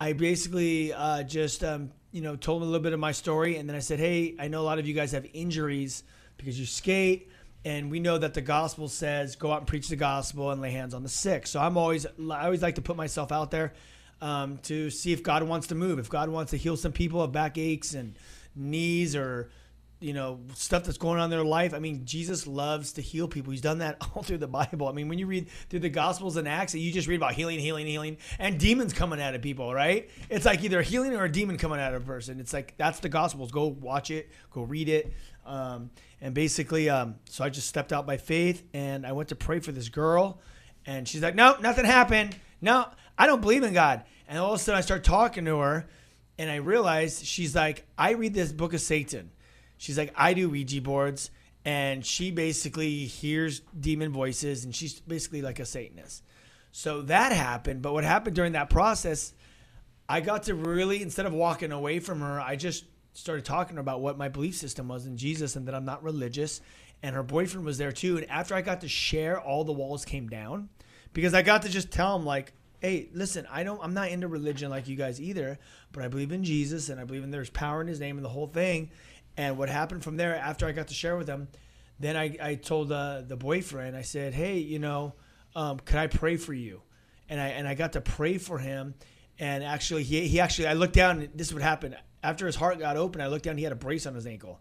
I 0.00 0.12
basically 0.12 0.92
uh, 0.92 1.22
just 1.22 1.64
um, 1.64 1.90
you 2.12 2.22
know 2.22 2.36
told 2.36 2.62
him 2.62 2.68
a 2.68 2.70
little 2.70 2.82
bit 2.82 2.92
of 2.92 3.00
my 3.00 3.12
story, 3.12 3.56
and 3.56 3.68
then 3.68 3.76
I 3.76 3.80
said, 3.80 3.98
"Hey, 3.98 4.36
I 4.38 4.48
know 4.48 4.60
a 4.60 4.66
lot 4.66 4.78
of 4.78 4.86
you 4.86 4.94
guys 4.94 5.12
have 5.12 5.26
injuries 5.32 6.02
because 6.36 6.58
you 6.58 6.66
skate." 6.66 7.30
And 7.64 7.90
we 7.90 7.98
know 7.98 8.16
that 8.16 8.34
the 8.34 8.40
gospel 8.40 8.88
says, 8.88 9.34
"Go 9.34 9.52
out 9.52 9.58
and 9.58 9.66
preach 9.66 9.88
the 9.88 9.96
gospel 9.96 10.50
and 10.50 10.60
lay 10.60 10.70
hands 10.70 10.94
on 10.94 11.02
the 11.02 11.08
sick." 11.08 11.46
So 11.46 11.60
I'm 11.60 11.76
always, 11.76 12.06
I 12.06 12.44
always 12.44 12.62
like 12.62 12.76
to 12.76 12.82
put 12.82 12.96
myself 12.96 13.32
out 13.32 13.50
there 13.50 13.72
um, 14.20 14.58
to 14.64 14.90
see 14.90 15.12
if 15.12 15.22
God 15.22 15.42
wants 15.42 15.68
to 15.68 15.74
move, 15.74 15.98
if 15.98 16.08
God 16.08 16.28
wants 16.28 16.50
to 16.50 16.56
heal 16.56 16.76
some 16.76 16.92
people 16.92 17.22
of 17.22 17.32
backaches 17.32 17.94
and 17.94 18.16
knees 18.54 19.14
or 19.14 19.50
you 20.00 20.12
know 20.12 20.38
stuff 20.54 20.84
that's 20.84 20.98
going 20.98 21.18
on 21.18 21.24
in 21.24 21.30
their 21.30 21.44
life. 21.44 21.74
I 21.74 21.78
mean, 21.78 22.04
Jesus 22.04 22.46
loves 22.46 22.92
to 22.94 23.02
heal 23.02 23.26
people. 23.26 23.50
He's 23.50 23.60
done 23.60 23.78
that 23.78 23.96
all 24.14 24.22
through 24.22 24.38
the 24.38 24.48
Bible. 24.48 24.88
I 24.88 24.92
mean, 24.92 25.08
when 25.08 25.18
you 25.18 25.26
read 25.26 25.48
through 25.68 25.80
the 25.80 25.88
Gospels 25.88 26.36
and 26.36 26.46
Acts, 26.46 26.74
you 26.74 26.92
just 26.92 27.08
read 27.08 27.16
about 27.16 27.34
healing, 27.34 27.58
healing, 27.58 27.86
healing, 27.86 28.18
and 28.38 28.58
demons 28.58 28.92
coming 28.92 29.20
out 29.20 29.34
of 29.34 29.42
people. 29.42 29.72
Right? 29.72 30.10
It's 30.28 30.44
like 30.44 30.62
either 30.62 30.82
healing 30.82 31.14
or 31.14 31.24
a 31.24 31.32
demon 31.32 31.58
coming 31.58 31.80
out 31.80 31.94
of 31.94 32.02
a 32.02 32.06
person. 32.06 32.40
It's 32.40 32.52
like 32.52 32.74
that's 32.76 33.00
the 33.00 33.08
Gospels. 33.08 33.50
Go 33.50 33.66
watch 33.66 34.10
it. 34.10 34.30
Go 34.50 34.62
read 34.62 34.88
it. 34.88 35.12
Um, 35.46 35.90
and 36.20 36.34
basically, 36.34 36.90
um, 36.90 37.16
so 37.30 37.42
I 37.42 37.48
just 37.48 37.68
stepped 37.68 37.92
out 37.92 38.06
by 38.06 38.18
faith 38.18 38.64
and 38.74 39.06
I 39.06 39.12
went 39.12 39.30
to 39.30 39.36
pray 39.36 39.60
for 39.60 39.72
this 39.72 39.88
girl, 39.88 40.40
and 40.86 41.08
she's 41.08 41.22
like, 41.22 41.34
"No, 41.34 41.56
nothing 41.60 41.84
happened. 41.84 42.36
No, 42.60 42.86
I 43.18 43.26
don't 43.26 43.42
believe 43.42 43.64
in 43.64 43.74
God." 43.74 44.04
And 44.28 44.38
all 44.38 44.54
of 44.54 44.60
a 44.60 44.62
sudden, 44.62 44.78
I 44.78 44.82
start 44.82 45.04
talking 45.04 45.44
to 45.44 45.58
her, 45.58 45.88
and 46.38 46.50
I 46.50 46.56
realized 46.56 47.26
she's 47.26 47.54
like, 47.54 47.84
"I 47.98 48.12
read 48.12 48.32
this 48.32 48.52
book 48.52 48.72
of 48.72 48.80
Satan." 48.80 49.32
She's 49.78 49.96
like, 49.96 50.12
I 50.16 50.34
do 50.34 50.50
Ouija 50.50 50.82
boards. 50.82 51.30
And 51.64 52.04
she 52.04 52.30
basically 52.30 53.04
hears 53.04 53.60
demon 53.78 54.12
voices 54.12 54.64
and 54.64 54.74
she's 54.74 55.00
basically 55.00 55.42
like 55.42 55.58
a 55.58 55.64
Satanist. 55.64 56.24
So 56.72 57.02
that 57.02 57.32
happened. 57.32 57.82
But 57.82 57.92
what 57.92 58.04
happened 58.04 58.36
during 58.36 58.52
that 58.52 58.70
process, 58.70 59.34
I 60.08 60.20
got 60.20 60.44
to 60.44 60.54
really, 60.54 61.02
instead 61.02 61.26
of 61.26 61.32
walking 61.32 61.72
away 61.72 62.00
from 62.00 62.20
her, 62.20 62.40
I 62.40 62.56
just 62.56 62.84
started 63.12 63.44
talking 63.44 63.78
about 63.78 64.00
what 64.00 64.18
my 64.18 64.28
belief 64.28 64.56
system 64.56 64.88
was 64.88 65.06
in 65.06 65.16
Jesus 65.16 65.56
and 65.56 65.66
that 65.66 65.74
I'm 65.74 65.84
not 65.84 66.02
religious. 66.02 66.60
And 67.02 67.14
her 67.14 67.22
boyfriend 67.22 67.66
was 67.66 67.78
there 67.78 67.92
too. 67.92 68.16
And 68.16 68.30
after 68.30 68.54
I 68.54 68.62
got 68.62 68.80
to 68.80 68.88
share, 68.88 69.40
all 69.40 69.64
the 69.64 69.72
walls 69.72 70.04
came 70.04 70.28
down 70.28 70.68
because 71.12 71.34
I 71.34 71.42
got 71.42 71.62
to 71.62 71.68
just 71.68 71.90
tell 71.90 72.16
him, 72.16 72.24
like, 72.24 72.52
hey, 72.80 73.08
listen, 73.12 73.46
I 73.50 73.64
don't, 73.64 73.80
I'm 73.82 73.94
not 73.94 74.10
into 74.10 74.28
religion 74.28 74.70
like 74.70 74.88
you 74.88 74.96
guys 74.96 75.20
either, 75.20 75.58
but 75.92 76.04
I 76.04 76.08
believe 76.08 76.32
in 76.32 76.44
Jesus 76.44 76.88
and 76.88 77.00
I 77.00 77.04
believe 77.04 77.24
in 77.24 77.30
there's 77.30 77.50
power 77.50 77.80
in 77.80 77.88
his 77.88 78.00
name 78.00 78.16
and 78.16 78.24
the 78.24 78.30
whole 78.30 78.46
thing. 78.46 78.90
And 79.36 79.56
what 79.56 79.68
happened 79.68 80.02
from 80.02 80.16
there, 80.16 80.34
after 80.34 80.66
I 80.66 80.72
got 80.72 80.88
to 80.88 80.94
share 80.94 81.16
with 81.16 81.28
him, 81.28 81.48
then 82.00 82.16
I, 82.16 82.36
I 82.40 82.54
told 82.54 82.92
uh, 82.92 83.22
the 83.26 83.36
boyfriend, 83.36 83.96
I 83.96 84.02
said, 84.02 84.34
hey, 84.34 84.58
you 84.58 84.78
know, 84.78 85.14
um, 85.54 85.78
could 85.80 85.96
I 85.96 86.06
pray 86.06 86.36
for 86.36 86.52
you? 86.52 86.82
And 87.28 87.40
I 87.40 87.48
and 87.48 87.66
I 87.68 87.74
got 87.74 87.92
to 87.92 88.00
pray 88.00 88.38
for 88.38 88.58
him. 88.58 88.94
And 89.38 89.62
actually, 89.62 90.02
he, 90.02 90.26
he 90.26 90.40
actually, 90.40 90.68
I 90.68 90.72
looked 90.72 90.94
down, 90.94 91.20
and 91.20 91.28
this 91.34 91.48
is 91.48 91.54
what 91.54 91.62
happened. 91.62 91.96
After 92.22 92.46
his 92.46 92.56
heart 92.56 92.78
got 92.78 92.96
open, 92.96 93.20
I 93.20 93.26
looked 93.28 93.44
down, 93.44 93.56
he 93.56 93.64
had 93.64 93.72
a 93.72 93.76
brace 93.76 94.06
on 94.06 94.14
his 94.14 94.26
ankle. 94.26 94.60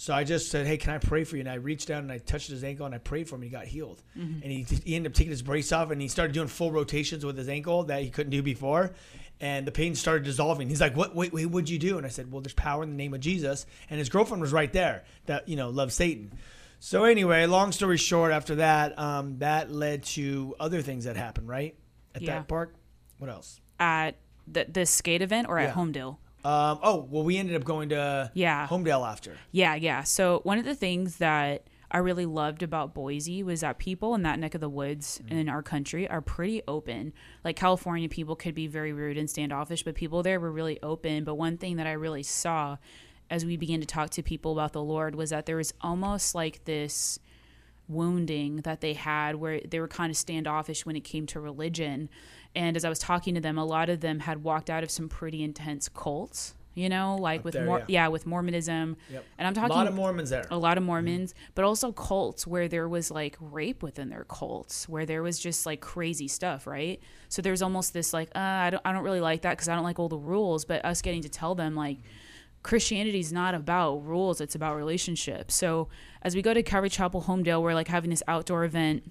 So 0.00 0.14
I 0.14 0.22
just 0.22 0.48
said, 0.52 0.64
hey, 0.64 0.76
can 0.76 0.92
I 0.92 0.98
pray 0.98 1.24
for 1.24 1.34
you? 1.34 1.40
And 1.40 1.48
I 1.50 1.54
reached 1.54 1.88
down 1.88 2.04
and 2.04 2.12
I 2.12 2.18
touched 2.18 2.48
his 2.48 2.62
ankle 2.62 2.86
and 2.86 2.94
I 2.94 2.98
prayed 2.98 3.28
for 3.28 3.34
him. 3.34 3.42
And 3.42 3.50
he 3.50 3.56
got 3.56 3.66
healed. 3.66 4.00
And 4.14 4.44
he, 4.44 4.62
he 4.84 4.94
ended 4.94 5.10
up 5.10 5.16
taking 5.16 5.32
his 5.32 5.42
brace 5.42 5.72
off 5.72 5.90
and 5.90 6.00
he 6.00 6.06
started 6.06 6.32
doing 6.34 6.46
full 6.46 6.70
rotations 6.70 7.26
with 7.26 7.36
his 7.36 7.48
ankle 7.48 7.82
that 7.84 8.00
he 8.02 8.08
couldn't 8.08 8.30
do 8.30 8.40
before 8.40 8.92
and 9.40 9.66
the 9.66 9.72
pain 9.72 9.96
started 9.96 10.22
dissolving. 10.24 10.68
He's 10.68 10.80
like, 10.80 10.96
"What? 10.96 11.14
Wait, 11.14 11.32
wait, 11.32 11.46
what'd 11.46 11.68
you 11.70 11.78
do?" 11.78 11.96
And 11.96 12.04
I 12.06 12.08
said, 12.10 12.30
"Well, 12.30 12.40
there's 12.40 12.54
power 12.54 12.82
in 12.82 12.90
the 12.90 12.96
name 12.96 13.14
of 13.14 13.20
Jesus." 13.20 13.66
And 13.88 13.98
his 13.98 14.08
girlfriend 14.08 14.40
was 14.40 14.52
right 14.52 14.72
there, 14.72 15.04
that 15.26 15.48
you 15.48 15.54
know 15.56 15.70
loves 15.70 15.94
Satan. 15.94 16.32
So 16.80 17.04
anyway, 17.04 17.46
long 17.46 17.72
story 17.72 17.96
short, 17.98 18.32
after 18.32 18.56
that, 18.56 18.98
um, 18.98 19.38
that 19.38 19.70
led 19.70 20.02
to 20.04 20.54
other 20.60 20.82
things 20.82 21.04
that 21.04 21.16
happened, 21.16 21.48
right, 21.48 21.76
at 22.14 22.22
Yeah. 22.22 22.34
that 22.38 22.48
park. 22.48 22.74
What 23.18 23.30
else? 23.30 23.60
At 23.78 24.16
the, 24.46 24.66
the 24.68 24.86
skate 24.86 25.22
event 25.22 25.48
or 25.48 25.58
at 25.58 25.68
Yeah. 25.68 25.74
Homedale? 25.74 26.16
Um, 26.48 26.78
oh, 26.82 27.06
well, 27.10 27.24
we 27.24 27.36
ended 27.36 27.56
up 27.56 27.64
going 27.64 27.90
to 27.90 28.30
Yeah. 28.32 28.66
Homedale 28.66 29.06
after. 29.06 29.36
Yeah, 29.52 29.74
yeah. 29.74 30.02
So 30.02 30.40
one 30.44 30.58
of 30.58 30.64
the 30.64 30.74
things 30.74 31.16
that 31.16 31.66
I 31.90 31.98
really 31.98 32.24
loved 32.24 32.62
about 32.62 32.94
Boise 32.94 33.42
was 33.42 33.60
that 33.60 33.78
people 33.78 34.14
in 34.14 34.22
that 34.22 34.38
neck 34.38 34.54
of 34.54 34.62
the 34.62 34.68
woods 34.68 35.20
in 35.28 35.50
our 35.50 35.62
country 35.62 36.08
are 36.08 36.22
pretty 36.22 36.62
open. 36.66 37.12
Like 37.44 37.56
California 37.56 38.08
people 38.08 38.34
could 38.34 38.54
be 38.54 38.66
very 38.66 38.94
rude 38.94 39.18
and 39.18 39.28
standoffish, 39.28 39.82
but 39.82 39.94
people 39.94 40.22
there 40.22 40.40
were 40.40 40.50
really 40.50 40.78
open. 40.82 41.24
But 41.24 41.34
one 41.34 41.58
thing 41.58 41.76
that 41.76 41.86
I 41.86 41.92
really 41.92 42.22
saw 42.22 42.78
as 43.30 43.44
we 43.44 43.58
began 43.58 43.80
to 43.80 43.86
talk 43.86 44.08
to 44.10 44.22
people 44.22 44.52
about 44.52 44.72
the 44.72 44.82
Lord 44.82 45.14
was 45.14 45.30
that 45.30 45.44
there 45.44 45.56
was 45.56 45.74
almost 45.82 46.34
like 46.34 46.64
this 46.64 47.18
wounding 47.88 48.56
that 48.58 48.80
they 48.80 48.94
had 48.94 49.36
where 49.36 49.60
they 49.60 49.80
were 49.80 49.88
kind 49.88 50.10
of 50.10 50.16
standoffish 50.16 50.86
when 50.86 50.96
it 50.96 51.04
came 51.04 51.26
to 51.26 51.40
religion. 51.40 52.08
And 52.54 52.76
as 52.76 52.84
I 52.84 52.88
was 52.88 52.98
talking 52.98 53.34
to 53.34 53.40
them, 53.40 53.58
a 53.58 53.64
lot 53.64 53.88
of 53.88 54.00
them 54.00 54.20
had 54.20 54.42
walked 54.42 54.70
out 54.70 54.82
of 54.82 54.90
some 54.90 55.08
pretty 55.08 55.42
intense 55.42 55.88
cults, 55.88 56.54
you 56.74 56.88
know, 56.88 57.16
like 57.16 57.44
with 57.44 57.54
there, 57.54 57.64
more 57.64 57.78
yeah. 57.80 57.84
yeah. 57.88 58.08
with 58.08 58.26
Mormonism. 58.26 58.96
Yep. 59.12 59.24
And 59.36 59.46
I'm 59.46 59.54
talking 59.54 59.70
A 59.70 59.74
lot 59.74 59.86
of 59.86 59.94
Mormons 59.94 60.30
there. 60.30 60.46
a 60.50 60.58
lot 60.58 60.78
of 60.78 60.84
Mormons, 60.84 61.34
but 61.54 61.64
also 61.64 61.92
cults 61.92 62.46
where 62.46 62.66
there 62.66 62.88
was 62.88 63.10
like 63.10 63.36
rape 63.40 63.82
within 63.82 64.08
their 64.08 64.24
cults, 64.24 64.88
where 64.88 65.06
there 65.06 65.22
was 65.22 65.38
just 65.38 65.66
like 65.66 65.80
crazy 65.80 66.26
stuff, 66.28 66.66
right? 66.66 67.00
So 67.28 67.42
there's 67.42 67.62
almost 67.62 67.92
this 67.92 68.12
like, 68.12 68.30
uh, 68.34 68.38
I 68.38 68.70
don't, 68.70 68.82
I 68.84 68.92
don't 68.92 69.04
really 69.04 69.20
like 69.20 69.42
that 69.42 69.50
because 69.50 69.68
I 69.68 69.74
don't 69.74 69.84
like 69.84 69.98
all 69.98 70.08
the 70.08 70.18
rules. 70.18 70.64
But 70.64 70.84
us 70.84 71.02
getting 71.02 71.22
to 71.22 71.28
tell 71.28 71.54
them 71.54 71.74
like, 71.74 71.98
Christianity 72.62 73.20
is 73.20 73.32
not 73.32 73.54
about 73.54 74.04
rules; 74.04 74.40
it's 74.40 74.54
about 74.54 74.74
relationships. 74.74 75.54
So 75.54 75.88
as 76.22 76.34
we 76.34 76.42
go 76.42 76.52
to 76.52 76.62
Calvary 76.62 76.90
Chapel 76.90 77.22
Homedale, 77.22 77.62
we're 77.62 77.74
like 77.74 77.88
having 77.88 78.10
this 78.10 78.22
outdoor 78.26 78.64
event. 78.64 79.04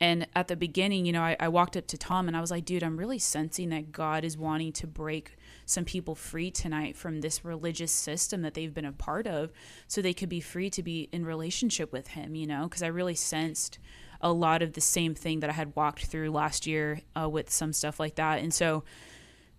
And 0.00 0.26
at 0.34 0.48
the 0.48 0.56
beginning, 0.56 1.04
you 1.04 1.12
know, 1.12 1.22
I, 1.22 1.36
I 1.38 1.48
walked 1.48 1.76
up 1.76 1.86
to 1.88 1.98
Tom 1.98 2.28
and 2.28 2.36
I 2.36 2.40
was 2.40 2.50
like, 2.50 2.64
dude, 2.64 2.82
I'm 2.82 2.96
really 2.96 3.18
sensing 3.18 3.68
that 3.70 3.92
God 3.92 4.24
is 4.24 4.36
wanting 4.36 4.72
to 4.74 4.86
break 4.86 5.36
some 5.66 5.84
people 5.84 6.14
free 6.14 6.50
tonight 6.50 6.96
from 6.96 7.20
this 7.20 7.44
religious 7.44 7.92
system 7.92 8.42
that 8.42 8.54
they've 8.54 8.72
been 8.72 8.84
a 8.84 8.92
part 8.92 9.26
of 9.26 9.52
so 9.88 10.00
they 10.00 10.14
could 10.14 10.28
be 10.28 10.40
free 10.40 10.70
to 10.70 10.82
be 10.82 11.08
in 11.12 11.24
relationship 11.24 11.92
with 11.92 12.08
Him, 12.08 12.34
you 12.34 12.46
know? 12.46 12.64
Because 12.64 12.82
I 12.82 12.88
really 12.88 13.14
sensed 13.14 13.78
a 14.20 14.32
lot 14.32 14.62
of 14.62 14.72
the 14.72 14.80
same 14.80 15.14
thing 15.14 15.40
that 15.40 15.50
I 15.50 15.54
had 15.54 15.74
walked 15.76 16.06
through 16.06 16.30
last 16.30 16.66
year 16.66 17.00
uh, 17.18 17.28
with 17.28 17.50
some 17.50 17.72
stuff 17.72 18.00
like 18.00 18.16
that. 18.16 18.40
And 18.40 18.52
so 18.52 18.84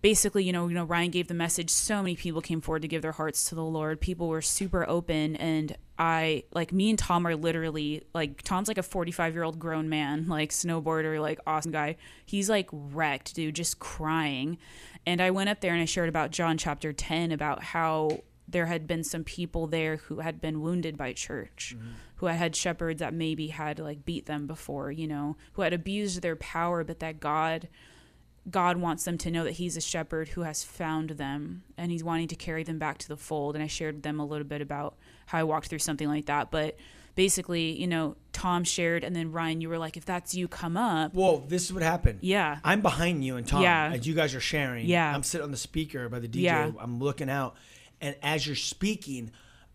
basically, 0.02 0.44
you 0.44 0.52
know, 0.52 0.68
you 0.68 0.74
know, 0.74 0.84
Ryan 0.84 1.10
gave 1.10 1.28
the 1.28 1.34
message. 1.34 1.70
So 1.70 2.02
many 2.02 2.16
people 2.16 2.40
came 2.40 2.60
forward 2.60 2.82
to 2.82 2.88
give 2.88 3.02
their 3.02 3.12
hearts 3.12 3.48
to 3.48 3.54
the 3.54 3.64
Lord. 3.64 4.00
People 4.00 4.28
were 4.28 4.42
super 4.42 4.86
open, 4.88 5.36
and 5.36 5.76
I 5.98 6.42
like 6.52 6.72
me 6.72 6.90
and 6.90 6.98
Tom 6.98 7.26
are 7.26 7.36
literally 7.36 8.02
like 8.12 8.42
Tom's 8.42 8.68
like 8.68 8.78
a 8.78 8.82
45 8.82 9.32
year 9.32 9.44
old 9.44 9.58
grown 9.58 9.88
man, 9.88 10.26
like 10.28 10.50
snowboarder, 10.50 11.20
like 11.20 11.38
awesome 11.46 11.72
guy. 11.72 11.96
He's 12.26 12.50
like 12.50 12.68
wrecked, 12.72 13.34
dude, 13.34 13.54
just 13.54 13.78
crying. 13.78 14.58
And 15.06 15.20
I 15.20 15.30
went 15.30 15.48
up 15.48 15.60
there 15.60 15.72
and 15.72 15.80
I 15.80 15.86
shared 15.86 16.08
about 16.08 16.32
John 16.32 16.58
chapter 16.58 16.92
10 16.92 17.32
about 17.32 17.62
how 17.62 18.22
there 18.48 18.66
had 18.66 18.86
been 18.86 19.02
some 19.02 19.24
people 19.24 19.66
there 19.66 19.96
who 19.96 20.20
had 20.20 20.40
been 20.40 20.60
wounded 20.60 20.96
by 20.96 21.12
church, 21.12 21.74
mm-hmm. 21.76 21.92
who 22.16 22.26
had 22.26 22.36
had 22.36 22.56
shepherds 22.56 22.98
that 23.00 23.14
maybe 23.14 23.48
had 23.48 23.78
like 23.78 24.04
beat 24.04 24.26
them 24.26 24.46
before, 24.46 24.90
you 24.90 25.06
know, 25.06 25.36
who 25.52 25.62
had 25.62 25.72
abused 25.72 26.22
their 26.22 26.36
power, 26.36 26.84
but 26.84 27.00
that 27.00 27.20
God 27.20 27.68
God 28.50 28.76
wants 28.78 29.04
them 29.04 29.18
to 29.18 29.30
know 29.30 29.44
that 29.44 29.52
he's 29.52 29.76
a 29.76 29.80
shepherd 29.80 30.28
who 30.30 30.42
has 30.42 30.64
found 30.64 31.10
them 31.10 31.62
and 31.76 31.92
he's 31.92 32.02
wanting 32.02 32.28
to 32.28 32.34
carry 32.36 32.64
them 32.64 32.78
back 32.78 32.98
to 32.98 33.08
the 33.08 33.16
fold. 33.16 33.54
And 33.54 33.62
I 33.62 33.68
shared 33.68 33.94
with 33.96 34.02
them 34.02 34.18
a 34.18 34.26
little 34.26 34.46
bit 34.46 34.60
about 34.60 34.96
how 35.26 35.38
I 35.38 35.42
walked 35.44 35.68
through 35.68 35.78
something 35.78 36.08
like 36.08 36.26
that. 36.26 36.50
But 36.50 36.76
basically, 37.14 37.72
you 37.80 37.86
know, 37.86 38.16
Tom 38.32 38.64
shared 38.64 39.04
and 39.04 39.14
then 39.14 39.30
Ryan, 39.30 39.60
you 39.60 39.68
were 39.68 39.78
like, 39.78 39.96
if 39.96 40.04
that's 40.04 40.34
you, 40.34 40.48
come 40.48 40.76
up. 40.76 41.14
Whoa, 41.14 41.44
this 41.46 41.64
is 41.64 41.72
what 41.72 41.82
happened. 41.84 42.18
Yeah. 42.22 42.58
I'm 42.64 42.80
behind 42.80 43.24
you 43.24 43.36
and 43.36 43.46
Tom 43.46 43.62
Yeah. 43.62 43.92
as 43.94 44.06
you 44.06 44.14
guys 44.14 44.34
are 44.34 44.40
sharing. 44.40 44.86
Yeah. 44.86 45.14
I'm 45.14 45.22
sitting 45.22 45.44
on 45.44 45.50
the 45.52 45.56
speaker 45.56 46.08
by 46.08 46.18
the 46.18 46.28
DJ. 46.28 46.42
Yeah. 46.42 46.72
I'm 46.80 46.98
looking 46.98 47.30
out. 47.30 47.54
And 48.00 48.16
as 48.22 48.44
you're 48.46 48.56
speaking, 48.56 49.30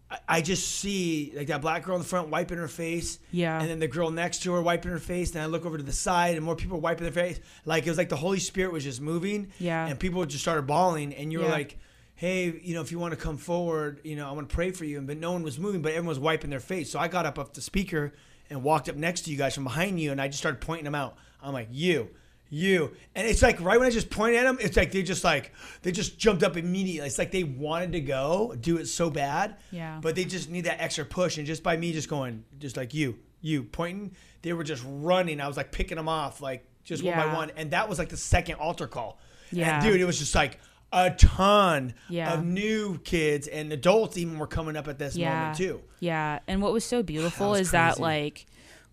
I, 0.09 0.17
I 0.27 0.41
just 0.41 0.67
see 0.79 1.33
like 1.35 1.47
that 1.47 1.61
black 1.61 1.83
girl 1.83 1.95
in 1.95 2.01
the 2.01 2.07
front 2.07 2.29
wiping 2.29 2.57
her 2.57 2.67
face. 2.67 3.19
Yeah. 3.31 3.59
And 3.59 3.69
then 3.69 3.79
the 3.79 3.87
girl 3.87 4.09
next 4.11 4.43
to 4.43 4.53
her 4.53 4.61
wiping 4.61 4.91
her 4.91 4.99
face. 4.99 5.31
Then 5.31 5.43
I 5.43 5.47
look 5.47 5.65
over 5.65 5.77
to 5.77 5.83
the 5.83 5.91
side 5.91 6.35
and 6.35 6.45
more 6.45 6.55
people 6.55 6.79
wiping 6.79 7.03
their 7.03 7.11
face. 7.11 7.39
Like 7.65 7.85
it 7.85 7.89
was 7.89 7.97
like 7.97 8.09
the 8.09 8.15
Holy 8.15 8.39
Spirit 8.39 8.71
was 8.71 8.83
just 8.83 9.01
moving. 9.01 9.51
Yeah. 9.59 9.85
And 9.87 9.99
people 9.99 10.25
just 10.25 10.43
started 10.43 10.67
bawling. 10.67 11.13
And 11.13 11.31
you 11.31 11.39
were 11.39 11.45
Yeah. 11.45 11.51
like, 11.51 11.77
hey, 12.15 12.59
you 12.63 12.73
know, 12.73 12.81
if 12.81 12.91
you 12.91 12.99
want 12.99 13.11
to 13.13 13.19
come 13.19 13.37
forward, 13.37 13.99
you 14.03 14.15
know, 14.15 14.27
I 14.27 14.31
want 14.31 14.49
to 14.49 14.55
pray 14.55 14.71
for 14.71 14.85
you. 14.85 14.97
And 14.97 15.05
but 15.07 15.17
no 15.17 15.31
one 15.33 15.43
was 15.43 15.59
moving, 15.59 15.81
but 15.81 15.89
everyone 15.91 16.07
was 16.07 16.19
wiping 16.19 16.49
their 16.49 16.59
face. 16.59 16.89
So 16.91 16.99
I 16.99 17.07
got 17.07 17.25
up 17.25 17.37
off 17.37 17.53
the 17.53 17.61
speaker 17.61 18.13
and 18.49 18.63
walked 18.63 18.87
up 18.89 18.95
next 18.95 19.21
to 19.25 19.31
you 19.31 19.37
guys 19.37 19.53
from 19.55 19.65
behind 19.65 19.99
you, 19.99 20.11
and 20.13 20.21
I 20.21 20.27
just 20.27 20.39
started 20.39 20.61
pointing 20.61 20.85
them 20.85 20.95
out. 20.95 21.17
I'm 21.43 21.51
like, 21.53 21.67
you, 21.69 22.09
you, 22.49 22.91
and 23.15 23.27
it's 23.27 23.41
like 23.41 23.59
right 23.61 23.77
when 23.79 23.87
I 23.87 23.91
just 23.91 24.09
pointed 24.09 24.37
at 24.39 24.43
them, 24.43 24.57
it's 24.61 24.77
like 24.77 24.91
they 24.91 25.03
just 25.03 25.23
like 25.23 25.51
they 25.81 25.91
just 25.91 26.17
jumped 26.17 26.43
up 26.43 26.55
immediately. 26.57 27.07
It's 27.07 27.17
like 27.17 27.31
they 27.31 27.43
wanted 27.43 27.91
to 27.93 28.01
go 28.01 28.55
do 28.59 28.77
it 28.77 28.87
so 28.87 29.09
bad, 29.09 29.55
Yeah. 29.71 29.99
but 30.01 30.15
they 30.15 30.25
just 30.25 30.49
need 30.49 30.65
that 30.65 30.81
extra 30.81 31.05
push. 31.05 31.37
And 31.37 31.45
just 31.45 31.63
by 31.63 31.75
me 31.77 31.91
just 31.93 32.09
going, 32.09 32.43
just 32.59 32.77
like 32.77 32.93
you, 32.93 33.17
you 33.41 33.63
pointing, 33.63 34.15
they 34.41 34.53
were 34.53 34.63
just 34.63 34.83
running. 34.87 35.41
I 35.41 35.47
was 35.47 35.57
like 35.57 35.71
picking 35.71 35.97
them 35.97 36.07
off, 36.09 36.41
like 36.41 36.65
just 36.83 37.03
one 37.03 37.15
by 37.15 37.33
one, 37.33 37.51
and 37.57 37.71
that 37.71 37.89
was 37.89 37.99
like 37.99 38.09
the 38.09 38.17
second 38.17 38.55
altar 38.55 38.87
call. 38.87 39.19
Yeah. 39.51 39.75
and 39.75 39.83
dude, 39.85 39.99
it 40.01 40.05
was 40.05 40.19
just 40.19 40.35
like 40.35 40.59
a 40.93 41.11
ton 41.11 41.93
Yeah. 42.09 42.33
of 42.33 42.45
new 42.45 42.97
kids 42.99 43.47
and 43.47 43.73
adults 43.73 44.17
even 44.17 44.37
were 44.39 44.47
coming 44.47 44.77
up 44.77 44.87
at 44.87 44.97
this 44.97 45.15
yeah. 45.17 45.33
moment 45.33 45.57
too. 45.57 45.81
Yeah. 45.99 46.39
And 46.47 46.61
what 46.61 46.71
was 46.71 46.85
so 46.85 47.03
beautiful 47.03 47.49
was 47.51 47.59
is 47.61 47.71
that 47.71 47.99
like 47.99 48.45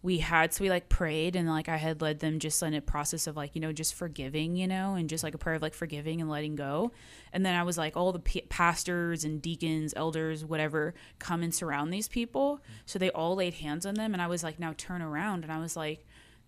we 0.04 0.18
had 0.18 0.52
so 0.52 0.62
we 0.62 0.68
like 0.68 0.90
prayed 0.90 1.34
and 1.34 1.48
like 1.48 1.66
I 1.66 1.78
had 1.78 2.02
led 2.02 2.18
them 2.18 2.38
just 2.38 2.62
in 2.62 2.74
a 2.74 2.82
process 2.82 3.26
of 3.26 3.38
like, 3.38 3.54
you 3.54 3.60
know, 3.62 3.72
just 3.72 3.94
forgiving, 3.94 4.54
you 4.54 4.68
know, 4.68 4.96
and 4.96 5.08
just 5.08 5.24
like 5.24 5.34
a 5.34 5.38
prayer 5.38 5.56
of 5.56 5.62
like 5.62 5.72
forgiving 5.72 6.20
and 6.20 6.28
letting 6.28 6.56
go. 6.56 6.92
And 7.32 7.44
then 7.44 7.54
I 7.54 7.62
was 7.62 7.78
like, 7.78 7.96
all 7.96 8.12
the 8.12 8.18
p- 8.18 8.42
pastors 8.50 9.24
and 9.24 9.40
deacons, 9.40 9.94
elders, 9.96 10.44
whatever, 10.44 10.92
come 11.18 11.42
and 11.42 11.54
surround 11.54 11.90
these 11.90 12.06
people. 12.06 12.60
So 12.84 12.98
they 12.98 13.08
all 13.12 13.34
laid 13.34 13.54
hands 13.54 13.86
on 13.86 13.94
them. 13.94 14.12
And 14.12 14.20
I 14.20 14.26
was 14.26 14.44
like, 14.44 14.60
now 14.60 14.74
turn 14.76 15.00
around. 15.00 15.42
And 15.42 15.50
I 15.50 15.58
was 15.58 15.74
like, 15.74 16.04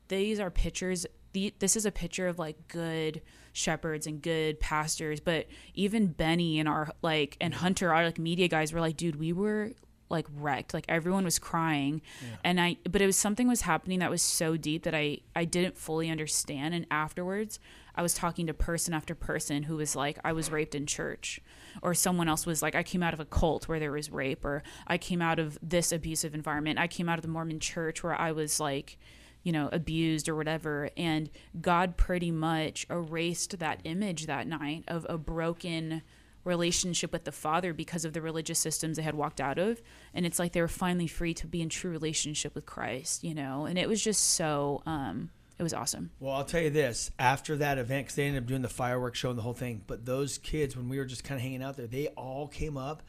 these 0.08 0.38
are 0.38 0.50
pictures. 0.50 1.06
The, 1.32 1.54
this 1.58 1.76
is 1.76 1.86
a 1.86 1.90
picture 1.90 2.28
of 2.28 2.38
like 2.38 2.68
good 2.68 3.22
shepherds 3.54 4.06
and 4.06 4.20
good 4.20 4.60
pastors. 4.60 5.18
But 5.18 5.46
even 5.72 6.08
Benny 6.08 6.58
and 6.58 6.68
our 6.68 6.90
like, 7.00 7.38
and 7.40 7.54
Hunter, 7.54 7.90
our 7.90 8.04
like 8.04 8.18
media 8.18 8.48
guys 8.48 8.74
were 8.74 8.82
like, 8.82 8.98
dude, 8.98 9.16
we 9.16 9.32
were 9.32 9.72
like 10.08 10.26
wrecked. 10.34 10.74
Like 10.74 10.84
everyone 10.88 11.24
was 11.24 11.38
crying. 11.38 12.02
And 12.44 12.60
i 12.60 12.76
but 12.88 13.02
it 13.02 13.06
was 13.06 13.16
something 13.16 13.48
was 13.48 13.62
happening 13.62 13.98
that 14.00 14.10
was 14.10 14.22
so 14.22 14.56
deep 14.56 14.84
that 14.84 14.94
i 14.94 15.18
i 15.34 15.44
didn't 15.44 15.76
fully 15.76 16.10
understand. 16.10 16.74
And 16.74 16.86
afterwards 16.90 17.58
i 17.94 18.02
was 18.02 18.14
talking 18.14 18.46
to 18.46 18.54
person 18.54 18.94
after 18.94 19.14
person 19.14 19.64
who 19.64 19.76
was 19.76 19.96
like 19.96 20.18
i 20.24 20.32
was 20.32 20.50
raped 20.50 20.74
in 20.74 20.86
church. 20.86 21.40
Or 21.82 21.94
someone 21.94 22.28
else 22.28 22.46
was 22.46 22.62
like 22.62 22.74
i 22.74 22.82
came 22.82 23.02
out 23.02 23.14
of 23.14 23.20
a 23.20 23.24
cult 23.24 23.68
where 23.68 23.80
there 23.80 23.92
was 23.92 24.10
rape. 24.10 24.44
Or 24.44 24.62
i 24.86 24.98
came 24.98 25.22
out 25.22 25.38
of 25.38 25.58
this 25.62 25.92
abusive 25.92 26.34
environment. 26.34 26.78
I 26.78 26.86
came 26.86 27.08
out 27.08 27.18
of 27.18 27.22
the 27.22 27.28
mormon 27.28 27.60
church 27.60 28.02
where 28.02 28.14
i 28.14 28.32
was 28.32 28.60
like 28.60 28.98
you 29.42 29.52
know 29.52 29.68
abused 29.72 30.28
or 30.28 30.34
whatever. 30.34 30.90
And 30.96 31.30
god 31.60 31.96
pretty 31.96 32.30
much 32.30 32.86
erased 32.90 33.58
that 33.58 33.80
image 33.84 34.26
that 34.26 34.46
night 34.46 34.84
of 34.88 35.06
a 35.08 35.18
broken 35.18 36.02
relationship 36.46 37.12
with 37.12 37.24
the 37.24 37.32
father 37.32 37.74
because 37.74 38.04
of 38.04 38.12
the 38.12 38.22
religious 38.22 38.58
systems 38.58 38.96
they 38.96 39.02
had 39.02 39.14
walked 39.14 39.40
out 39.40 39.58
of. 39.58 39.82
And 40.14 40.24
it's 40.24 40.38
like 40.38 40.52
they 40.52 40.60
were 40.60 40.68
finally 40.68 41.06
free 41.06 41.34
to 41.34 41.46
be 41.46 41.60
in 41.60 41.68
true 41.68 41.90
relationship 41.90 42.54
with 42.54 42.64
christ 42.66 43.24
you 43.24 43.34
know? 43.34 43.66
And 43.66 43.78
it 43.78 43.88
was 43.88 44.02
just 44.02 44.30
so 44.30 44.82
um 44.86 45.30
it 45.58 45.62
was 45.62 45.72
awesome. 45.72 46.10
Well, 46.20 46.34
I'll 46.34 46.44
tell 46.44 46.60
you 46.60 46.70
this: 46.70 47.10
after 47.18 47.56
that 47.56 47.78
event, 47.78 48.06
because 48.06 48.16
they 48.16 48.26
ended 48.26 48.42
up 48.42 48.48
doing 48.48 48.62
the 48.62 48.68
fireworks 48.68 49.18
show 49.18 49.30
and 49.30 49.38
the 49.38 49.42
whole 49.42 49.54
thing, 49.54 49.82
but 49.86 50.04
those 50.04 50.38
kids, 50.38 50.76
when 50.76 50.88
we 50.88 50.98
were 50.98 51.06
just 51.06 51.24
kind 51.24 51.38
of 51.38 51.42
hanging 51.42 51.62
out 51.62 51.76
there, 51.76 51.86
they 51.86 52.08
all 52.08 52.46
came 52.46 52.76
up, 52.76 53.02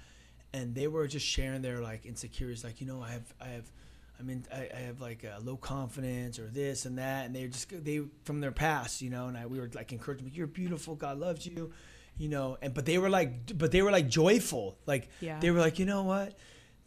and 0.53 0.73
they 0.73 0.87
were 0.87 1.07
just 1.07 1.25
sharing 1.25 1.61
their 1.61 1.81
like 1.81 2.05
insecurities, 2.05 2.63
like 2.63 2.79
you 2.79 2.87
know, 2.87 3.01
I 3.01 3.11
have, 3.11 3.33
I 3.41 3.47
have, 3.47 3.69
I 4.17 4.23
mean, 4.23 4.45
I, 4.53 4.69
I 4.73 4.79
have 4.79 5.01
like 5.01 5.25
a 5.25 5.41
low 5.41 5.57
confidence 5.57 6.39
or 6.39 6.47
this 6.47 6.85
and 6.85 6.97
that, 6.99 7.25
and 7.25 7.35
they 7.35 7.47
just 7.47 7.69
they 7.83 8.01
from 8.23 8.39
their 8.39 8.53
past, 8.53 9.01
you 9.01 9.09
know, 9.09 9.27
and 9.27 9.37
I 9.37 9.45
we 9.45 9.59
were 9.59 9.69
like 9.73 9.91
encouraging, 9.91 10.31
you're 10.33 10.47
beautiful, 10.47 10.95
God 10.95 11.19
loves 11.19 11.45
you, 11.45 11.73
you 12.17 12.29
know, 12.29 12.57
and 12.61 12.73
but 12.73 12.85
they 12.85 12.97
were 12.97 13.09
like, 13.09 13.57
but 13.57 13.71
they 13.71 13.81
were 13.81 13.91
like 13.91 14.07
joyful, 14.09 14.77
like 14.85 15.09
Yeah. 15.21 15.39
they 15.39 15.51
were 15.51 15.59
like, 15.59 15.79
you 15.79 15.85
know 15.85 16.03
what. 16.03 16.37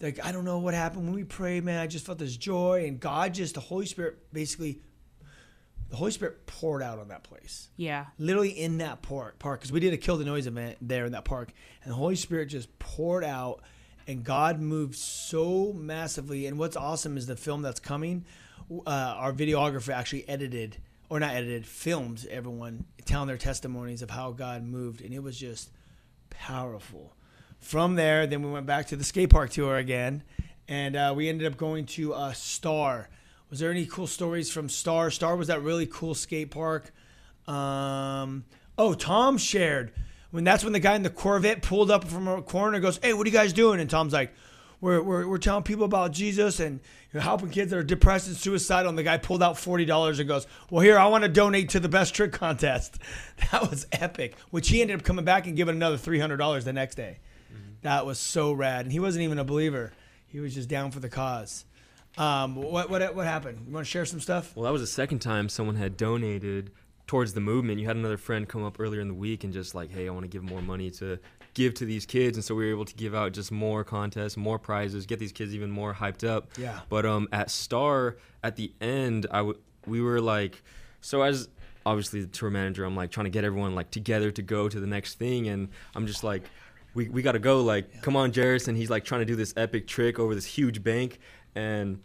Like 0.00 0.18
I 0.24 0.32
don't 0.32 0.44
know 0.44 0.58
what 0.58 0.74
happened 0.74 1.04
when 1.04 1.14
we 1.14 1.24
prayed, 1.24 1.62
man. 1.64 1.78
I 1.80 1.86
just 1.86 2.06
felt 2.06 2.18
this 2.18 2.36
joy, 2.36 2.84
and 2.86 2.98
God 2.98 3.34
just 3.34 3.54
the 3.54 3.60
Holy 3.60 3.86
Spirit 3.86 4.32
basically 4.32 4.80
the 5.90 5.96
Holy 5.96 6.12
Spirit 6.12 6.46
poured 6.46 6.82
out 6.84 7.00
on 7.00 7.08
that 7.08 7.24
place. 7.24 7.68
yeah 7.76 8.06
Literally 8.16 8.50
in 8.50 8.78
that 8.78 9.02
park, 9.02 9.40
park, 9.40 9.58
because 9.60 9.72
we 9.72 9.80
did 9.80 9.92
a 9.92 9.96
kill 9.96 10.16
the 10.16 10.24
noise 10.24 10.46
event 10.46 10.76
there 10.80 11.04
in 11.04 11.12
that 11.12 11.24
park, 11.24 11.52
and 11.82 11.90
the 11.90 11.96
Holy 11.96 12.14
Spirit 12.16 12.46
just 12.46 12.78
poured 12.78 13.24
out, 13.24 13.60
and 14.06 14.22
God 14.24 14.60
moved 14.60 14.94
so 14.94 15.72
massively. 15.72 16.46
And 16.46 16.58
what's 16.58 16.76
awesome 16.76 17.16
is 17.16 17.26
the 17.26 17.34
film 17.36 17.62
that's 17.62 17.80
coming. 17.80 18.24
Uh, 18.70 19.14
our 19.18 19.32
videographer 19.32 19.92
actually 19.92 20.28
edited, 20.28 20.76
or 21.10 21.20
not 21.20 21.34
edited, 21.34 21.66
filmed 21.66 22.26
everyone 22.30 22.86
telling 23.04 23.26
their 23.26 23.36
testimonies 23.36 24.00
of 24.00 24.10
how 24.10 24.30
God 24.30 24.64
moved, 24.64 25.02
and 25.02 25.12
it 25.12 25.22
was 25.22 25.36
just 25.36 25.70
powerful. 26.30 27.12
From 27.58 27.96
there, 27.96 28.26
then 28.26 28.42
we 28.42 28.50
went 28.50 28.64
back 28.64 28.86
to 28.86 28.96
the 28.96 29.04
skate 29.04 29.28
park 29.28 29.50
tour 29.50 29.76
again, 29.76 30.22
and 30.68 30.96
uh, 30.96 31.12
we 31.14 31.28
ended 31.28 31.46
up 31.46 31.58
going 31.58 31.84
to 31.86 32.14
uh, 32.14 32.32
Star. 32.32 33.10
Was 33.50 33.58
there 33.58 33.72
any 33.72 33.84
cool 33.84 34.06
stories 34.06 34.50
from 34.50 34.68
Star? 34.68 35.10
Star 35.10 35.36
was 35.36 35.48
that 35.48 35.60
really 35.62 35.86
cool 35.86 36.14
skate 36.14 36.52
park. 36.52 36.92
Um, 37.46 38.44
oh, 38.78 38.94
Tom 38.94 39.36
shared 39.36 39.92
when 40.30 40.44
that's 40.44 40.62
when 40.62 40.72
the 40.72 40.78
guy 40.78 40.94
in 40.94 41.02
the 41.02 41.10
Corvette 41.10 41.60
pulled 41.60 41.90
up 41.90 42.04
from 42.04 42.28
a 42.28 42.40
corner 42.40 42.78
goes, 42.78 43.00
"Hey, 43.02 43.12
what 43.12 43.26
are 43.26 43.30
you 43.30 43.36
guys 43.36 43.52
doing?" 43.52 43.80
And 43.80 43.90
Tom's 43.90 44.12
like, 44.12 44.32
"We're 44.80 45.02
we're, 45.02 45.26
we're 45.26 45.38
telling 45.38 45.62
people 45.62 45.84
about 45.84 46.12
Jesus 46.12 46.60
and 46.60 46.80
you're 47.12 47.22
helping 47.22 47.50
kids 47.50 47.70
that 47.70 47.78
are 47.78 47.82
depressed 47.82 48.28
and 48.28 48.36
suicidal." 48.36 48.88
And 48.88 48.98
the 48.98 49.02
guy 49.02 49.18
pulled 49.18 49.42
out 49.42 49.58
forty 49.58 49.84
dollars 49.84 50.18
and 50.18 50.28
goes, 50.28 50.46
"Well, 50.70 50.82
here 50.82 50.98
I 50.98 51.06
want 51.06 51.22
to 51.24 51.28
donate 51.28 51.70
to 51.70 51.80
the 51.80 51.88
best 51.88 52.14
trick 52.14 52.32
contest." 52.32 52.98
That 53.52 53.68
was 53.68 53.86
epic. 53.90 54.36
Which 54.50 54.68
he 54.68 54.80
ended 54.80 54.98
up 54.98 55.02
coming 55.04 55.24
back 55.24 55.46
and 55.46 55.56
giving 55.56 55.74
another 55.74 55.96
three 55.96 56.18
hundred 56.18 56.36
dollars 56.36 56.64
the 56.64 56.72
next 56.72 56.94
day. 56.94 57.18
That 57.82 58.04
was 58.04 58.18
so 58.18 58.52
rad, 58.52 58.84
and 58.84 58.92
he 58.92 59.00
wasn't 59.00 59.24
even 59.24 59.38
a 59.38 59.44
believer. 59.44 59.92
He 60.26 60.38
was 60.38 60.54
just 60.54 60.68
down 60.68 60.90
for 60.90 61.00
the 61.00 61.08
cause. 61.08 61.64
Um, 62.18 62.56
what 62.56 62.90
what 62.90 63.14
what 63.14 63.26
happened? 63.26 63.64
You 63.66 63.72
want 63.72 63.86
to 63.86 63.90
share 63.90 64.04
some 64.04 64.20
stuff? 64.20 64.54
Well, 64.54 64.64
that 64.64 64.72
was 64.72 64.82
the 64.82 64.86
second 64.86 65.20
time 65.20 65.48
someone 65.48 65.76
had 65.76 65.96
donated 65.96 66.70
towards 67.06 67.32
the 67.32 67.40
movement. 67.40 67.80
You 67.80 67.86
had 67.86 67.96
another 67.96 68.16
friend 68.16 68.48
come 68.48 68.64
up 68.64 68.78
earlier 68.78 69.00
in 69.00 69.08
the 69.08 69.14
week 69.14 69.42
and 69.42 69.52
just 69.52 69.74
like, 69.74 69.90
hey, 69.90 70.06
I 70.06 70.12
want 70.12 70.22
to 70.24 70.28
give 70.28 70.44
more 70.44 70.62
money 70.62 70.90
to 70.92 71.18
give 71.60 71.74
to 71.74 71.84
these 71.84 72.06
kids, 72.06 72.38
and 72.38 72.44
so 72.44 72.54
we 72.54 72.64
were 72.64 72.70
able 72.70 72.86
to 72.86 72.94
give 72.94 73.14
out 73.14 73.32
just 73.32 73.52
more 73.52 73.84
contests, 73.84 74.36
more 74.36 74.58
prizes, 74.58 75.04
get 75.04 75.18
these 75.18 75.32
kids 75.32 75.54
even 75.54 75.70
more 75.70 75.92
hyped 75.92 76.26
up. 76.26 76.48
Yeah. 76.56 76.80
But 76.88 77.04
um, 77.04 77.28
at 77.32 77.50
Star, 77.50 78.16
at 78.42 78.56
the 78.56 78.72
end, 78.80 79.26
I 79.30 79.38
w- 79.38 79.58
we 79.86 80.00
were 80.00 80.22
like, 80.22 80.62
so 81.02 81.20
as 81.22 81.48
obviously 81.84 82.22
the 82.22 82.28
tour 82.28 82.48
manager, 82.48 82.84
I'm 82.84 82.96
like 82.96 83.10
trying 83.10 83.24
to 83.24 83.30
get 83.30 83.44
everyone 83.44 83.74
like 83.74 83.90
together 83.90 84.30
to 84.30 84.42
go 84.42 84.70
to 84.70 84.80
the 84.80 84.86
next 84.86 85.18
thing, 85.18 85.48
and 85.48 85.68
I'm 85.94 86.06
just 86.06 86.24
like. 86.24 86.44
We, 86.92 87.08
we 87.08 87.22
got 87.22 87.32
to 87.32 87.38
go 87.38 87.60
like 87.60 88.02
come 88.02 88.16
on 88.16 88.32
Jairus 88.32 88.66
and 88.66 88.76
he's 88.76 88.90
like 88.90 89.04
trying 89.04 89.20
to 89.20 89.24
do 89.24 89.36
this 89.36 89.54
epic 89.56 89.86
trick 89.86 90.18
over 90.18 90.34
this 90.34 90.44
huge 90.44 90.82
bank 90.82 91.20
and 91.54 92.00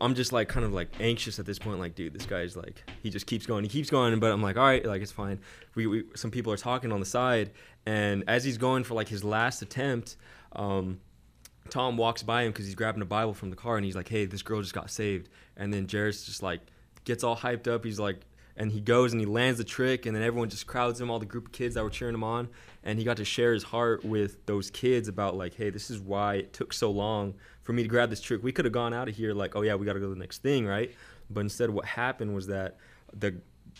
I'm 0.00 0.14
just 0.14 0.32
like 0.32 0.48
kind 0.48 0.66
of 0.66 0.72
like 0.72 0.88
anxious 1.00 1.38
at 1.38 1.46
this 1.46 1.58
point. 1.58 1.78
Like, 1.78 1.94
dude, 1.94 2.12
this 2.12 2.26
guy's 2.26 2.56
like 2.56 2.82
he 3.02 3.10
just 3.10 3.26
keeps 3.26 3.46
going, 3.46 3.62
he 3.62 3.68
keeps 3.68 3.90
going. 3.90 4.18
But 4.18 4.32
I'm 4.32 4.42
like, 4.42 4.56
all 4.56 4.64
right, 4.64 4.84
like 4.84 5.02
it's 5.02 5.12
fine. 5.12 5.38
We, 5.74 5.86
we 5.86 6.04
some 6.14 6.30
people 6.30 6.52
are 6.52 6.56
talking 6.56 6.92
on 6.92 7.00
the 7.00 7.06
side, 7.06 7.52
and 7.86 8.24
as 8.26 8.44
he's 8.44 8.58
going 8.58 8.84
for 8.84 8.94
like 8.94 9.08
his 9.08 9.24
last 9.24 9.62
attempt, 9.62 10.16
um, 10.52 11.00
Tom 11.70 11.96
walks 11.96 12.22
by 12.22 12.42
him 12.42 12.52
because 12.52 12.66
he's 12.66 12.74
grabbing 12.74 13.02
a 13.02 13.06
Bible 13.06 13.32
from 13.32 13.50
the 13.50 13.56
car, 13.56 13.76
and 13.76 13.84
he's 13.84 13.96
like, 13.96 14.08
hey, 14.08 14.26
this 14.26 14.42
girl 14.42 14.60
just 14.60 14.74
got 14.74 14.90
saved. 14.90 15.28
And 15.56 15.72
then 15.72 15.86
Jairus 15.90 16.26
just 16.26 16.42
like 16.42 16.60
gets 17.04 17.24
all 17.24 17.36
hyped 17.36 17.66
up. 17.66 17.84
He's 17.84 17.98
like. 17.98 18.20
And 18.58 18.72
he 18.72 18.80
goes 18.80 19.12
and 19.12 19.20
he 19.20 19.26
lands 19.26 19.58
the 19.58 19.64
trick, 19.64 20.06
and 20.06 20.16
then 20.16 20.22
everyone 20.22 20.48
just 20.48 20.66
crowds 20.66 20.98
him, 20.98 21.10
all 21.10 21.18
the 21.18 21.26
group 21.26 21.48
of 21.48 21.52
kids 21.52 21.74
that 21.74 21.84
were 21.84 21.90
cheering 21.90 22.14
him 22.14 22.24
on. 22.24 22.48
And 22.84 22.98
he 22.98 23.04
got 23.04 23.18
to 23.18 23.24
share 23.26 23.52
his 23.52 23.62
heart 23.62 24.02
with 24.02 24.46
those 24.46 24.70
kids 24.70 25.08
about, 25.08 25.36
like, 25.36 25.52
hey, 25.52 25.68
this 25.68 25.90
is 25.90 25.98
why 26.00 26.36
it 26.36 26.54
took 26.54 26.72
so 26.72 26.90
long 26.90 27.34
for 27.64 27.74
me 27.74 27.82
to 27.82 27.88
grab 27.90 28.08
this 28.08 28.22
trick. 28.22 28.42
We 28.42 28.52
could 28.52 28.64
have 28.64 28.72
gone 28.72 28.94
out 28.94 29.10
of 29.10 29.14
here 29.14 29.34
like, 29.34 29.56
oh 29.56 29.60
yeah, 29.60 29.74
we 29.74 29.84
got 29.84 29.92
to 29.92 30.00
go 30.00 30.06
to 30.06 30.14
the 30.14 30.18
next 30.18 30.40
thing, 30.40 30.64
right? 30.64 30.90
But 31.28 31.40
instead, 31.40 31.68
what 31.68 31.84
happened 31.84 32.34
was 32.34 32.46
that 32.46 32.78
the 33.12 33.34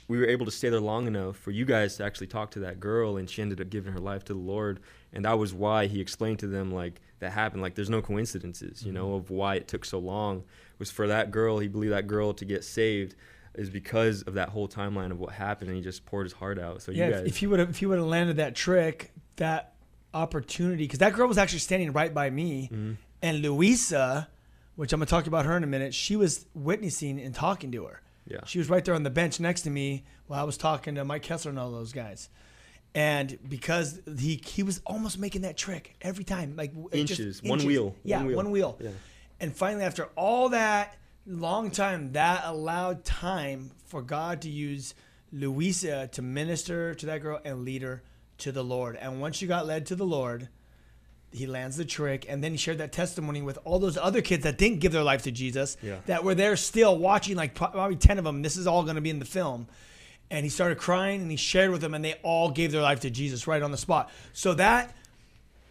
we 0.09 0.19
were 0.19 0.27
able 0.27 0.45
to 0.47 0.53
stay 0.53 0.69
there 0.69 0.81
long 0.81 1.07
enough 1.07 1.37
for 1.37 1.51
you 1.51 1.65
guys 1.65 1.97
to 1.97 2.05
actually 2.05 2.29
talk 2.29 2.51
to 2.53 2.61
that 2.61 2.79
girl, 2.81 3.17
and 3.17 3.29
she 3.29 3.43
ended 3.43 3.61
up 3.61 3.71
giving 3.71 3.93
her 3.93 3.99
life 3.99 4.25
to 4.27 4.33
the 4.35 4.39
Lord. 4.39 4.81
and 5.13 5.25
that 5.25 5.39
was 5.39 5.53
why 5.55 5.87
he 5.87 6.01
explained 6.01 6.39
to 6.41 6.47
them 6.47 6.71
like 6.73 7.01
that 7.21 7.33
happened. 7.33 7.63
Like 7.63 7.75
there's 7.75 7.89
no 7.91 8.03
coincidences, 8.03 8.85
you 8.85 8.93
know, 8.93 9.15
of 9.15 9.31
why 9.31 9.55
it 9.57 9.67
took 9.69 9.85
so 9.85 9.99
long. 9.99 10.39
It 10.39 10.79
was 10.79 10.91
for 10.91 11.07
that 11.09 11.31
girl. 11.31 11.59
He 11.59 11.69
believed 11.69 11.93
that 11.95 12.07
girl 12.07 12.35
to 12.35 12.45
get 12.45 12.63
saved 12.65 13.15
is 13.55 13.71
because 13.71 14.21
of 14.23 14.35
that 14.35 14.51
whole 14.51 14.69
timeline 14.69 15.11
of 15.11 15.19
what 15.19 15.33
happened, 15.33 15.69
and 15.71 15.77
he 15.79 15.83
just 15.83 16.05
poured 16.05 16.27
his 16.27 16.35
heart 16.35 16.59
out. 16.59 16.83
So 16.83 16.93
Yeah, 16.93 17.07
you 17.07 17.13
guys, 17.15 17.27
if 17.27 17.39
he 17.39 17.47
would 17.47 17.59
have 17.59 17.71
if 17.71 17.79
he 17.79 17.87
would 17.87 17.99
have 17.99 18.07
landed 18.07 18.37
that 18.37 18.55
trick, 18.55 19.13
that 19.37 19.73
opportunity, 20.13 20.85
because 20.85 20.99
that 21.01 21.13
girl 21.15 21.29
was 21.29 21.39
actually 21.39 21.61
standing 21.61 21.93
right 21.93 22.13
by 22.13 22.31
me, 22.31 22.69
Mm-hmm. 22.73 22.93
and 23.23 23.41
Louisa, 23.43 24.29
which 24.77 24.93
I'm 24.93 25.01
gonna 25.01 25.07
talk 25.07 25.27
about 25.27 25.47
her 25.47 25.57
in 25.57 25.65
a 25.65 25.67
minute, 25.67 25.95
she 25.95 26.17
was 26.17 26.47
witnessing 26.55 27.19
and 27.21 27.35
talking 27.35 27.73
to 27.73 27.85
her. 27.85 28.03
Yeah. 28.27 28.41
she 28.47 28.59
was 28.59 28.69
right 28.69 28.85
there 28.85 28.95
on 28.95 29.03
the 29.03 29.11
bench 29.11 29.39
next 29.41 29.63
to 29.63 29.71
me 29.71 30.05
while 30.27 30.41
I 30.41 30.45
was 30.45 30.57
talking 30.57 30.97
to 30.97 31.05
Mike 31.05 31.23
Kestler 31.23 31.51
and 31.51 31.59
all 31.59 31.71
those 31.71 31.93
guys. 31.93 32.29
And 32.95 33.39
because 33.49 34.01
he 34.19 34.41
he 34.45 34.63
was 34.63 34.81
almost 34.87 35.19
making 35.19 35.43
that 35.43 35.57
trick 35.57 35.97
every 36.01 36.25
time, 36.25 36.57
like 36.57 36.73
just 36.93 36.95
Inches, 36.95 37.43
one 37.43 37.65
wheel, 37.65 37.95
yeah, 38.05 38.19
one 38.19 38.27
wheel. 38.27 38.37
one 38.37 38.51
wheel. 38.51 38.79
Yeah. 38.81 38.91
And 39.39 39.55
finally, 39.55 39.85
after 39.85 40.09
all 40.17 40.49
that 40.49 40.97
long 41.27 41.71
time, 41.71 42.13
that 42.13 42.43
allowed 42.45 43.05
time 43.05 43.71
for 43.85 44.01
God 44.01 44.43
to 44.43 44.49
use 44.51 44.95
Louisa 45.31 46.09
to 46.13 46.23
minister 46.23 46.95
to 46.95 47.07
that 47.07 47.21
girl 47.23 47.39
and 47.45 47.65
lead 47.65 47.83
her 47.83 48.03
to 48.39 48.53
the 48.53 48.65
Lord. 48.65 48.97
And 48.97 49.21
once 49.21 49.37
she 49.37 49.47
got 49.47 49.67
led 49.67 49.87
to 49.87 49.97
the 49.97 50.07
Lord, 50.07 50.49
he 51.37 51.47
lands 51.47 51.77
the 51.77 51.85
trick, 51.85 52.27
and 52.29 52.43
then 52.43 52.53
he 52.53 52.57
shared 52.59 52.79
that 52.79 52.93
testimony 52.93 53.43
with 53.43 53.59
all 53.65 53.79
those 53.79 53.97
other 53.97 54.23
kids 54.23 54.43
that 54.45 54.59
didn't 54.59 54.81
give 54.81 54.93
their 54.93 55.03
life 55.05 55.23
to 55.25 55.31
Jesus, 55.31 55.77
Yeah. 55.83 55.97
that 56.07 56.25
were 56.25 56.35
there 56.35 56.57
still 56.57 56.97
watching, 56.99 57.37
like 57.37 57.55
probably 57.55 57.97
ten 57.97 58.19
of 58.19 58.25
them. 58.25 58.43
This 58.43 58.57
is 58.57 58.67
all 58.67 58.83
going 58.83 58.97
to 58.97 59.01
be 59.03 59.11
in 59.11 59.19
the 59.19 59.25
film. 59.25 59.67
And 60.31 60.45
he 60.45 60.51
started 60.51 60.79
crying, 60.79 61.23
and 61.23 61.31
he 61.31 61.37
shared 61.37 61.71
with 61.71 61.81
them, 61.83 61.95
and 61.95 62.05
they 62.05 62.15
all 62.23 62.51
gave 62.51 62.73
their 62.73 62.83
life 62.83 63.01
to 63.01 63.11
Jesus 63.11 63.47
right 63.47 63.63
on 63.63 63.71
the 63.71 63.77
spot. 63.77 64.11
So 64.33 64.55
that 64.55 64.93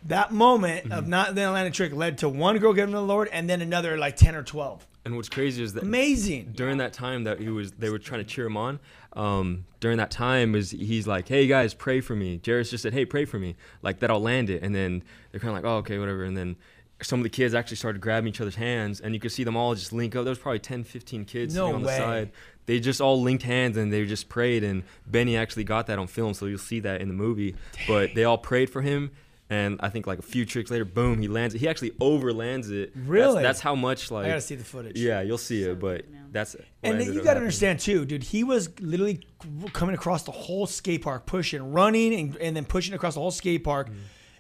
that 0.08 0.32
moment 0.32 0.86
of 0.86 1.02
mm-hmm. 1.02 1.10
not 1.10 1.36
then 1.36 1.52
landing 1.52 1.74
trick 1.74 1.92
led 1.94 2.20
to 2.20 2.30
one 2.30 2.58
girl 2.60 2.74
giving 2.74 2.94
to 2.94 2.98
the 3.00 3.04
Lord, 3.04 3.28
and 3.32 3.50
then 3.50 3.62
another 3.62 3.98
like 3.98 4.16
ten 4.16 4.36
or 4.36 4.44
twelve. 4.44 4.86
and 5.04 5.16
what's 5.16 5.30
crazy 5.30 5.62
is 5.64 5.74
that 5.74 5.84
Amazing. 5.84 6.54
during 6.56 6.78
that 6.78 6.94
time 6.94 7.24
that 7.26 7.40
he 7.40 7.50
was 7.50 7.72
they 7.74 7.90
were 7.90 8.00
trying 8.00 8.22
to 8.22 8.26
cheer 8.26 8.46
him 8.46 8.56
on 8.58 8.80
um, 9.16 9.66
during 9.80 9.98
that 9.98 10.12
time 10.12 10.56
is 10.56 10.72
he's 10.72 11.08
like 11.08 11.28
hey 11.28 11.48
guys 11.48 11.74
pray 11.74 12.02
for 12.02 12.16
me. 12.16 12.40
Jairus 12.46 12.70
just 12.70 12.84
said 12.84 12.94
hey 12.94 13.06
pray 13.06 13.26
for 13.26 13.40
me. 13.40 13.56
Like 13.82 14.00
that 14.00 14.10
I'll 14.12 14.22
land 14.22 14.50
it 14.50 14.62
and 14.64 14.74
then 14.76 15.04
they're 15.32 15.40
kind 15.40 15.56
of 15.58 15.64
like 15.64 15.70
oh 15.72 15.78
okay 15.78 15.98
whatever. 16.00 16.24
And 16.24 16.36
then 16.36 16.56
some 17.02 17.20
of 17.20 17.24
the 17.24 17.30
kids 17.30 17.54
actually 17.54 17.76
started 17.78 18.02
grabbing 18.02 18.30
each 18.30 18.40
other's 18.40 18.56
hands 18.56 19.02
and 19.02 19.14
you 19.14 19.20
could 19.20 19.32
see 19.32 19.44
them 19.44 19.56
all 19.58 19.76
just 19.76 19.92
link 19.94 20.16
up. 20.16 20.24
There 20.24 20.32
was 20.32 20.40
probably 20.40 20.60
10 20.60 20.84
15 20.84 21.26
kids 21.26 21.54
No 21.56 21.68
on 21.74 21.82
way. 21.84 21.92
the 21.92 21.98
side. 21.98 22.32
They 22.68 22.80
just 22.80 23.00
all 23.02 23.22
linked 23.22 23.44
hands 23.44 23.78
and 23.78 23.92
they 23.94 24.06
just 24.06 24.28
prayed 24.28 24.64
and 24.64 24.84
Benny 25.06 25.38
actually 25.38 25.66
got 25.66 25.88
that 25.88 26.00
on 26.00 26.08
film 26.08 26.34
so 26.34 26.46
you'll 26.46 26.58
see 26.58 26.80
that 26.82 27.02
in 27.02 27.08
the 27.08 27.14
movie. 27.14 27.56
But 27.88 28.16
they 28.16 28.24
all 28.24 28.38
prayed 28.38 28.70
for 28.70 28.82
him 28.82 29.12
and 29.50 29.80
I 29.82 29.90
think 29.90 30.08
like 30.08 30.20
a 30.20 30.24
few 30.24 30.46
tricks 30.46 30.72
later 30.72 30.86
boom 30.86 31.22
he 31.22 31.28
lands 31.28 31.54
it 31.54 31.60
he 31.60 31.68
actually 31.68 31.92
overlands 31.92 32.72
it 32.72 32.92
Really? 32.96 33.44
that's, 33.44 33.60
how 33.60 33.76
much 33.76 34.10
like 34.12 34.26
I 34.26 34.30
gotta 34.30 34.42
see 34.42 34.56
the 34.56 34.64
footage. 34.64 34.98
yeah 35.00 35.22
you'll 35.22 35.38
see 35.38 35.64
it 35.64 35.80
but 35.80 36.10
man. 36.12 36.30
that's 36.32 36.56
what 36.56 36.66
And 36.84 37.00
then 37.00 37.08
you 37.08 37.14
got 37.16 37.22
to 37.22 37.28
happening. 37.28 37.44
understand 37.44 37.80
too, 37.80 38.06
dude. 38.06 38.24
He 38.24 38.44
was 38.44 38.70
literally 38.80 39.26
coming 39.74 39.94
across 39.96 40.24
the 40.24 40.32
whole 40.32 40.66
skate 40.68 41.04
park, 41.04 41.26
pushing, 41.26 41.72
running, 41.72 42.14
and, 42.14 42.38
and 42.38 42.56
then 42.56 42.66
pushing 42.66 42.94
across 42.96 43.14
the 43.16 43.20
whole 43.22 43.32
skate 43.32 43.64
park 43.64 43.90
Mm. 43.90 43.96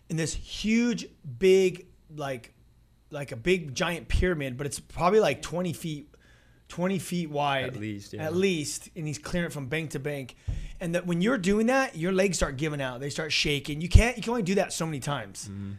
in 0.09 0.17
this 0.17 0.33
huge, 0.33 1.07
big, 1.39 1.87
like, 2.15 2.53
like 3.11 3.31
a 3.31 3.35
big 3.35 3.73
giant 3.75 4.07
pyramid, 4.07 4.57
but 4.57 4.65
it's 4.67 4.79
probably 4.79 5.19
like 5.19 5.41
twenty 5.41 5.73
feet, 5.73 6.09
twenty 6.67 6.99
feet 6.99 7.29
wide 7.29 7.65
At 7.65 7.77
least, 7.77 8.13
yeah. 8.13 8.25
At 8.25 8.35
least, 8.35 8.89
and 8.95 9.05
he's 9.07 9.19
clearing 9.19 9.47
it 9.47 9.53
from 9.53 9.67
bank 9.67 9.91
to 9.91 9.99
bank. 9.99 10.35
And 10.79 10.95
that 10.95 11.05
when 11.05 11.21
you're 11.21 11.37
doing 11.37 11.67
that, 11.67 11.95
your 11.95 12.11
legs 12.11 12.37
start 12.37 12.57
giving 12.57 12.81
out. 12.81 12.99
They 12.99 13.09
start 13.09 13.31
shaking. 13.31 13.81
You 13.81 13.89
can't. 13.89 14.17
You 14.17 14.23
can 14.23 14.31
only 14.31 14.43
do 14.43 14.55
that 14.55 14.73
so 14.73 14.85
many 14.85 14.99
times. 14.99 15.45
Mm-hmm. 15.45 15.71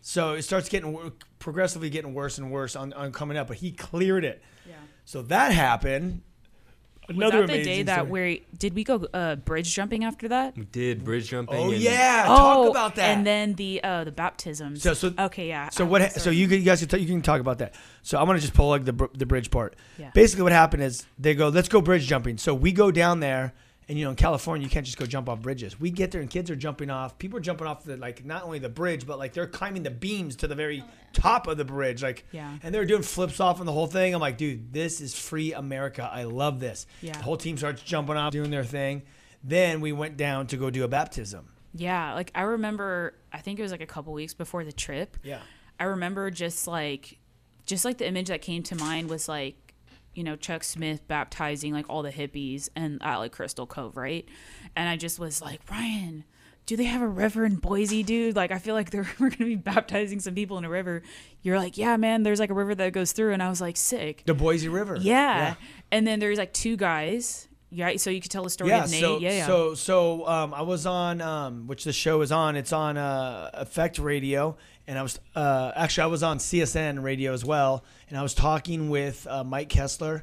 So 0.00 0.34
it 0.34 0.42
starts 0.42 0.68
getting 0.68 1.12
progressively 1.38 1.88
getting 1.88 2.12
worse 2.12 2.38
and 2.38 2.50
worse 2.50 2.76
on, 2.76 2.92
on 2.92 3.12
coming 3.12 3.36
up. 3.36 3.48
But 3.48 3.58
he 3.58 3.72
cleared 3.72 4.24
it. 4.24 4.42
Yeah. 4.68 4.74
So 5.04 5.22
that 5.22 5.52
happened. 5.52 6.22
Was 7.08 7.18
that 7.18 7.32
the 7.32 7.42
amazing 7.44 7.64
day 7.64 7.82
that 7.82 7.94
story. 8.06 8.10
where 8.10 8.36
did 8.58 8.74
we 8.74 8.84
go 8.84 9.06
uh, 9.12 9.36
bridge 9.36 9.74
jumping 9.74 10.04
after 10.04 10.28
that? 10.28 10.56
We 10.56 10.64
did 10.64 11.04
bridge 11.04 11.28
jumping. 11.30 11.56
Oh 11.58 11.70
and 11.72 11.80
yeah, 11.80 12.26
oh, 12.28 12.36
talk 12.36 12.70
about 12.70 12.94
that. 12.94 13.16
And 13.16 13.26
then 13.26 13.54
the 13.54 13.82
uh, 13.82 14.04
the 14.04 14.12
baptism. 14.12 14.76
So- 14.76 14.94
so- 14.94 15.12
okay, 15.18 15.48
yeah. 15.48 15.68
so 15.70 15.84
I- 15.84 15.88
what? 15.88 16.00
ha- 16.02 16.08
So 16.08 16.30
you, 16.30 16.46
you 16.46 16.60
guys 16.60 16.78
can 16.80 16.88
t- 16.88 16.98
you 16.98 17.06
can 17.06 17.20
talk 17.22 17.40
about 17.40 17.58
that. 17.58 17.74
So 18.02 18.18
I'm 18.18 18.26
gonna 18.26 18.38
just 18.38 18.54
pull 18.54 18.68
like 18.68 18.84
the 18.84 18.92
br- 18.92 19.06
the 19.14 19.26
bridge 19.26 19.50
part. 19.50 19.74
Yeah. 19.98 20.10
Basically, 20.14 20.44
what 20.44 20.52
happened 20.52 20.84
is 20.84 21.04
they 21.18 21.34
go, 21.34 21.48
let's 21.48 21.68
go 21.68 21.80
bridge 21.80 22.06
jumping. 22.06 22.38
So 22.38 22.54
we 22.54 22.70
go 22.72 22.90
down 22.92 23.20
there, 23.20 23.52
and 23.88 23.98
you 23.98 24.04
know, 24.04 24.10
in 24.10 24.16
California, 24.16 24.64
you 24.64 24.70
can't 24.70 24.86
just 24.86 24.98
go 24.98 25.06
jump 25.06 25.28
off 25.28 25.40
bridges. 25.40 25.78
We 25.78 25.90
get 25.90 26.10
there, 26.12 26.20
and 26.20 26.30
kids 26.30 26.50
are 26.50 26.56
jumping 26.56 26.90
off. 26.90 27.18
People 27.18 27.38
are 27.38 27.42
jumping 27.42 27.66
off 27.66 27.84
the 27.84 27.96
like 27.96 28.24
not 28.24 28.44
only 28.44 28.58
the 28.58 28.68
bridge, 28.68 29.06
but 29.06 29.18
like 29.18 29.32
they're 29.32 29.46
climbing 29.46 29.82
the 29.82 29.90
beams 29.90 30.36
to 30.36 30.48
the 30.48 30.54
very 30.54 30.84
top 31.12 31.46
of 31.46 31.56
the 31.56 31.64
bridge, 31.64 32.02
like 32.02 32.24
Yeah. 32.32 32.56
And 32.62 32.74
they're 32.74 32.84
doing 32.84 33.02
flips 33.02 33.40
off 33.40 33.58
and 33.58 33.68
the 33.68 33.72
whole 33.72 33.86
thing. 33.86 34.14
I'm 34.14 34.20
like, 34.20 34.38
dude, 34.38 34.72
this 34.72 35.00
is 35.00 35.18
free 35.18 35.52
America. 35.52 36.08
I 36.10 36.24
love 36.24 36.60
this. 36.60 36.86
Yeah. 37.00 37.12
The 37.12 37.22
whole 37.24 37.36
team 37.36 37.56
starts 37.56 37.82
jumping 37.82 38.16
off, 38.16 38.32
doing 38.32 38.50
their 38.50 38.64
thing. 38.64 39.02
Then 39.44 39.80
we 39.80 39.92
went 39.92 40.16
down 40.16 40.46
to 40.48 40.56
go 40.56 40.70
do 40.70 40.84
a 40.84 40.88
baptism. 40.88 41.48
Yeah, 41.74 42.14
like 42.14 42.30
I 42.34 42.42
remember 42.42 43.14
I 43.32 43.38
think 43.38 43.58
it 43.58 43.62
was 43.62 43.72
like 43.72 43.80
a 43.80 43.86
couple 43.86 44.12
weeks 44.12 44.34
before 44.34 44.64
the 44.64 44.72
trip. 44.72 45.16
Yeah. 45.22 45.40
I 45.80 45.84
remember 45.84 46.30
just 46.30 46.66
like 46.68 47.18
just 47.66 47.84
like 47.84 47.98
the 47.98 48.06
image 48.06 48.28
that 48.28 48.42
came 48.42 48.62
to 48.64 48.76
mind 48.76 49.08
was 49.08 49.28
like 49.28 49.56
you 50.14 50.24
know 50.24 50.36
Chuck 50.36 50.64
Smith 50.64 51.06
baptizing 51.08 51.72
like 51.72 51.86
all 51.88 52.02
the 52.02 52.12
hippies 52.12 52.68
and 52.76 53.00
at 53.02 53.16
like 53.18 53.32
Crystal 53.32 53.66
Cove, 53.66 53.96
right? 53.96 54.28
And 54.76 54.88
I 54.88 54.96
just 54.96 55.18
was 55.18 55.40
like, 55.42 55.60
"Ryan, 55.70 56.24
do 56.66 56.76
they 56.76 56.84
have 56.84 57.02
a 57.02 57.08
river 57.08 57.44
in 57.44 57.56
Boise, 57.56 58.02
dude? 58.02 58.36
Like 58.36 58.52
I 58.52 58.58
feel 58.58 58.74
like 58.74 58.90
they're 58.90 59.08
we're 59.18 59.30
to 59.30 59.44
be 59.44 59.56
baptizing 59.56 60.20
some 60.20 60.34
people 60.34 60.58
in 60.58 60.64
a 60.64 60.70
river." 60.70 61.02
You're 61.42 61.58
like, 61.58 61.76
"Yeah, 61.78 61.96
man, 61.96 62.22
there's 62.22 62.40
like 62.40 62.50
a 62.50 62.54
river 62.54 62.74
that 62.74 62.92
goes 62.92 63.12
through." 63.12 63.32
And 63.32 63.42
I 63.42 63.48
was 63.48 63.60
like, 63.60 63.76
"Sick." 63.76 64.22
The 64.26 64.34
Boise 64.34 64.68
River. 64.68 64.96
Yeah. 65.00 65.54
And 65.90 66.06
then 66.06 66.18
there's 66.20 66.38
like 66.38 66.52
two 66.52 66.76
guys. 66.76 67.48
Yeah, 67.74 67.96
so 67.96 68.10
you 68.10 68.20
could 68.20 68.30
tell 68.30 68.42
the 68.44 68.50
story 68.50 68.68
Yeah, 68.68 68.84
of 68.84 68.90
Nate. 68.90 69.00
so 69.00 69.18
yeah, 69.18 69.30
yeah. 69.30 69.46
so 69.46 69.72
so 69.74 70.28
um, 70.28 70.52
I 70.52 70.60
was 70.60 70.84
on 70.84 71.22
um, 71.22 71.66
which 71.66 71.84
the 71.84 71.92
show 71.94 72.20
is 72.20 72.30
on. 72.30 72.54
It's 72.54 72.70
on 72.70 72.98
uh, 72.98 73.48
Effect 73.54 73.98
Radio, 73.98 74.58
and 74.86 74.98
I 74.98 75.02
was 75.02 75.18
uh, 75.34 75.72
actually 75.74 76.04
I 76.04 76.06
was 76.06 76.22
on 76.22 76.38
CSN 76.38 77.02
Radio 77.02 77.32
as 77.32 77.44
well, 77.44 77.84
and 78.08 78.18
I 78.18 78.22
was 78.22 78.34
talking 78.34 78.90
with 78.90 79.26
uh, 79.26 79.44
Mike 79.44 79.68
Kestler, 79.68 80.22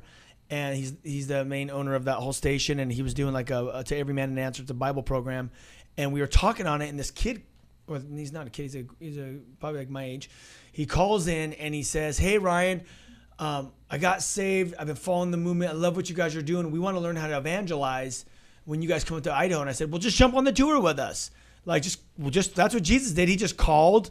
and 0.49 0.75
he's 0.75 0.93
he's 1.03 1.27
the 1.27 1.45
main 1.45 1.69
owner 1.69 1.95
of 1.95 2.05
that 2.05 2.15
whole 2.15 2.33
station, 2.33 2.79
and 2.79 2.91
he 2.91 3.01
was 3.01 3.13
doing 3.13 3.33
like 3.33 3.49
a, 3.49 3.71
a 3.75 3.83
to 3.85 3.97
every 3.97 4.13
man 4.13 4.29
an 4.29 4.37
answer. 4.37 4.63
to 4.63 4.73
Bible 4.73 5.03
program, 5.03 5.51
and 5.97 6.13
we 6.13 6.21
were 6.21 6.27
talking 6.27 6.67
on 6.67 6.81
it, 6.81 6.89
and 6.89 6.99
this 6.99 7.11
kid, 7.11 7.43
well, 7.87 8.01
he's 8.15 8.31
not 8.31 8.47
a 8.47 8.49
kid, 8.49 8.63
he's 8.63 8.75
a 8.75 8.85
he's 8.99 9.17
a 9.17 9.39
probably 9.59 9.79
like 9.79 9.89
my 9.89 10.03
age. 10.03 10.29
He 10.71 10.85
calls 10.85 11.27
in 11.27 11.53
and 11.53 11.73
he 11.73 11.83
says, 11.83 12.17
"Hey 12.17 12.37
Ryan." 12.37 12.83
um, 13.39 13.71
I 13.89 13.97
got 13.97 14.21
saved. 14.21 14.75
I've 14.77 14.87
been 14.87 14.97
following 14.97 15.31
the 15.31 15.37
movement. 15.37 15.71
I 15.71 15.73
love 15.73 15.95
what 15.95 16.09
you 16.09 16.15
guys 16.15 16.35
are 16.35 16.41
doing. 16.41 16.71
We 16.71 16.79
want 16.79 16.97
to 16.97 17.01
learn 17.01 17.15
how 17.15 17.27
to 17.27 17.37
evangelize 17.37 18.25
when 18.65 18.81
you 18.81 18.89
guys 18.89 19.05
come 19.05 19.21
to 19.21 19.33
Idaho. 19.33 19.61
And 19.61 19.69
I 19.69 19.73
said, 19.73 19.91
well, 19.91 19.99
just 19.99 20.17
jump 20.17 20.35
on 20.35 20.43
the 20.43 20.51
tour 20.51 20.79
with 20.79 20.99
us. 20.99 21.31
Like, 21.65 21.81
just, 21.81 22.01
well, 22.17 22.29
just 22.29 22.53
that's 22.53 22.73
what 22.73 22.83
Jesus 22.83 23.13
did. 23.13 23.29
He 23.29 23.37
just 23.37 23.55
called 23.55 24.09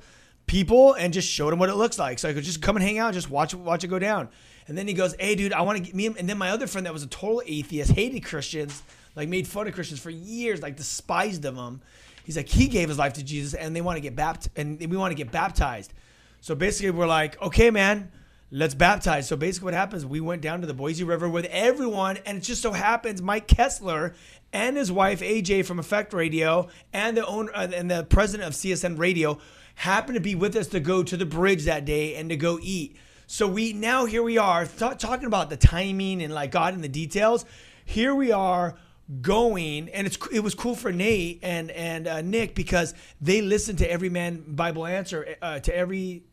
people 0.49 0.95
and 0.95 1.13
just 1.13 1.29
showed 1.29 1.53
them 1.53 1.59
what 1.59 1.69
it 1.69 1.77
looks 1.77 1.99
like. 1.99 2.19
So 2.19 2.29
I 2.29 2.33
could 2.33 2.45
just 2.45 2.61
come 2.61 2.77
and 2.77 2.85
hang 2.85 2.99
out, 2.99 3.15
just 3.15 3.31
watch, 3.31 3.55
watch 3.55 3.85
it 3.85 3.89
go 3.89 3.99
down. 3.99 4.29
And 4.67 4.77
then 4.77 4.89
he 4.89 4.95
goes, 4.95 5.15
hey, 5.19 5.35
dude, 5.35 5.53
I 5.53 5.63
want 5.63 5.79
to 5.79 5.85
get 5.85 5.95
me. 5.95 6.07
And 6.07 6.29
then 6.29 6.37
my 6.37 6.51
other 6.51 6.67
friend 6.67 6.87
that 6.87 6.93
was 6.93 7.03
a 7.03 7.07
total 7.07 7.43
atheist, 7.47 7.93
hated 7.93 8.25
Christians, 8.25 8.83
like 9.15 9.29
made 9.29 9.47
fun 9.47 9.67
of 9.67 9.75
Christians 9.75 10.01
for 10.01 10.11
years, 10.11 10.61
like 10.61 10.77
despised 10.77 11.45
of 11.45 11.55
them. 11.55 11.81
He's 12.25 12.37
like, 12.37 12.49
he 12.49 12.67
gave 12.67 12.89
his 12.89 12.99
life 12.99 13.15
to 13.15 13.25
Jesus, 13.25 13.55
and 13.55 13.75
they 13.75 13.81
want 13.81 13.97
to 13.97 14.03
get 14.03 14.15
baptized, 14.15 14.51
and 14.59 14.79
we 14.79 14.99
want 14.99 15.13
to 15.13 15.15
get 15.15 15.33
baptized. 15.33 15.95
So 16.43 16.55
basically, 16.55 16.91
we're 16.91 17.07
like, 17.07 17.41
okay, 17.41 17.71
man, 17.71 18.13
let's 18.51 18.75
baptize. 18.75 19.27
So 19.27 19.35
basically, 19.35 19.67
what 19.67 19.75
happens? 19.75 20.05
We 20.05 20.21
went 20.21 20.43
down 20.43 20.61
to 20.61 20.67
the 20.67 20.75
Boise 20.75 21.05
River 21.05 21.27
with 21.27 21.47
everyone, 21.47 22.19
and 22.27 22.39
it 22.39 22.43
just 22.43 22.61
so 22.61 22.73
happens 22.73 23.23
Mike 23.23 23.49
Kestler 23.49 24.15
and 24.53 24.77
his 24.77 24.93
wife 24.93 25.21
AJ 25.21 25.65
from 25.65 25.79
Effect 25.79 26.13
Radio 26.13 26.69
and 26.93 27.17
the 27.17 27.27
owner 27.27 27.51
uh, 27.55 27.69
and 27.75 27.91
the 27.91 28.05
president 28.05 28.49
of 28.49 28.55
CSN 28.55 28.99
Radio 28.99 29.39
happened 29.79 30.17
to 30.17 30.21
be 30.21 30.35
with 30.35 30.57
us 30.57 30.67
to 30.67 30.81
go 30.81 31.05
to 31.05 31.17
the 31.17 31.25
bridge 31.25 31.65
that 31.65 31.85
day 31.85 32.17
and 32.17 32.31
to 32.31 32.37
go 32.37 32.59
eat. 32.61 32.97
So 33.29 33.47
we 33.47 33.73
now 33.73 34.07
here 34.07 34.25
we 34.25 34.37
are 34.37 34.67
th- 34.67 34.99
talking 34.99 35.27
about 35.27 35.51
the 35.51 35.57
timing 35.57 36.21
and 36.21 36.35
like 36.35 36.51
God 36.51 36.75
in 36.75 36.81
the 36.81 36.89
details. 36.89 37.45
Here 37.85 38.13
we 38.13 38.33
are 38.33 38.77
going 39.23 39.89
and 39.91 40.07
it's 40.07 40.19
it 40.33 40.41
was 40.41 40.57
cool 40.57 40.75
for 40.75 40.91
Nate 40.91 41.39
and 41.45 41.71
and 41.71 42.09
uh, 42.09 42.23
Nick 42.23 42.57
because 42.57 42.93
they 43.21 43.41
listened 43.41 43.79
to 43.79 43.91
every 43.91 44.09
man 44.09 44.43
Bible 44.49 44.85
answer 44.85 45.37
uh, 45.41 45.61
to 45.61 45.75
every 45.75 46.25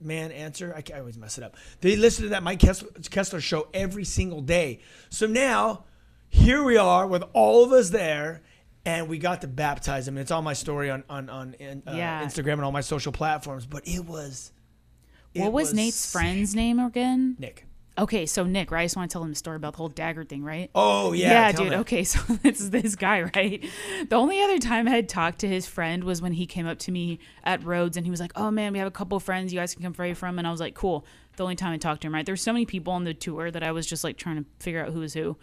man 0.00 0.32
answer 0.32 0.74
I, 0.76 0.82
I 0.92 0.98
always 0.98 1.16
mess 1.16 1.38
it 1.38 1.44
up 1.44 1.56
they 1.80 1.96
listened 1.96 2.26
to 2.26 2.30
that 2.30 2.42
Mike 2.42 2.58
Kestler, 2.58 2.90
Kestler 3.08 3.40
show 3.40 3.68
every 3.72 4.04
single 4.04 4.42
day 4.42 4.80
so 5.08 5.26
now 5.26 5.84
here 6.28 6.62
we 6.62 6.76
are 6.76 7.06
with 7.06 7.24
all 7.32 7.64
of 7.64 7.72
us 7.72 7.88
there 7.88 8.42
and 8.88 9.08
we 9.08 9.18
got 9.18 9.42
to 9.42 9.48
baptize 9.48 10.08
him 10.08 10.16
and 10.16 10.22
it's 10.22 10.30
all 10.30 10.42
my 10.42 10.54
story 10.54 10.90
on 10.90 11.04
on 11.10 11.28
on 11.28 11.54
uh, 11.60 11.92
Yeah. 11.92 12.24
Instagram 12.24 12.54
and 12.54 12.64
all 12.64 12.72
my 12.72 12.80
social 12.80 13.12
platforms 13.12 13.66
but 13.66 13.86
it 13.86 14.04
was 14.04 14.52
it 15.34 15.40
what 15.42 15.52
was, 15.52 15.74
Nate's 15.74 16.10
friend's 16.10 16.54
name 16.54 16.78
again? 16.78 17.36
Nick 17.38 17.66
Okay, 17.98 18.26
so 18.26 18.44
Nick, 18.44 18.70
right? 18.70 18.82
I 18.82 18.84
just 18.84 18.96
want 18.96 19.10
to 19.10 19.12
tell 19.12 19.24
him 19.24 19.30
the 19.30 19.34
story 19.36 19.56
about 19.56 19.72
the 19.72 19.78
whole 19.78 19.88
dagger 19.88 20.22
thing, 20.22 20.44
right? 20.44 20.70
Oh 20.72 21.12
yeah, 21.12 21.50
tell 21.50 21.64
dude. 21.64 21.72
me. 21.72 21.78
Okay, 21.78 22.04
so 22.12 22.20
this 22.44 22.60
is 22.60 22.70
this 22.70 22.94
guy, 22.94 23.22
right? 23.22 23.64
The 24.08 24.14
only 24.14 24.40
other 24.40 24.58
time 24.58 24.86
I 24.86 24.92
had 24.92 25.08
talked 25.08 25.40
to 25.40 25.48
his 25.48 25.66
friend 25.66 26.04
was 26.04 26.22
when 26.22 26.32
he 26.32 26.46
came 26.46 26.66
up 26.68 26.78
to 26.80 26.92
me 26.92 27.18
at 27.42 27.64
Rhodes 27.64 27.96
and 27.96 28.06
he 28.06 28.10
was 28.10 28.20
like, 28.20 28.30
"Oh 28.36 28.52
man, 28.52 28.72
we 28.72 28.78
have 28.78 28.86
a 28.86 28.92
couple 28.92 29.18
friends 29.18 29.52
you 29.52 29.58
guys 29.58 29.74
can 29.74 29.82
come 29.82 29.94
pray 29.94 30.14
from," 30.14 30.38
and 30.38 30.46
I 30.46 30.52
was 30.52 30.60
like, 30.60 30.74
"Cool." 30.74 31.04
The 31.36 31.42
only 31.42 31.56
time 31.56 31.72
I 31.72 31.76
talked 31.76 32.02
to 32.02 32.06
him, 32.06 32.14
right? 32.14 32.24
There's 32.24 32.42
so 32.42 32.52
many 32.52 32.66
people 32.66 32.92
on 32.92 33.02
the 33.02 33.14
tour 33.14 33.50
that 33.50 33.64
I 33.64 33.72
was 33.72 33.84
just 33.84 34.04
like 34.04 34.16
trying 34.16 34.36
to 34.36 34.44
figure 34.60 34.84
out 34.84 34.92
who 34.92 35.00
was 35.00 35.14
who. 35.14 35.36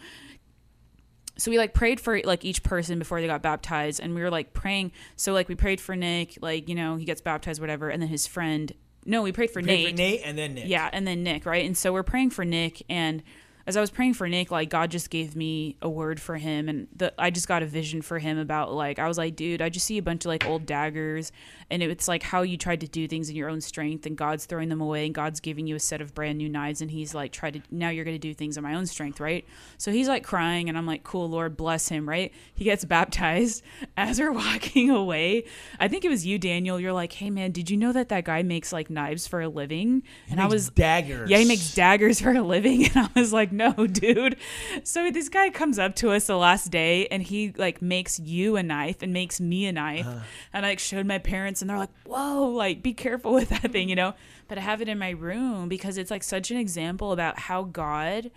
So 1.37 1.51
we 1.51 1.57
like 1.57 1.73
prayed 1.73 1.99
for 1.99 2.21
like 2.21 2.45
each 2.45 2.63
person 2.63 2.99
before 2.99 3.19
they 3.21 3.27
got 3.27 3.41
baptized, 3.41 3.99
and 3.99 4.15
we 4.15 4.21
were 4.21 4.29
like 4.29 4.53
praying. 4.53 4.91
So 5.15 5.33
like 5.33 5.49
we 5.49 5.55
prayed 5.55 5.81
for 5.81 5.95
Nick, 5.95 6.37
like 6.41 6.69
you 6.69 6.75
know 6.75 6.95
he 6.95 7.05
gets 7.05 7.21
baptized, 7.21 7.59
whatever, 7.59 7.89
and 7.89 8.01
then 8.01 8.09
his 8.09 8.27
friend. 8.27 8.73
No, 9.05 9.21
we 9.21 9.31
prayed 9.31 9.51
for 9.51 9.61
Pray 9.61 9.83
Nate. 9.83 9.89
for 9.89 9.95
Nate 9.95 10.21
and 10.25 10.37
then 10.37 10.53
Nick. 10.55 10.67
Yeah, 10.67 10.89
and 10.91 11.05
then 11.05 11.23
Nick, 11.23 11.45
right? 11.45 11.65
And 11.65 11.77
so 11.77 11.93
we're 11.93 12.03
praying 12.03 12.31
for 12.31 12.43
Nick 12.43 12.83
and 12.89 13.21
as 13.67 13.75
I 13.75 13.81
was 13.81 13.89
praying 13.89 14.13
for 14.13 14.29
Nick, 14.29 14.51
like 14.51 14.69
God 14.69 14.91
just 14.91 15.09
gave 15.09 15.35
me 15.35 15.75
a 15.81 15.89
word 15.89 16.19
for 16.19 16.37
him 16.37 16.69
and 16.69 16.87
the 16.95 17.11
I 17.17 17.31
just 17.31 17.47
got 17.47 17.63
a 17.63 17.65
vision 17.65 18.01
for 18.03 18.19
him 18.19 18.37
about 18.37 18.73
like 18.73 18.99
I 18.99 19.07
was 19.07 19.17
like, 19.17 19.35
dude, 19.35 19.61
I 19.61 19.69
just 19.69 19.87
see 19.87 19.97
a 19.97 20.03
bunch 20.03 20.23
of 20.25 20.29
like 20.29 20.45
old 20.45 20.67
daggers 20.67 21.31
and 21.71 21.81
it's 21.81 22.07
like 22.07 22.21
how 22.21 22.43
you 22.43 22.57
tried 22.57 22.81
to 22.81 22.87
do 22.87 23.07
things 23.07 23.27
in 23.27 23.35
your 23.35 23.49
own 23.49 23.61
strength 23.61 24.05
and 24.05 24.15
God's 24.15 24.45
throwing 24.45 24.69
them 24.69 24.81
away 24.81 25.07
and 25.07 25.15
God's 25.15 25.39
giving 25.39 25.65
you 25.65 25.75
a 25.75 25.79
set 25.79 25.99
of 25.99 26.13
brand 26.13 26.37
new 26.37 26.47
knives 26.47 26.81
and 26.81 26.91
he's 26.91 27.15
like 27.15 27.31
try 27.31 27.49
to 27.49 27.59
now 27.71 27.89
you're 27.89 28.05
gonna 28.05 28.19
do 28.19 28.35
things 28.35 28.55
in 28.55 28.63
my 28.63 28.75
own 28.75 28.85
strength, 28.85 29.19
right? 29.19 29.45
So 29.79 29.91
he's 29.91 30.07
like 30.07 30.23
crying 30.23 30.69
and 30.69 30.77
I'm 30.77 30.85
like, 30.85 31.03
Cool, 31.03 31.27
Lord 31.27 31.57
bless 31.57 31.87
him, 31.89 32.07
right? 32.07 32.31
He 32.53 32.65
gets 32.65 32.85
baptized. 32.85 33.63
As 33.97 34.19
we're 34.19 34.31
walking 34.31 34.91
away, 34.91 35.45
I 35.79 35.87
think 35.87 36.05
it 36.05 36.09
was 36.09 36.25
you, 36.25 36.37
Daniel, 36.37 36.79
you're 36.79 36.93
like, 36.93 37.13
Hey 37.13 37.31
man, 37.31 37.51
did 37.51 37.71
you 37.71 37.77
know 37.77 37.93
that 37.93 38.09
that 38.09 38.25
guy 38.25 38.43
makes 38.43 38.71
like 38.71 38.91
knives 38.91 39.25
for 39.27 39.41
a 39.41 39.49
living? 39.49 40.03
and 40.29 40.39
I 40.39 40.45
was 40.45 40.69
daggers. 40.69 41.29
Yeah, 41.31 41.37
he 41.39 41.45
makes 41.45 41.73
daggers 41.73 42.19
for 42.21 42.31
a 42.31 42.41
living. 42.41 42.85
And 42.85 42.97
I 42.97 43.19
was 43.19 43.33
like, 43.33 43.51
no, 43.77 43.87
dude. 43.87 44.37
So 44.83 45.09
this 45.11 45.29
guy 45.29 45.49
comes 45.49 45.79
up 45.79 45.95
to 45.97 46.11
us 46.11 46.27
the 46.27 46.37
last 46.37 46.71
day 46.71 47.07
and 47.07 47.21
he 47.23 47.53
like 47.57 47.81
makes 47.81 48.19
you 48.19 48.55
a 48.57 48.63
knife 48.63 49.01
and 49.01 49.13
makes 49.13 49.39
me 49.39 49.65
a 49.65 49.71
knife. 49.71 50.05
Uh-huh. 50.07 50.19
And 50.53 50.65
I 50.65 50.69
like 50.69 50.79
showed 50.79 51.05
my 51.05 51.17
parents 51.19 51.61
and 51.61 51.69
they're 51.69 51.77
like, 51.77 51.89
whoa, 52.05 52.47
like 52.49 52.81
be 52.83 52.93
careful 52.93 53.33
with 53.33 53.49
that 53.49 53.71
thing, 53.71 53.89
you 53.89 53.95
know? 53.95 54.13
But 54.47 54.57
I 54.57 54.61
have 54.61 54.81
it 54.81 54.89
in 54.89 54.99
my 54.99 55.11
room 55.11 55.69
because 55.69 55.97
it's 55.97 56.11
like 56.11 56.23
such 56.23 56.51
an 56.51 56.57
example 56.57 57.11
about 57.11 57.39
how 57.39 57.63
God 57.63 58.31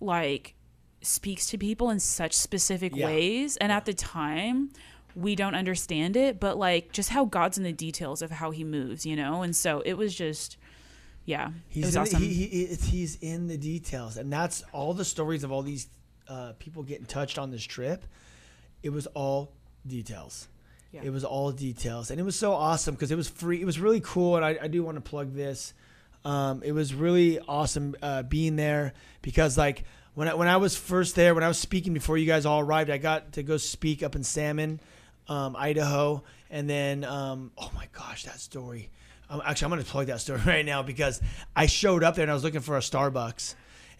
like 0.00 0.54
speaks 1.00 1.46
to 1.50 1.58
people 1.58 1.90
in 1.90 2.00
such 2.00 2.32
specific 2.32 2.94
Yeah. 2.94 3.06
ways. 3.06 3.56
And 3.58 3.70
at 3.72 3.84
the 3.84 3.94
time, 3.94 4.70
we 5.14 5.34
don't 5.34 5.54
understand 5.54 6.16
it, 6.16 6.40
but 6.40 6.56
like 6.56 6.92
just 6.92 7.10
how 7.10 7.24
God's 7.26 7.58
in 7.58 7.64
the 7.64 7.72
details 7.72 8.22
of 8.22 8.30
how 8.30 8.50
he 8.50 8.64
moves, 8.64 9.04
you 9.04 9.14
know? 9.16 9.42
And 9.42 9.54
so 9.54 9.82
it 9.84 9.94
was 9.94 10.14
just, 10.14 10.56
yeah, 11.24 11.50
He's 11.68 11.94
in 11.94 12.02
awesome. 12.02 12.20
the, 12.20 12.26
he, 12.26 12.46
he, 12.46 12.62
it's, 12.62 12.84
he's 12.84 13.16
in 13.20 13.46
the 13.46 13.56
details, 13.56 14.16
and 14.16 14.32
that's 14.32 14.64
all 14.72 14.94
the 14.94 15.04
stories 15.04 15.44
of 15.44 15.52
all 15.52 15.62
these 15.62 15.86
uh, 16.28 16.52
people 16.58 16.82
getting 16.82 17.06
touched 17.06 17.38
on 17.38 17.50
this 17.50 17.64
trip. 17.64 18.04
It 18.82 18.90
was 18.90 19.06
all 19.08 19.52
details. 19.86 20.48
Yeah. 20.90 21.02
It 21.04 21.10
was 21.10 21.24
all 21.24 21.52
details, 21.52 22.10
and 22.10 22.20
it 22.20 22.22
was 22.24 22.36
so 22.36 22.52
awesome 22.52 22.94
because 22.94 23.10
it 23.10 23.16
was 23.16 23.28
free. 23.28 23.60
It 23.60 23.64
was 23.64 23.78
really 23.80 24.00
cool, 24.00 24.36
and 24.36 24.44
I, 24.44 24.58
I 24.62 24.68
do 24.68 24.82
want 24.82 24.96
to 24.96 25.00
plug 25.00 25.32
this. 25.34 25.72
Um, 26.24 26.62
it 26.64 26.72
was 26.72 26.94
really 26.94 27.38
awesome 27.40 27.96
uh, 28.02 28.22
being 28.22 28.56
there 28.56 28.92
because 29.22 29.58
like 29.58 29.84
when 30.14 30.28
I, 30.28 30.34
when 30.34 30.48
I 30.48 30.58
was 30.58 30.76
first 30.76 31.14
there, 31.14 31.34
when 31.34 31.44
I 31.44 31.48
was 31.48 31.58
speaking 31.58 31.94
before 31.94 32.18
you 32.18 32.26
guys 32.26 32.46
all 32.46 32.60
arrived, 32.60 32.90
I 32.90 32.98
got 32.98 33.32
to 33.32 33.42
go 33.42 33.56
speak 33.56 34.02
up 34.02 34.14
in 34.14 34.22
Salmon, 34.22 34.80
um, 35.28 35.56
Idaho, 35.56 36.22
and 36.50 36.68
then 36.68 37.04
um, 37.04 37.52
oh 37.56 37.70
my 37.74 37.88
gosh, 37.92 38.24
that 38.24 38.38
story. 38.40 38.90
Actually, 39.40 39.64
I'm 39.66 39.70
going 39.70 39.84
to 39.84 39.90
plug 39.90 40.06
that 40.08 40.20
story 40.20 40.40
right 40.46 40.64
now 40.64 40.82
because 40.82 41.20
I 41.56 41.66
showed 41.66 42.02
up 42.04 42.14
there 42.14 42.24
and 42.24 42.30
I 42.30 42.34
was 42.34 42.44
looking 42.44 42.60
for 42.60 42.76
a 42.76 42.80
Starbucks, 42.80 43.54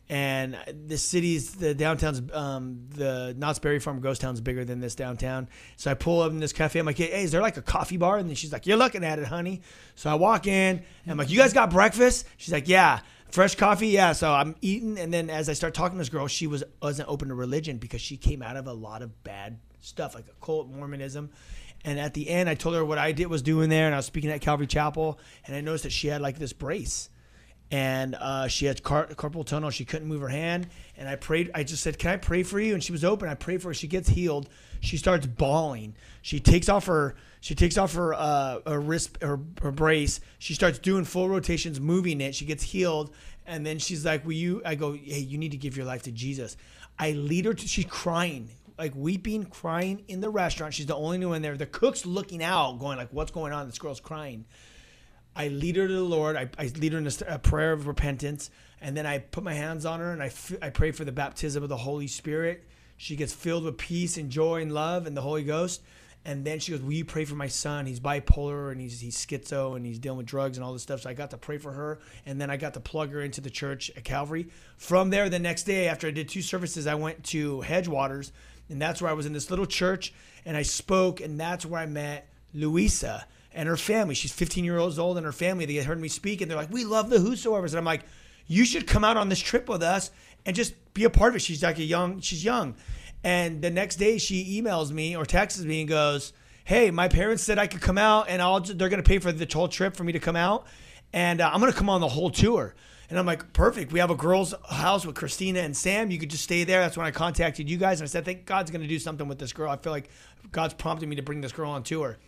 and 0.09 0.59
the 0.87 0.99
city's 0.99 1.55
the 1.55 1.75
downtown's 1.75 2.23
um, 2.33 2.87
the 2.91 3.35
Knott's 3.37 3.59
Berry 3.59 3.79
Farm 3.79 4.01
ghost 4.01 4.21
town's 4.21 4.41
bigger 4.41 4.65
than 4.65 4.81
this 4.81 4.95
downtown. 4.95 5.49
So 5.77 5.91
I 5.91 5.95
pull 5.95 6.21
up 6.21 6.33
in 6.33 6.41
this 6.41 6.53
cafe. 6.53 6.79
I'm 6.79 6.87
like, 6.87 6.99
hey, 6.99 7.23
is 7.23 7.33
there 7.33 7.41
like 7.41 7.57
a 7.57 7.63
coffee 7.63 7.97
bar? 7.97 8.19
And 8.19 8.29
then 8.29 8.37
she's 8.37 8.53
like, 8.53 8.67
you're 8.67 8.77
looking 8.77 9.05
at 9.05 9.19
it, 9.19 9.27
honey. 9.27 9.63
So 9.95 10.11
I 10.11 10.15
walk 10.15 10.47
in 10.47 10.77
and 10.77 11.11
I'm 11.11 11.17
like, 11.17 11.31
you 11.31 11.39
guys 11.39 11.53
got 11.53 11.71
breakfast? 11.71 12.27
She's 12.37 12.53
like, 12.53 12.69
yeah. 12.69 13.01
Fresh 13.31 13.55
coffee, 13.55 13.89
yeah. 13.89 14.13
So 14.13 14.31
I'm 14.31 14.55
eating, 14.61 14.99
and 14.99 15.15
then 15.15 15.31
as 15.31 15.49
I 15.49 15.55
start 15.55 15.73
talking 15.73 15.97
to 15.97 15.99
this 15.99 16.11
girl, 16.11 16.27
she 16.27 16.47
was 16.47 16.63
wasn't 16.83 17.09
open 17.09 17.29
to 17.29 17.35
religion 17.35 17.79
because 17.79 18.03
she 18.03 18.19
came 18.19 18.43
out 18.43 18.59
of 18.59 18.67
a 18.67 18.75
lot 18.75 19.01
of 19.01 19.25
bad 19.25 19.59
stuff, 19.81 20.15
like 20.15 20.27
a 20.29 20.45
cult, 20.45 20.69
Mormonism. 20.69 21.31
And 21.85 21.99
at 21.99 22.15
the 22.15 22.29
end, 22.29 22.49
I 22.49 22.55
told 22.55 22.75
her 22.75 22.85
what 22.85 22.99
I 22.99 23.13
did 23.13 23.27
was 23.27 23.43
doing 23.43 23.69
there, 23.69 23.87
and 23.87 23.95
I 23.95 23.99
was 23.99 24.07
speaking 24.07 24.31
at 24.31 24.41
Calvary 24.41 24.67
Chapel, 24.67 25.19
and 25.47 25.57
I 25.57 25.61
noticed 25.61 25.85
that 25.85 25.93
she 25.93 26.09
had 26.09 26.21
like 26.21 26.39
this 26.39 26.53
brace, 26.53 27.09
and 27.73 28.15
uh, 28.15 28.47
she 28.49 28.67
had 28.67 28.83
car- 28.83 29.09
carpal 29.09 29.45
tunnel. 29.45 29.71
She 29.71 29.85
couldn't 29.85 30.07
move 30.07 30.21
her 30.21 30.29
hand, 30.29 30.69
and 30.97 31.09
I 31.09 31.17
prayed. 31.17 31.51
I 31.55 31.65
just 31.65 31.83
said, 31.83 31.99
"Can 31.99 32.11
I 32.11 32.19
pray 32.19 32.45
for 32.45 32.61
you?" 32.61 32.75
And 32.75 32.85
she 32.85 32.93
was 32.93 33.05
open. 33.05 33.29
I 33.29 33.35
prayed 33.35 33.63
for 33.63 33.69
her. 33.69 33.75
She 33.75 33.89
gets 33.89 34.11
healed. 34.11 34.49
She 34.81 34.97
starts 34.97 35.27
bawling. 35.27 35.95
She 36.21 36.39
takes 36.39 36.69
off 36.69 36.87
her. 36.87 37.17
She 37.41 37.57
takes 37.57 37.77
off 37.77 37.95
her 37.95 38.15
uh, 38.15 38.61
her 38.67 38.81
wrist 38.81 39.19
her, 39.21 39.41
her 39.63 39.73
brace. 39.73 40.21
She 40.39 40.55
starts 40.55 40.79
doing 40.79 41.05
full 41.05 41.29
rotations, 41.29 41.81
moving 41.81 42.21
it. 42.21 42.37
She 42.37 42.45
gets 42.45 42.63
healed, 42.63 43.13
and 43.47 43.67
then 43.67 43.79
she's 43.79 44.05
like, 44.05 44.25
"Will 44.25 44.33
you?" 44.33 44.63
I 44.65 44.77
go, 44.77 44.93
"Hey, 44.93 45.19
you 45.19 45.39
need 45.39 45.51
to 45.51 45.57
give 45.57 45.77
your 45.77 45.87
life 45.87 46.03
to 46.03 46.13
Jesus." 46.13 46.57
I 46.99 47.13
lead 47.13 47.47
her 47.47 47.55
to. 47.55 47.67
She's 47.67 47.87
crying 47.87 48.49
like 48.79 48.95
weeping, 48.95 49.45
crying 49.45 50.05
in 50.09 50.21
the 50.21 50.31
restaurant. 50.31 50.75
She's 50.75 50.87
the 50.87 50.97
only 50.97 51.19
new 51.19 51.31
one 51.31 51.43
there. 51.43 51.57
The 51.57 51.67
cook's 51.67 52.07
looking 52.07 52.43
out, 52.43 52.79
going 52.79 52.99
like, 52.99 53.13
"What's 53.13 53.31
going 53.31 53.53
on?" 53.53 53.67
This 53.67 53.79
girl's 53.79 54.01
crying. 54.01 54.47
I 55.35 55.49
lead 55.49 55.77
her 55.77 55.87
to 55.87 55.93
the 55.93 56.03
Lord. 56.03 56.37
I, 56.37 56.51
I 56.59 56.67
lead 56.77 56.93
her 56.93 56.99
in 56.99 57.07
a, 57.07 57.13
a 57.27 57.39
prayer 57.39 57.73
of 57.73 57.87
repentance, 57.87 58.51
and 58.81 58.97
then 58.97 59.07
I 59.07 59.19
put 59.19 59.43
my 59.43 59.55
hands 59.55 59.87
on 59.87 60.01
her 60.01 60.13
and 60.13 60.23
I, 60.23 60.27
f- 60.27 60.57
I 60.61 60.71
pray 60.71 60.91
for 60.91 61.05
the 61.05 61.13
baptism 61.13 61.63
of 61.63 61.69
the 61.69 61.77
Holy 61.77 62.07
Spirit. 62.07 62.69
She 62.97 63.17
gets 63.17 63.33
filled 63.33 63.65
with 63.65 63.79
peace 63.79 64.19
and 64.19 64.31
joy 64.31 64.61
and 64.61 64.73
love 64.73 65.07
and 65.07 65.17
the 65.17 65.23
Holy 65.23 65.43
Ghost. 65.43 65.83
And 66.25 66.45
then 66.45 66.61
she 66.61 66.71
goes, 66.71 66.81
"Will 66.83 66.93
you 66.93 67.05
pray 67.05 67.25
for 67.25 67.35
my 67.35 67.49
son? 67.49 67.87
He's 67.87 67.99
bipolar 67.99 68.71
and 68.71 68.81
he's 68.81 69.01
he's 69.01 69.17
schizo 69.17 69.75
and 69.75 69.85
he's 69.85 69.99
dealing 69.99 70.19
with 70.19 70.27
drugs 70.27 70.57
and 70.57 70.65
all 70.65 70.73
this 70.73 70.83
stuff." 70.83 71.01
So 71.01 71.11
I 71.11 71.15
got 71.15 71.31
to 71.31 71.37
pray 71.37 71.59
for 71.59 71.73
her, 71.73 71.99
and 72.27 72.41
then 72.41 72.49
I 72.49 72.57
got 72.57 72.75
to 72.75 72.81
plug 72.81 73.11
her 73.11 73.23
into 73.23 73.41
the 73.41 73.51
church 73.51 73.91
at 73.97 74.05
Calvary. 74.05 74.49
From 74.77 75.11
there, 75.11 75.29
the 75.29 75.41
next 75.41 75.65
day 75.65 75.89
after 75.89 76.07
I 76.07 76.13
did 76.13 76.29
two 76.29 76.43
services, 76.43 76.87
I 76.87 76.95
went 76.95 77.25
to 77.25 77.63
Hedgewaters, 77.63 78.31
and 78.73 78.83
that's 78.83 79.01
where 79.01 79.11
I 79.11 79.15
was 79.15 79.27
in 79.27 79.33
this 79.33 79.51
little 79.51 79.67
church, 79.67 80.13
and 80.45 80.57
I 80.57 80.63
spoke, 80.63 81.21
and 81.21 81.39
that's 81.39 81.65
where 81.65 81.81
I 81.81 81.87
met 81.87 82.29
Louisa 82.53 83.27
and 83.55 83.69
her 83.69 83.77
family. 83.77 84.15
She's 84.15 84.33
15 84.33 84.65
years 84.65 84.99
old, 84.99 85.17
and 85.17 85.27
her 85.27 85.33
family. 85.33 85.67
They 85.67 85.77
heard 85.77 86.01
me 86.01 86.09
speak, 86.09 86.41
and 86.41 86.51
they're 86.51 86.59
like, 86.59 86.73
"We 86.73 86.85
love 86.85 87.11
the 87.11 87.21
Whosoever's," 87.21 87.75
and 87.75 87.79
I'm 87.79 87.85
like, 87.85 88.05
"You 88.47 88.65
should 88.65 88.87
come 88.87 89.05
out 89.05 89.17
on 89.17 89.29
this 89.29 89.39
trip 89.39 89.69
with 89.69 89.83
us 89.83 90.11
and 90.45 90.57
just 90.57 90.75
be 90.95 91.05
a 91.05 91.11
part 91.11 91.31
of 91.31 91.37
it." 91.37 91.43
She's 91.43 91.63
like 91.63 91.79
a 91.79 91.85
young, 91.85 92.21
she's 92.21 92.45
young, 92.45 92.75
and 93.23 93.63
the 93.63 93.71
next 93.71 93.97
day 93.97 94.19
she 94.19 94.61
emails 94.61 94.91
me 94.91 95.15
or 95.15 95.25
texts 95.25 95.61
me 95.61 95.81
and 95.81 95.89
goes, 95.89 96.33
"Hey, 96.65 96.91
my 96.91 97.09
parents 97.09 97.43
said 97.43 97.59
I 97.59 97.67
could 97.67 97.83
come 97.83 97.99
out, 97.99 98.27
and 98.29 98.43
I'll 98.43 98.61
they're 98.61 98.89
gonna 98.89 99.03
pay 99.03 99.19
for 99.19 99.31
the 99.33 99.47
whole 99.53 99.69
trip 99.69 99.95
for 99.97 100.05
me 100.05 100.13
to 100.13 100.21
come 100.21 100.37
out, 100.37 100.67
and 101.13 101.41
uh, 101.41 101.51
I'm 101.53 101.61
gonna 101.61 101.73
come 101.73 101.91
on 101.91 102.01
the 102.01 102.09
whole 102.09 102.31
tour." 102.31 102.75
And 103.11 103.19
I'm 103.19 103.27
like, 103.27 103.53
perfect. 103.53 103.93
We 103.93 103.99
have 103.99 104.11
a 104.11 104.15
girls' 104.15 104.55
house 104.71 105.05
with 105.05 105.15
Christina 105.15 105.61
and 105.61 105.77
Sam. 105.77 106.11
You 106.11 106.19
could 106.19 106.31
just 106.31 106.45
stay 106.45 106.65
there. 106.65 106.81
That's 106.81 106.97
when 106.97 107.07
I 107.07 107.11
contacted 107.11 107.69
you 107.69 107.77
guys. 107.77 108.01
And 108.01 108.07
I 108.07 108.11
said, 108.11 108.23
I 108.23 108.25
think 108.25 108.47
God's 108.47 108.71
going 108.71 108.81
to 108.83 108.89
do 108.89 108.99
something 108.99 109.29
with 109.29 109.39
this 109.39 109.53
girl. 109.53 109.71
I 109.71 109.77
feel 109.77 109.93
like 109.93 110.09
God's 110.51 110.75
prompted 110.75 111.09
me 111.09 111.17
to 111.17 111.23
bring 111.23 111.41
this 111.41 111.53
girl 111.53 111.71
on 111.71 111.83
tour. 111.83 112.19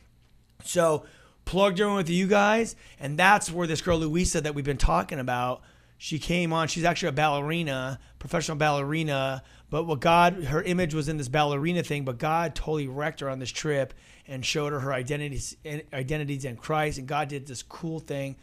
So 0.64 1.06
plugged 1.44 1.78
her 1.78 1.86
in 1.86 1.94
with 1.94 2.10
you 2.10 2.26
guys, 2.26 2.76
and 2.98 3.18
that's 3.18 3.50
where 3.50 3.66
this 3.66 3.82
girl 3.82 3.98
Louisa 3.98 4.40
that 4.40 4.54
we've 4.54 4.64
been 4.64 4.76
talking 4.76 5.18
about. 5.18 5.62
She 5.96 6.18
came 6.18 6.52
on. 6.52 6.68
She's 6.68 6.84
actually 6.84 7.10
a 7.10 7.12
ballerina, 7.12 7.98
professional 8.18 8.56
ballerina. 8.56 9.42
But 9.70 9.84
what 9.84 10.00
God, 10.00 10.44
her 10.44 10.62
image 10.62 10.92
was 10.92 11.08
in 11.08 11.16
this 11.16 11.28
ballerina 11.28 11.82
thing. 11.82 12.04
But 12.04 12.18
God 12.18 12.54
totally 12.54 12.88
wrecked 12.88 13.20
her 13.20 13.30
on 13.30 13.38
this 13.38 13.50
trip 13.50 13.94
and 14.26 14.44
showed 14.44 14.72
her 14.72 14.80
her 14.80 14.92
identities, 14.92 15.56
identities 15.92 16.44
in 16.44 16.56
Christ. 16.56 16.98
And 16.98 17.06
God 17.06 17.28
did 17.28 17.46
this 17.46 17.62
cool 17.62 18.00
thing 18.00 18.36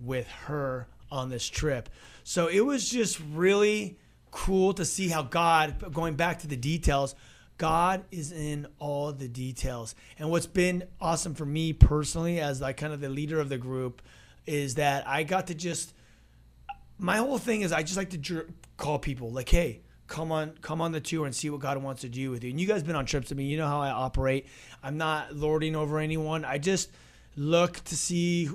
with 0.00 0.26
her 0.28 0.88
on 1.14 1.30
this 1.30 1.48
trip. 1.48 1.88
So 2.24 2.48
it 2.48 2.60
was 2.60 2.88
just 2.88 3.20
really 3.32 3.98
cool 4.30 4.74
to 4.74 4.84
see 4.84 5.08
how 5.08 5.22
God, 5.22 5.92
going 5.92 6.16
back 6.16 6.40
to 6.40 6.48
the 6.48 6.56
details, 6.56 7.14
God 7.56 8.04
is 8.10 8.32
in 8.32 8.66
all 8.80 9.12
the 9.12 9.28
details. 9.28 9.94
And 10.18 10.30
what's 10.30 10.46
been 10.46 10.84
awesome 11.00 11.34
for 11.34 11.46
me 11.46 11.72
personally, 11.72 12.40
as 12.40 12.60
like 12.60 12.76
kind 12.76 12.92
of 12.92 13.00
the 13.00 13.08
leader 13.08 13.38
of 13.38 13.48
the 13.48 13.58
group, 13.58 14.02
is 14.44 14.74
that 14.74 15.06
I 15.06 15.22
got 15.22 15.46
to 15.46 15.54
just. 15.54 15.94
My 16.98 17.16
whole 17.16 17.38
thing 17.38 17.62
is 17.62 17.72
I 17.72 17.82
just 17.82 17.96
like 17.96 18.10
to 18.10 18.18
jer- 18.18 18.48
call 18.76 18.98
people 18.98 19.30
like, 19.30 19.48
hey, 19.48 19.82
come 20.06 20.30
on, 20.32 20.52
come 20.60 20.80
on 20.80 20.92
the 20.92 21.00
tour 21.00 21.26
and 21.26 21.34
see 21.34 21.50
what 21.50 21.60
God 21.60 21.82
wants 21.82 22.02
to 22.02 22.08
do 22.08 22.30
with 22.30 22.44
you. 22.44 22.50
And 22.50 22.60
you 22.60 22.66
guys 22.66 22.82
been 22.82 22.96
on 22.96 23.06
trips 23.06 23.30
with 23.30 23.38
me, 23.38 23.44
you 23.44 23.56
know 23.56 23.66
how 23.66 23.80
I 23.80 23.90
operate. 23.90 24.46
I'm 24.82 24.96
not 24.96 25.34
lording 25.34 25.76
over 25.76 25.98
anyone. 25.98 26.44
I 26.44 26.58
just 26.58 26.90
look 27.36 27.82
to 27.84 27.96
see 27.96 28.48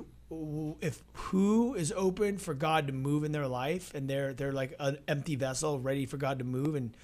if 0.80 1.02
who 1.12 1.74
is 1.74 1.92
open 1.96 2.38
for 2.38 2.54
God 2.54 2.86
to 2.86 2.92
move 2.92 3.24
in 3.24 3.32
their 3.32 3.48
life, 3.48 3.94
and 3.94 4.08
they're 4.08 4.32
they're 4.32 4.52
like 4.52 4.74
an 4.78 4.98
empty 5.08 5.36
vessel 5.36 5.80
ready 5.80 6.06
for 6.06 6.16
God 6.16 6.38
to 6.38 6.44
move 6.44 6.74
and 6.74 6.94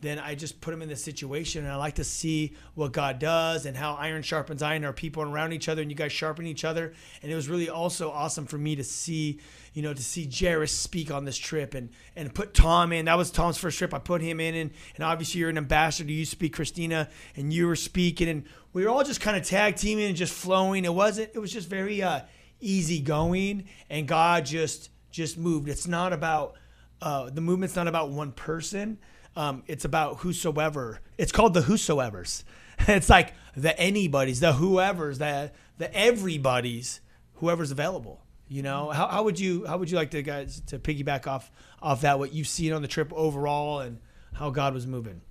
then 0.00 0.18
I 0.18 0.34
just 0.34 0.60
put 0.60 0.72
them 0.72 0.82
in 0.82 0.88
this 0.88 1.02
situation, 1.02 1.64
and 1.64 1.72
I 1.72 1.76
like 1.76 1.94
to 1.94 2.04
see 2.04 2.54
what 2.74 2.92
God 2.92 3.18
does 3.18 3.64
and 3.64 3.74
how 3.74 3.94
iron 3.94 4.22
sharpens 4.22 4.60
iron. 4.60 4.84
Our 4.84 4.92
people 4.92 5.22
around 5.22 5.52
each 5.52 5.70
other, 5.70 5.80
and 5.80 5.90
you 5.90 5.96
guys 5.96 6.12
sharpen 6.12 6.46
each 6.46 6.64
other. 6.64 6.92
And 7.22 7.32
it 7.32 7.34
was 7.34 7.48
really 7.48 7.70
also 7.70 8.10
awesome 8.10 8.46
for 8.46 8.58
me 8.58 8.76
to 8.76 8.84
see, 8.84 9.40
you 9.72 9.82
know, 9.82 9.94
to 9.94 10.02
see 10.02 10.28
Jairus 10.30 10.70
speak 10.70 11.10
on 11.10 11.24
this 11.24 11.38
trip 11.38 11.72
and 11.72 11.88
and 12.14 12.34
put 12.34 12.52
Tom 12.52 12.92
in. 12.92 13.06
That 13.06 13.16
was 13.16 13.30
Tom's 13.30 13.56
first 13.56 13.78
trip. 13.78 13.94
I 13.94 13.98
put 13.98 14.20
him 14.20 14.38
in, 14.38 14.54
and 14.54 14.70
and 14.96 15.04
obviously 15.04 15.40
you're 15.40 15.50
an 15.50 15.58
ambassador. 15.58 16.12
You 16.12 16.26
speak, 16.26 16.52
Christina, 16.52 17.08
and 17.34 17.50
you 17.52 17.66
were 17.66 17.76
speaking, 17.76 18.28
and 18.28 18.44
we 18.74 18.84
were 18.84 18.90
all 18.90 19.02
just 19.02 19.22
kind 19.22 19.36
of 19.36 19.44
tag 19.44 19.76
teaming 19.76 20.04
and 20.04 20.16
just 20.16 20.34
flowing. 20.34 20.84
It 20.84 20.92
wasn't. 20.92 21.30
It 21.34 21.38
was 21.38 21.50
just 21.50 21.70
very 21.70 22.02
uh, 22.02 22.20
easy 22.60 23.00
going, 23.00 23.64
and 23.90 24.06
God 24.06 24.46
just 24.46 24.90
just 25.10 25.38
moved. 25.38 25.68
It's 25.68 25.86
not 25.86 26.12
about 26.12 26.54
uh, 27.00 27.30
the 27.30 27.40
movement's 27.40 27.76
not 27.76 27.88
about 27.88 28.10
one 28.10 28.32
person. 28.32 28.98
Um, 29.34 29.62
it's 29.66 29.84
about 29.84 30.18
whosoever. 30.18 31.00
It's 31.18 31.32
called 31.32 31.54
the 31.54 31.62
whosoever's. 31.62 32.44
It's 32.88 33.08
like 33.08 33.32
the 33.56 33.78
anybody's, 33.80 34.40
the 34.40 34.52
whoever's, 34.52 35.16
the 35.16 35.50
the 35.78 35.92
everybody's, 35.96 37.00
whoever's 37.36 37.70
available. 37.70 38.20
You 38.48 38.62
know, 38.62 38.90
how, 38.90 39.08
how 39.08 39.22
would 39.24 39.40
you 39.40 39.66
how 39.66 39.78
would 39.78 39.90
you 39.90 39.96
like 39.96 40.10
to 40.10 40.22
guys 40.22 40.60
to 40.66 40.78
piggyback 40.78 41.26
off 41.26 41.50
off 41.82 42.02
that 42.02 42.18
what 42.18 42.34
you've 42.34 42.46
seen 42.46 42.74
on 42.74 42.82
the 42.82 42.88
trip 42.88 43.12
overall 43.14 43.80
and 43.80 43.98
how 44.34 44.50
God 44.50 44.74
was 44.74 44.86
moving? 44.86 45.22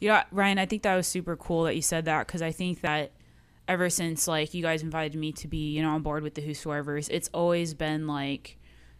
You 0.00 0.08
know, 0.08 0.22
Ryan, 0.32 0.58
I 0.58 0.66
think 0.66 0.82
that 0.82 0.96
was 0.96 1.06
super 1.06 1.36
cool 1.36 1.64
that 1.64 1.76
you 1.76 1.82
said 1.82 2.06
that 2.06 2.26
because 2.26 2.40
I 2.42 2.50
think 2.50 2.80
that 2.80 3.12
ever 3.68 3.88
since 3.88 4.26
like 4.28 4.54
you 4.54 4.62
guys 4.62 4.82
invited 4.82 5.18
me 5.18 5.32
to 5.32 5.48
be 5.48 5.72
you 5.72 5.82
know 5.82 5.90
on 5.90 6.02
board 6.02 6.22
with 6.22 6.34
the 6.34 6.42
Whosoever's, 6.42 7.08
it's 7.08 7.30
always 7.32 7.74
been 7.74 8.06
like 8.06 8.58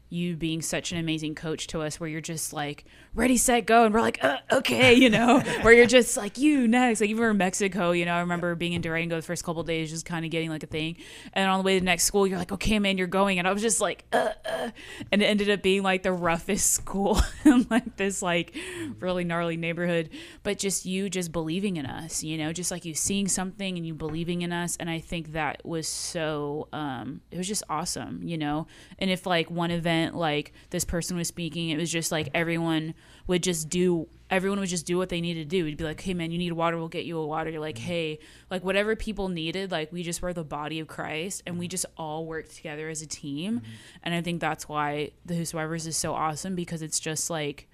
you 0.09 0.37
being 0.37 0.61
such 0.61 0.93
an 0.93 0.99
amazing 0.99 1.35
coach 1.35 1.67
to 1.69 1.81
us 1.81 1.99
where 1.99 2.09
you're 2.09 2.21
just 2.21 2.53
like 2.53 2.85
ready 3.15 3.37
set 3.37 3.67
go. 3.67 3.85
And 3.85 3.95
we're 3.95 4.01
like 4.01 4.23
uh, 4.25 4.39
okay 4.51 4.95
you 4.95 5.11
know 5.11 5.41
where 5.63 5.73
you're 5.73 5.87
just 5.87 6.17
like 6.17 6.39
you 6.39 6.67
next. 6.67 7.01
Like 7.01 7.11
even 7.11 7.25
in 7.25 7.37
mexico 7.37 7.93
you 7.93 8.05
know 8.05 8.15
i 8.15 8.21
remember 8.21 8.55
being 8.55 8.73
in 8.73 8.81
durango 8.81 9.17
the 9.17 9.23
first 9.23 9.45
couple 9.45 9.63
days 9.63 9.91
just 9.91 10.05
kind 10.05 10.25
of 10.25 10.31
getting 10.31 10.51
like 10.51 10.63
a 10.63 10.67
thing. 10.67 10.97
And 11.33 11.49
on 11.51 11.59
the 11.59 11.65
way 11.65 11.75
to 11.75 11.81
the 11.81 11.85
next 11.85 12.05
school 12.05 12.27
you're 12.27 12.39
like 12.39 12.53
okay 12.53 12.79
man 12.79 12.99
you're 12.99 13.07
going. 13.07 13.39
And 13.39 13.47
i 13.47 13.53
was 13.53 13.63
just 13.63 13.81
like 13.81 14.05
uh, 14.13 14.31
uh, 14.45 14.71
and 15.11 15.23
it 15.23 15.27
ended 15.27 15.51
up 15.51 15.63
being 15.63 15.83
like 15.83 16.03
the 16.03 16.13
roughest 16.13 16.73
school 16.73 17.21
in 17.45 17.67
like 17.71 17.97
this 17.97 18.23
like 18.23 18.57
really 19.01 19.25
gnarly 19.25 19.57
neighborhood. 19.57 20.09
But 20.43 20.59
just 20.59 20.87
you 20.87 21.11
just 21.11 21.33
believing 21.33 21.77
in 21.77 21.87
us 21.87 22.23
you 22.23 22.39
know 22.39 22.53
just 22.53 22.71
like 22.71 22.85
you 22.85 22.95
seeing 22.95 23.29
something 23.29 23.77
and 23.77 23.87
you 23.87 23.95
believing 23.95 24.43
in 24.43 24.53
us. 24.53 24.77
And 24.81 24.89
i 24.89 24.99
think 24.99 25.33
that 25.33 25.65
was 25.65 25.87
so 25.87 26.69
um 26.73 27.21
it 27.31 27.37
was 27.39 27.49
just 27.49 27.63
awesome 27.69 28.23
you 28.23 28.39
know. 28.39 28.67
And 28.99 29.11
if 29.11 29.27
like 29.27 29.51
one 29.51 29.71
event 29.71 30.17
like 30.17 30.53
this 30.71 30.85
person 30.85 31.17
was 31.17 31.29
speaking 31.29 31.71
it 31.71 31.77
was 31.77 31.91
just 31.91 32.11
like 32.11 32.31
everyone 32.35 32.95
would 33.27 33.43
just 33.43 33.69
do 33.69 34.09
everyone 34.31 34.59
would 34.59 34.69
just 34.69 34.87
do 34.87 34.97
what 34.97 35.11
they 35.11 35.21
needed 35.21 35.49
to 35.49 35.57
do. 35.57 35.65
We'd 35.65 35.77
be 35.77 35.85
like 35.85 36.01
hey 36.01 36.15
man 36.15 36.31
you 36.31 36.39
need 36.39 36.53
water 36.53 36.77
we'll 36.77 36.89
get 36.89 37.05
you 37.05 37.19
a 37.19 37.27
water. 37.27 37.51
You're 37.51 37.61
like 37.61 37.77
mm-hmm. 37.77 37.87
hey 37.87 38.19
like 38.51 38.65
whatever 38.65 38.97
people 38.97 39.29
needed 39.29 39.71
like 39.71 39.93
we 39.93 40.03
just 40.03 40.23
were 40.23 40.33
the 40.33 40.45
body 40.45 40.81
of 40.81 40.89
christ 40.89 41.43
and 41.47 41.59
we 41.59 41.67
mm-hmm. 41.67 41.71
just 41.71 41.87
all 41.97 42.27
worked 42.27 42.55
together 42.55 42.89
as 42.89 43.03
a 43.03 43.07
team. 43.07 43.61
Mm-hmm. 43.61 43.71
And 44.03 44.15
i 44.15 44.21
think 44.21 44.41
that's 44.41 44.69
why 44.69 45.11
the 45.25 45.35
whosoever's 45.35 45.87
is 45.87 45.97
so 45.97 46.15
awesome 46.15 46.55
because 46.55 46.83
it's 46.83 47.01
just 47.01 47.31
like 47.31 47.69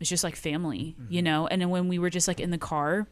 it's 0.00 0.10
just 0.10 0.24
like 0.24 0.36
family 0.36 0.96
you 1.08 1.22
know? 1.22 1.46
And 1.46 1.62
then 1.62 1.70
when 1.70 1.88
we 1.88 1.98
were 1.98 2.10
just 2.10 2.28
like 2.28 2.40
in 2.40 2.50
the 2.50 2.58
car 2.58 3.06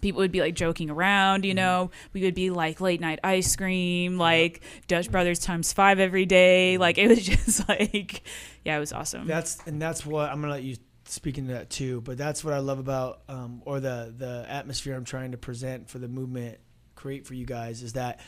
people 0.00 0.20
would 0.20 0.32
be 0.32 0.40
like 0.40 0.54
joking 0.54 0.90
around, 0.90 1.44
you 1.44 1.54
know. 1.54 1.90
We 2.12 2.22
would 2.22 2.34
be 2.34 2.50
like 2.50 2.80
late 2.80 3.00
night 3.00 3.20
ice 3.24 3.54
cream, 3.56 4.18
like 4.18 4.62
Dutch 4.86 5.10
Brothers 5.10 5.38
times 5.38 5.72
five 5.72 5.98
every 5.98 6.26
day. 6.26 6.78
Like 6.78 6.98
it 6.98 7.08
was 7.08 7.22
just 7.24 7.68
like, 7.68 8.22
yeah, 8.64 8.76
it 8.76 8.80
was 8.80 8.92
awesome. 8.92 9.26
That's 9.26 9.58
and 9.66 9.80
that's 9.80 10.04
what 10.04 10.30
I'm 10.30 10.40
gonna 10.40 10.54
let 10.54 10.62
you 10.62 10.76
speak 11.04 11.38
into 11.38 11.52
that 11.52 11.70
too. 11.70 12.00
But 12.02 12.18
that's 12.18 12.44
what 12.44 12.54
I 12.54 12.58
love 12.58 12.78
about 12.78 13.22
um, 13.28 13.62
or 13.64 13.80
the 13.80 14.14
the 14.16 14.46
atmosphere 14.48 14.94
I'm 14.94 15.04
trying 15.04 15.32
to 15.32 15.38
present 15.38 15.88
for 15.88 15.98
the 15.98 16.08
movement, 16.08 16.58
create 16.94 17.26
for 17.26 17.34
you 17.34 17.46
guys 17.46 17.82
is 17.82 17.94
that 17.94 18.20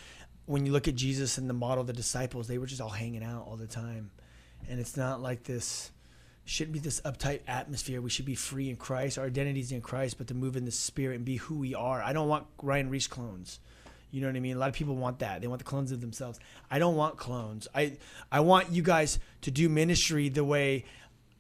when 0.47 0.67
you 0.67 0.73
look 0.73 0.89
at 0.89 0.95
Jesus 0.95 1.39
and 1.39 1.49
the 1.49 1.55
model 1.55 1.85
the 1.85 1.93
disciples, 1.93 2.49
they 2.49 2.59
were 2.59 2.67
just 2.67 2.81
all 2.81 2.89
hanging 2.89 3.23
out 3.23 3.47
all 3.47 3.57
the 3.57 3.67
time, 3.67 4.11
and 4.69 4.81
it's 4.81 4.97
not 4.97 5.21
like 5.23 5.45
this 5.45 5.91
shouldn't 6.51 6.73
be 6.73 6.81
this 6.81 7.01
uptight 7.03 7.41
atmosphere. 7.47 8.01
We 8.01 8.11
should 8.11 8.25
be 8.25 8.35
free 8.35 8.69
in 8.71 8.75
Christ. 8.75 9.19
Our 9.19 9.27
identity 9.27 9.61
is 9.61 9.71
in 9.71 9.81
Christ, 9.81 10.19
but 10.19 10.27
to 10.27 10.35
move 10.35 10.57
in 10.57 10.65
the 10.65 10.73
spirit 10.73 11.15
and 11.15 11.25
be 11.25 11.37
who 11.37 11.55
we 11.55 11.77
are. 11.77 12.03
I 12.03 12.13
don't 12.13 12.29
want 12.29 12.45
Ryan 12.61 12.91
Ries 12.91 13.07
clones. 13.07 13.61
You 14.11 14.21
know 14.21 14.27
what 14.27 14.35
I 14.35 14.41
mean? 14.41 14.57
A 14.57 14.59
lot 14.59 14.69
of 14.69 14.75
people 14.75 14.97
want 14.97 15.21
that. 15.21 15.41
They 15.41 15.47
want 15.47 15.61
the 15.61 15.65
clones 15.65 15.93
of 15.93 16.01
themselves. 16.01 16.41
I 16.69 16.81
don't 16.81 16.97
want 16.97 17.17
clones. 17.19 17.69
I 17.73 17.99
I 18.33 18.41
want 18.41 18.73
you 18.73 18.83
guys 18.83 19.21
to 19.43 19.53
do 19.53 19.69
ministry 19.69 20.29
the 20.29 20.43
way 20.43 20.87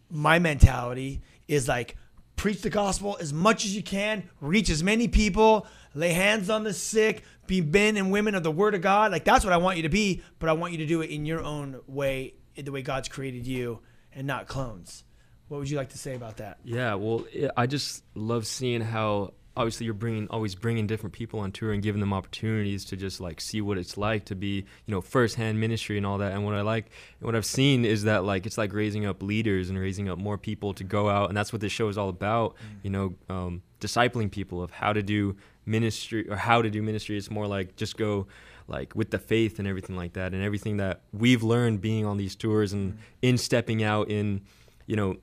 my 0.08 0.38
mentality 0.38 1.22
is 1.48 1.66
like 1.66 1.96
preach 2.36 2.62
the 2.62 2.70
gospel 2.70 3.18
as 3.20 3.32
much 3.32 3.64
as 3.64 3.74
you 3.74 3.82
can, 3.82 4.22
reach 4.40 4.70
as 4.70 4.84
many 4.84 5.08
people, 5.08 5.66
lay 5.92 6.12
hands 6.12 6.48
on 6.48 6.62
the 6.62 6.72
sick, 6.72 7.24
be 7.48 7.60
men 7.60 7.96
and 7.96 8.12
women 8.12 8.36
of 8.36 8.44
the 8.44 8.52
word 8.52 8.76
of 8.76 8.80
God. 8.80 9.10
Like 9.10 9.24
that's 9.24 9.44
what 9.44 9.52
I 9.52 9.56
want 9.56 9.76
you 9.76 9.82
to 9.82 9.88
be, 9.88 10.22
but 10.38 10.48
I 10.48 10.52
want 10.52 10.70
you 10.70 10.78
to 10.78 10.86
do 10.86 11.00
it 11.00 11.10
in 11.10 11.26
your 11.26 11.42
own 11.42 11.80
way, 11.88 12.34
the 12.54 12.70
way 12.70 12.82
God's 12.82 13.08
created 13.08 13.44
you 13.44 13.80
and 14.20 14.26
not 14.26 14.46
clones. 14.46 15.02
What 15.48 15.58
would 15.58 15.70
you 15.70 15.78
like 15.78 15.88
to 15.88 15.98
say 15.98 16.14
about 16.14 16.36
that? 16.36 16.58
Yeah, 16.62 16.94
well, 16.94 17.24
I 17.56 17.66
just 17.66 18.04
love 18.14 18.46
seeing 18.46 18.82
how 18.82 19.32
obviously 19.56 19.86
you're 19.86 19.94
bringing 19.94 20.28
always 20.28 20.54
bringing 20.54 20.86
different 20.86 21.14
people 21.14 21.40
on 21.40 21.52
tour 21.52 21.72
and 21.72 21.82
giving 21.82 22.00
them 22.00 22.12
opportunities 22.12 22.84
to 22.84 22.96
just 22.96 23.18
like 23.20 23.40
see 23.40 23.60
what 23.60 23.78
it's 23.78 23.96
like 23.96 24.26
to 24.26 24.34
be 24.34 24.56
you 24.86 24.94
know 24.94 25.00
firsthand 25.00 25.58
ministry 25.58 25.96
and 25.96 26.04
all 26.04 26.18
that. 26.18 26.32
And 26.32 26.44
what 26.44 26.54
I 26.54 26.60
like, 26.60 26.90
and 27.18 27.26
what 27.26 27.34
I've 27.34 27.46
seen 27.46 27.86
is 27.86 28.04
that 28.04 28.24
like 28.24 28.44
it's 28.44 28.58
like 28.58 28.74
raising 28.74 29.06
up 29.06 29.22
leaders 29.22 29.70
and 29.70 29.78
raising 29.78 30.10
up 30.10 30.18
more 30.18 30.36
people 30.36 30.74
to 30.74 30.84
go 30.84 31.08
out, 31.08 31.30
and 31.30 31.36
that's 31.36 31.50
what 31.50 31.62
this 31.62 31.72
show 31.72 31.88
is 31.88 31.96
all 31.96 32.10
about. 32.10 32.56
You 32.82 32.90
know, 32.90 33.14
um, 33.30 33.62
discipling 33.80 34.30
people 34.30 34.62
of 34.62 34.70
how 34.70 34.92
to 34.92 35.02
do 35.02 35.34
ministry 35.70 36.28
or 36.28 36.36
how 36.36 36.60
to 36.60 36.68
do 36.68 36.82
ministry. 36.82 37.16
It's 37.16 37.30
more 37.30 37.46
like 37.46 37.76
just 37.76 37.96
go 37.96 38.26
like 38.68 38.94
with 38.94 39.10
the 39.10 39.18
faith 39.18 39.58
and 39.58 39.66
everything 39.66 39.96
like 39.96 40.14
that. 40.14 40.34
And 40.34 40.42
everything 40.42 40.76
that 40.78 41.02
we've 41.12 41.42
learned 41.42 41.80
being 41.80 42.04
on 42.04 42.16
these 42.16 42.34
tours 42.34 42.72
and 42.72 42.92
mm-hmm. 42.92 43.02
in 43.22 43.38
stepping 43.38 43.82
out 43.82 44.10
in 44.10 44.42
you 44.86 44.96
know 44.96 45.16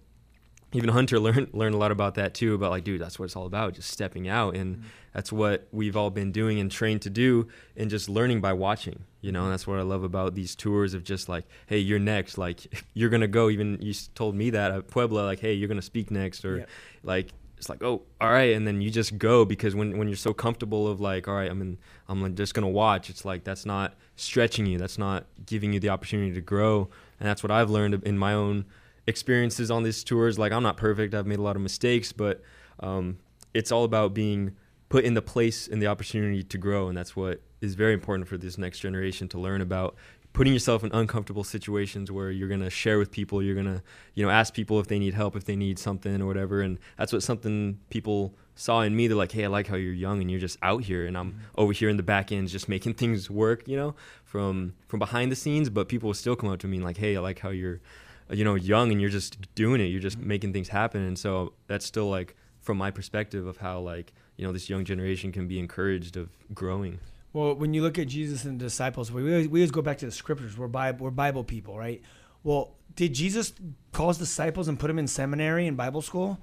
even 0.74 0.90
hunter 0.90 1.20
learned 1.28 1.50
learned 1.54 1.76
a 1.76 1.78
lot 1.78 1.92
about 1.92 2.16
that 2.16 2.34
too 2.34 2.54
about 2.54 2.72
like 2.72 2.84
dude 2.84 3.02
that's 3.02 3.20
what 3.20 3.26
it's 3.26 3.36
all 3.36 3.46
about 3.46 3.74
just 3.74 3.92
stepping 3.92 4.28
out. 4.28 4.56
And 4.56 4.78
mm-hmm. 4.78 4.88
that's 5.14 5.32
what 5.32 5.68
we've 5.72 5.98
all 5.98 6.10
been 6.10 6.32
doing 6.32 6.60
and 6.60 6.72
trained 6.72 7.02
to 7.04 7.10
do 7.10 7.48
and 7.76 7.90
just 7.90 8.10
learning 8.10 8.42
by 8.42 8.54
watching 8.54 9.04
you 9.22 9.32
know? 9.32 9.44
And 9.44 9.52
that's 9.52 9.68
what 9.68 9.78
i 9.78 9.82
love 9.82 10.04
about 10.04 10.36
these 10.36 10.56
tours 10.56 10.94
of 10.94 11.04
just 11.04 11.28
like 11.28 11.46
hey 11.68 11.80
you're 11.80 12.00
next. 12.00 12.38
Like 12.38 12.84
you're 12.94 13.10
gonna 13.10 13.28
go. 13.28 13.50
Even 13.50 13.78
you 13.82 13.94
told 14.16 14.36
me 14.36 14.50
that 14.52 14.72
at 14.72 14.88
puebla 14.88 15.22
like 15.22 15.40
hey 15.40 15.54
you're 15.54 15.70
gonna 15.70 15.82
speak 15.82 16.12
next 16.12 16.46
or 16.46 16.60
Yeah. 16.60 16.66
like 17.04 17.34
it's 17.58 17.70
like 17.70 17.84
oh 17.84 18.02
all 18.22 18.30
right 18.30 18.54
and 18.54 18.68
then 18.68 18.82
you 18.82 18.90
just 18.90 19.18
go 19.18 19.44
because 19.44 19.76
when, 19.76 19.98
when 19.98 20.08
you're 20.08 20.16
so 20.16 20.34
comfortable 20.34 20.88
of 20.88 21.02
like 21.02 21.28
all 21.28 21.34
right 21.34 21.50
i'm 21.50 21.62
in 21.62 21.78
i'm 22.08 22.36
just 22.36 22.54
gonna 22.54 22.70
watch 22.70 23.10
it's 23.10 23.26
like 23.26 23.44
that's 23.44 23.66
not 23.66 23.96
stretching 24.16 24.66
you 24.66 24.78
that's 24.78 24.98
not 24.98 25.26
giving 25.46 25.74
you 25.74 25.80
the 25.80 25.90
opportunity 25.90 26.34
to 26.34 26.42
grow 26.42 26.88
and 27.20 27.28
that's 27.28 27.44
what 27.44 27.52
i've 27.52 27.70
learned 27.70 28.02
in 28.06 28.18
my 28.18 28.34
own 28.34 28.66
experiences 29.08 29.72
on 29.72 29.84
these 29.84 30.04
tours 30.04 30.38
like 30.38 30.52
i'm 30.52 30.64
not 30.64 30.78
perfect 30.78 31.14
i've 31.14 31.28
made 31.28 31.40
a 31.40 31.42
lot 31.42 31.56
of 31.56 31.62
mistakes 31.62 32.12
but 32.12 32.42
um, 32.80 33.18
it's 33.54 33.72
all 33.72 33.84
about 33.84 34.14
being 34.14 34.56
put 34.90 35.04
in 35.04 35.16
the 35.16 35.22
place 35.22 35.68
and 35.68 35.82
the 35.82 35.88
opportunity 35.88 36.44
to 36.44 36.58
grow 36.58 36.88
and 36.88 36.98
that's 36.98 37.16
what 37.16 37.42
is 37.60 37.74
very 37.74 37.94
important 37.94 38.28
for 38.28 38.38
this 38.38 38.58
next 38.58 38.80
generation 38.80 39.28
to 39.28 39.40
learn 39.40 39.62
about 39.62 39.96
putting 40.38 40.54
yourself 40.54 40.84
in 40.84 40.92
uncomfortable 40.92 41.44
situations 41.44 42.12
where 42.12 42.30
you're 42.30 42.48
going 42.48 42.62
to 42.62 42.70
share 42.70 43.00
with 43.00 43.10
people 43.10 43.42
you're 43.42 43.56
going 43.56 43.66
to 43.66 43.82
you 44.14 44.24
know 44.24 44.30
ask 44.30 44.54
people 44.54 44.80
if 44.80 44.86
they 44.86 45.00
need 45.00 45.16
help 45.16 45.36
if 45.36 45.46
they 45.46 45.56
need 45.56 45.80
something 45.80 46.22
or 46.22 46.28
whatever. 46.28 46.62
And 46.62 46.78
that's 46.96 47.12
what 47.12 47.24
something 47.24 47.80
people 47.90 48.36
saw 48.54 48.82
in 48.82 48.96
me. 48.96 49.08
They're 49.08 49.18
like 49.18 49.32
hey 49.32 49.46
i 49.46 49.48
like 49.48 49.66
how 49.66 49.76
you're 49.78 49.94
young 49.94 50.22
and 50.22 50.30
you're 50.30 50.40
just 50.40 50.60
out 50.62 50.84
here 50.84 51.08
and 51.08 51.18
i'm 51.18 51.32
mm-hmm. 51.32 51.40
over 51.62 51.74
here 51.74 51.90
in 51.90 51.98
the 51.98 52.04
back 52.04 52.32
end 52.32 52.50
just 52.50 52.70
making 52.70 52.94
things 53.02 53.32
work 53.32 53.68
you 53.68 53.76
know 53.76 53.96
from 54.26 54.76
from 54.88 55.00
behind 55.00 55.32
the 55.32 55.36
scenes. 55.36 55.72
But 55.72 55.90
people 55.90 56.08
will 56.08 56.14
still 56.14 56.36
come 56.36 56.50
up 56.50 56.60
to 56.60 56.68
me 56.68 56.78
and 56.78 56.86
like 56.86 56.98
hey 56.98 57.18
i 57.18 57.20
like 57.20 57.40
how 57.40 57.50
you're 57.50 57.82
you 58.30 58.44
know 58.44 58.54
young 58.54 58.92
and 58.92 59.02
you're 59.02 59.10
just 59.10 59.54
doing 59.56 59.82
it. 59.82 59.86
You're 59.86 60.00
just 60.00 60.20
mm-hmm. 60.20 60.28
making 60.28 60.54
things 60.54 60.70
happen. 60.70 61.02
And 61.02 61.18
so 61.18 61.54
that's 61.66 61.86
still 61.86 62.12
like 62.12 62.36
from 62.62 62.78
my 62.78 62.92
perspective 62.92 63.48
of 63.48 63.58
how 63.58 63.80
like 63.80 64.14
you 64.36 64.46
know 64.46 64.54
this 64.54 64.70
young 64.70 64.86
generation 64.86 65.32
can 65.32 65.48
be 65.48 65.58
encouraged 65.58 66.16
of 66.16 66.30
growing 66.54 67.00
Well, 67.34 67.56
when 67.56 67.74
you 67.74 67.82
look 67.84 68.00
at 68.00 68.08
Jesus 68.08 68.46
and 68.46 68.60
the 68.60 68.66
disciples, 68.66 69.12
we 69.12 69.22
always, 69.22 69.48
we 69.48 69.60
always 69.60 69.72
go 69.72 69.82
back 69.82 69.98
to 70.00 70.06
the 70.06 70.12
scriptures. 70.12 70.58
We're 70.58 70.68
Bible, 70.68 71.06
we're 71.06 71.12
Bible 71.12 71.44
people, 71.44 71.78
right? 71.78 72.02
Well, 72.44 72.76
did 72.96 73.14
Jesus 73.14 73.54
call 73.92 74.08
his 74.08 74.18
disciples 74.18 74.68
and 74.68 74.80
put 74.80 74.88
them 74.88 74.98
in 74.98 75.08
seminary 75.08 75.68
and 75.68 75.78
Bible 75.78 76.02
school? 76.02 76.40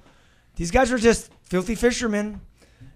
These 0.57 0.71
guys 0.71 0.91
were 0.91 0.99
just 0.99 1.31
filthy 1.43 1.75
fishermen. 1.75 2.41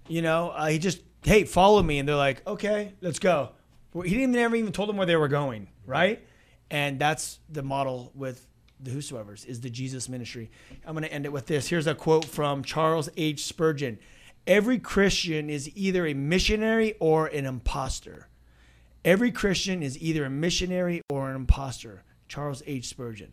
You 0.06 0.22
know, 0.22 0.50
uh, 0.50 0.66
he 0.66 0.78
just, 0.78 1.00
hey, 1.22 1.44
follow 1.44 1.82
me. 1.82 1.98
And 1.98 2.08
they're 2.08 2.16
like, 2.16 2.46
okay, 2.46 2.92
let's 3.00 3.18
go. 3.18 3.50
Well, 3.92 4.02
he 4.02 4.14
didn't 4.14 4.32
never 4.32 4.54
even 4.54 4.72
told 4.72 4.88
them 4.88 4.96
where 4.96 5.06
they 5.06 5.16
were 5.16 5.28
going, 5.28 5.68
right? 5.86 6.24
And 6.70 6.98
that's 6.98 7.40
the 7.48 7.62
model 7.62 8.12
with 8.14 8.46
the 8.80 8.90
whosoever's 8.90 9.44
is 9.44 9.60
the 9.60 9.70
Jesus 9.70 10.08
ministry. 10.08 10.50
I'm 10.86 10.94
going 10.94 11.02
to 11.02 11.12
end 11.12 11.24
it 11.24 11.32
with 11.32 11.46
this. 11.46 11.66
Here's 11.66 11.86
a 11.86 11.94
quote 11.94 12.24
from 12.24 12.62
Charles 12.62 13.08
H. 13.16 13.44
Spurgeon. 13.44 13.98
Every 14.48 14.78
Christian 14.78 15.50
is 15.50 15.70
either 15.76 16.06
a 16.06 16.14
missionary 16.14 16.94
or 17.00 17.26
an 17.26 17.44
imposter. 17.44 18.28
Every 19.04 19.30
Christian 19.30 19.82
is 19.82 19.98
either 19.98 20.24
a 20.24 20.30
missionary 20.30 21.02
or 21.10 21.28
an 21.28 21.36
imposter. 21.36 22.02
Charles 22.28 22.62
H. 22.66 22.86
Spurgeon. 22.86 23.30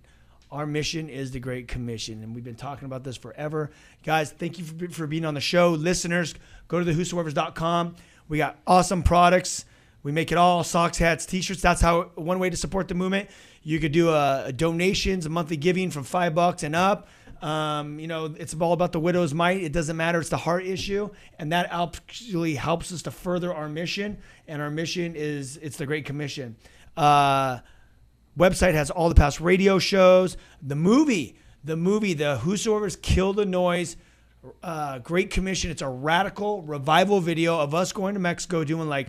Our 0.52 0.66
mission 0.66 1.08
is 1.08 1.32
the 1.32 1.40
Great 1.40 1.70
Commission, 1.70 2.22
and 2.22 2.36
we've 2.36 2.44
been 2.44 2.56
talking 2.56 2.86
about 2.86 3.06
this 3.06 3.16
forever. 3.16 3.72
Guys, 4.04 4.32
thank 4.32 4.60
you 4.60 4.66
for, 4.66 4.90
for 4.90 5.08
being 5.08 5.24
on 5.24 5.36
the 5.36 5.42
show. 5.42 5.72
Listeners, 5.72 6.36
go 6.68 6.84
to 6.84 6.86
thewhosoevers.com. 6.86 7.96
We 8.28 8.38
got 8.38 8.58
awesome 8.68 9.02
products. 9.02 9.64
We 10.04 10.12
make 10.12 10.34
it 10.34 10.38
all 10.38 10.66
socks, 10.66 10.98
hats, 10.98 11.26
t-shirts. 11.26 11.62
That's 11.62 11.82
how 11.82 12.12
one 12.16 12.40
way 12.40 12.50
to 12.50 12.58
support 12.58 12.90
the 12.90 12.94
movement. 12.94 13.30
You 13.64 13.80
could 13.80 13.94
do 13.94 14.10
a, 14.10 14.48
a 14.48 14.52
donations, 14.52 15.26
a 15.26 15.30
monthly 15.30 15.58
giving 15.58 15.92
from 15.92 16.04
five 16.04 16.36
bucks 16.36 16.62
and 16.62 16.76
up. 16.76 17.08
Um, 17.42 18.00
you 18.00 18.08
know, 18.08 18.34
it's 18.38 18.56
all 18.56 18.74
about 18.74 18.92
the 18.92 19.00
widow's 19.00 19.34
mite. 19.34 19.62
It 19.62 19.72
doesn't 19.72 19.98
matter. 19.98 20.20
It's 20.20 20.30
the 20.30 20.38
heart 20.38 20.66
issue, 20.66 21.10
and 21.38 21.52
that 21.52 21.68
actually 21.72 22.56
helps 22.56 22.92
us 22.92 23.02
to 23.04 23.12
further 23.12 23.54
our 23.54 23.70
mission. 23.70 24.18
And 24.48 24.62
our 24.62 24.70
mission 24.70 25.16
is 25.16 25.58
it's 25.58 25.78
the 25.78 25.86
Great 25.86 26.06
Commission. 26.06 26.56
Uh, 26.96 27.60
website 28.38 28.74
has 28.74 28.90
all 28.90 29.10
the 29.10 29.16
past 29.16 29.42
radio 29.42 29.80
shows. 29.80 30.38
The 30.62 30.76
movie, 30.76 31.38
the 31.64 31.76
movie, 31.76 32.14
the 32.14 32.38
Whosoever's 32.38 32.96
Kill 32.96 33.34
the 33.34 33.46
Noise. 33.46 33.98
Uh, 34.62 35.00
Great 35.00 35.32
Commission. 35.32 35.72
It's 35.72 35.82
a 35.82 35.90
radical 35.90 36.62
revival 36.62 37.20
video 37.20 37.60
of 37.60 37.74
us 37.74 37.92
going 37.92 38.14
to 38.14 38.20
Mexico 38.20 38.64
doing 38.64 38.88
like 38.88 39.08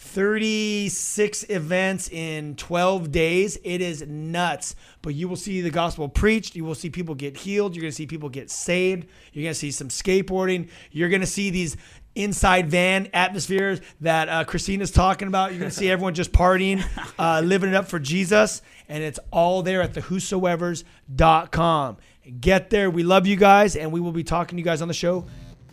36 0.00 1.44
events 1.50 2.08
in 2.08 2.56
12 2.56 3.12
days. 3.12 3.58
It 3.62 3.82
is 3.82 4.02
nuts. 4.06 4.74
But 5.02 5.14
you 5.14 5.28
will 5.28 5.36
see 5.36 5.60
the 5.60 5.70
gospel 5.70 6.08
preached. 6.08 6.56
You 6.56 6.64
will 6.64 6.74
see 6.74 6.88
people 6.88 7.14
get 7.14 7.36
healed. 7.36 7.76
You're 7.76 7.82
going 7.82 7.92
to 7.92 7.96
see 7.96 8.06
people 8.06 8.30
get 8.30 8.50
saved. 8.50 9.06
You're 9.32 9.42
going 9.42 9.52
to 9.52 9.58
see 9.58 9.70
some 9.70 9.88
skateboarding. 9.88 10.70
You're 10.90 11.10
going 11.10 11.20
to 11.20 11.26
see 11.26 11.50
these 11.50 11.76
inside 12.14 12.70
van 12.70 13.10
atmospheres 13.12 13.82
that 14.00 14.28
uh, 14.28 14.44
Christina's 14.44 14.90
talking 14.90 15.28
about. 15.28 15.50
You're 15.52 15.60
going 15.60 15.70
to 15.70 15.76
see 15.76 15.90
everyone 15.92 16.14
just 16.14 16.32
partying, 16.32 16.82
uh, 17.18 17.42
living 17.44 17.68
it 17.68 17.76
up 17.76 17.86
for 17.86 17.98
Jesus. 17.98 18.62
And 18.88 19.04
it's 19.04 19.20
all 19.30 19.62
there 19.62 19.82
at 19.82 19.92
the 19.92 20.00
whosoevers.com. 20.00 21.96
Get 22.40 22.70
there. 22.70 22.90
We 22.90 23.02
love 23.02 23.26
you 23.26 23.36
guys. 23.36 23.76
And 23.76 23.92
we 23.92 24.00
will 24.00 24.12
be 24.12 24.24
talking 24.24 24.56
to 24.56 24.60
you 24.60 24.64
guys 24.64 24.80
on 24.80 24.88
the 24.88 24.94
show 24.94 25.26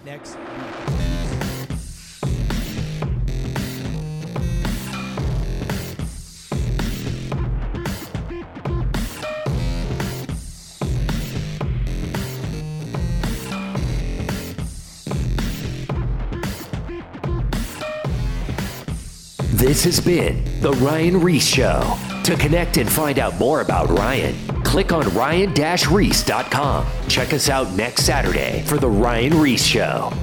next 0.06 0.36
week. 0.36 1.07
This 19.58 19.84
has 19.86 20.00
been 20.00 20.44
The 20.62 20.72
Ryan 20.74 21.20
Ries 21.20 21.50
Show. 21.50 21.98
To 22.26 22.36
connect 22.36 22.78
and 22.78 22.88
find 22.88 23.18
out 23.18 23.40
more 23.40 23.62
about 23.62 23.90
Ryan, 23.90 24.36
click 24.62 24.92
on 24.94 25.12
ryan-reese.com. 25.16 26.86
Check 27.08 27.34
us 27.34 27.50
out 27.50 27.74
next 27.74 28.06
Saturday 28.06 28.62
for 28.68 28.78
The 28.78 28.88
Ryan 28.88 29.42
Ries 29.42 29.66
Show. 29.66 30.14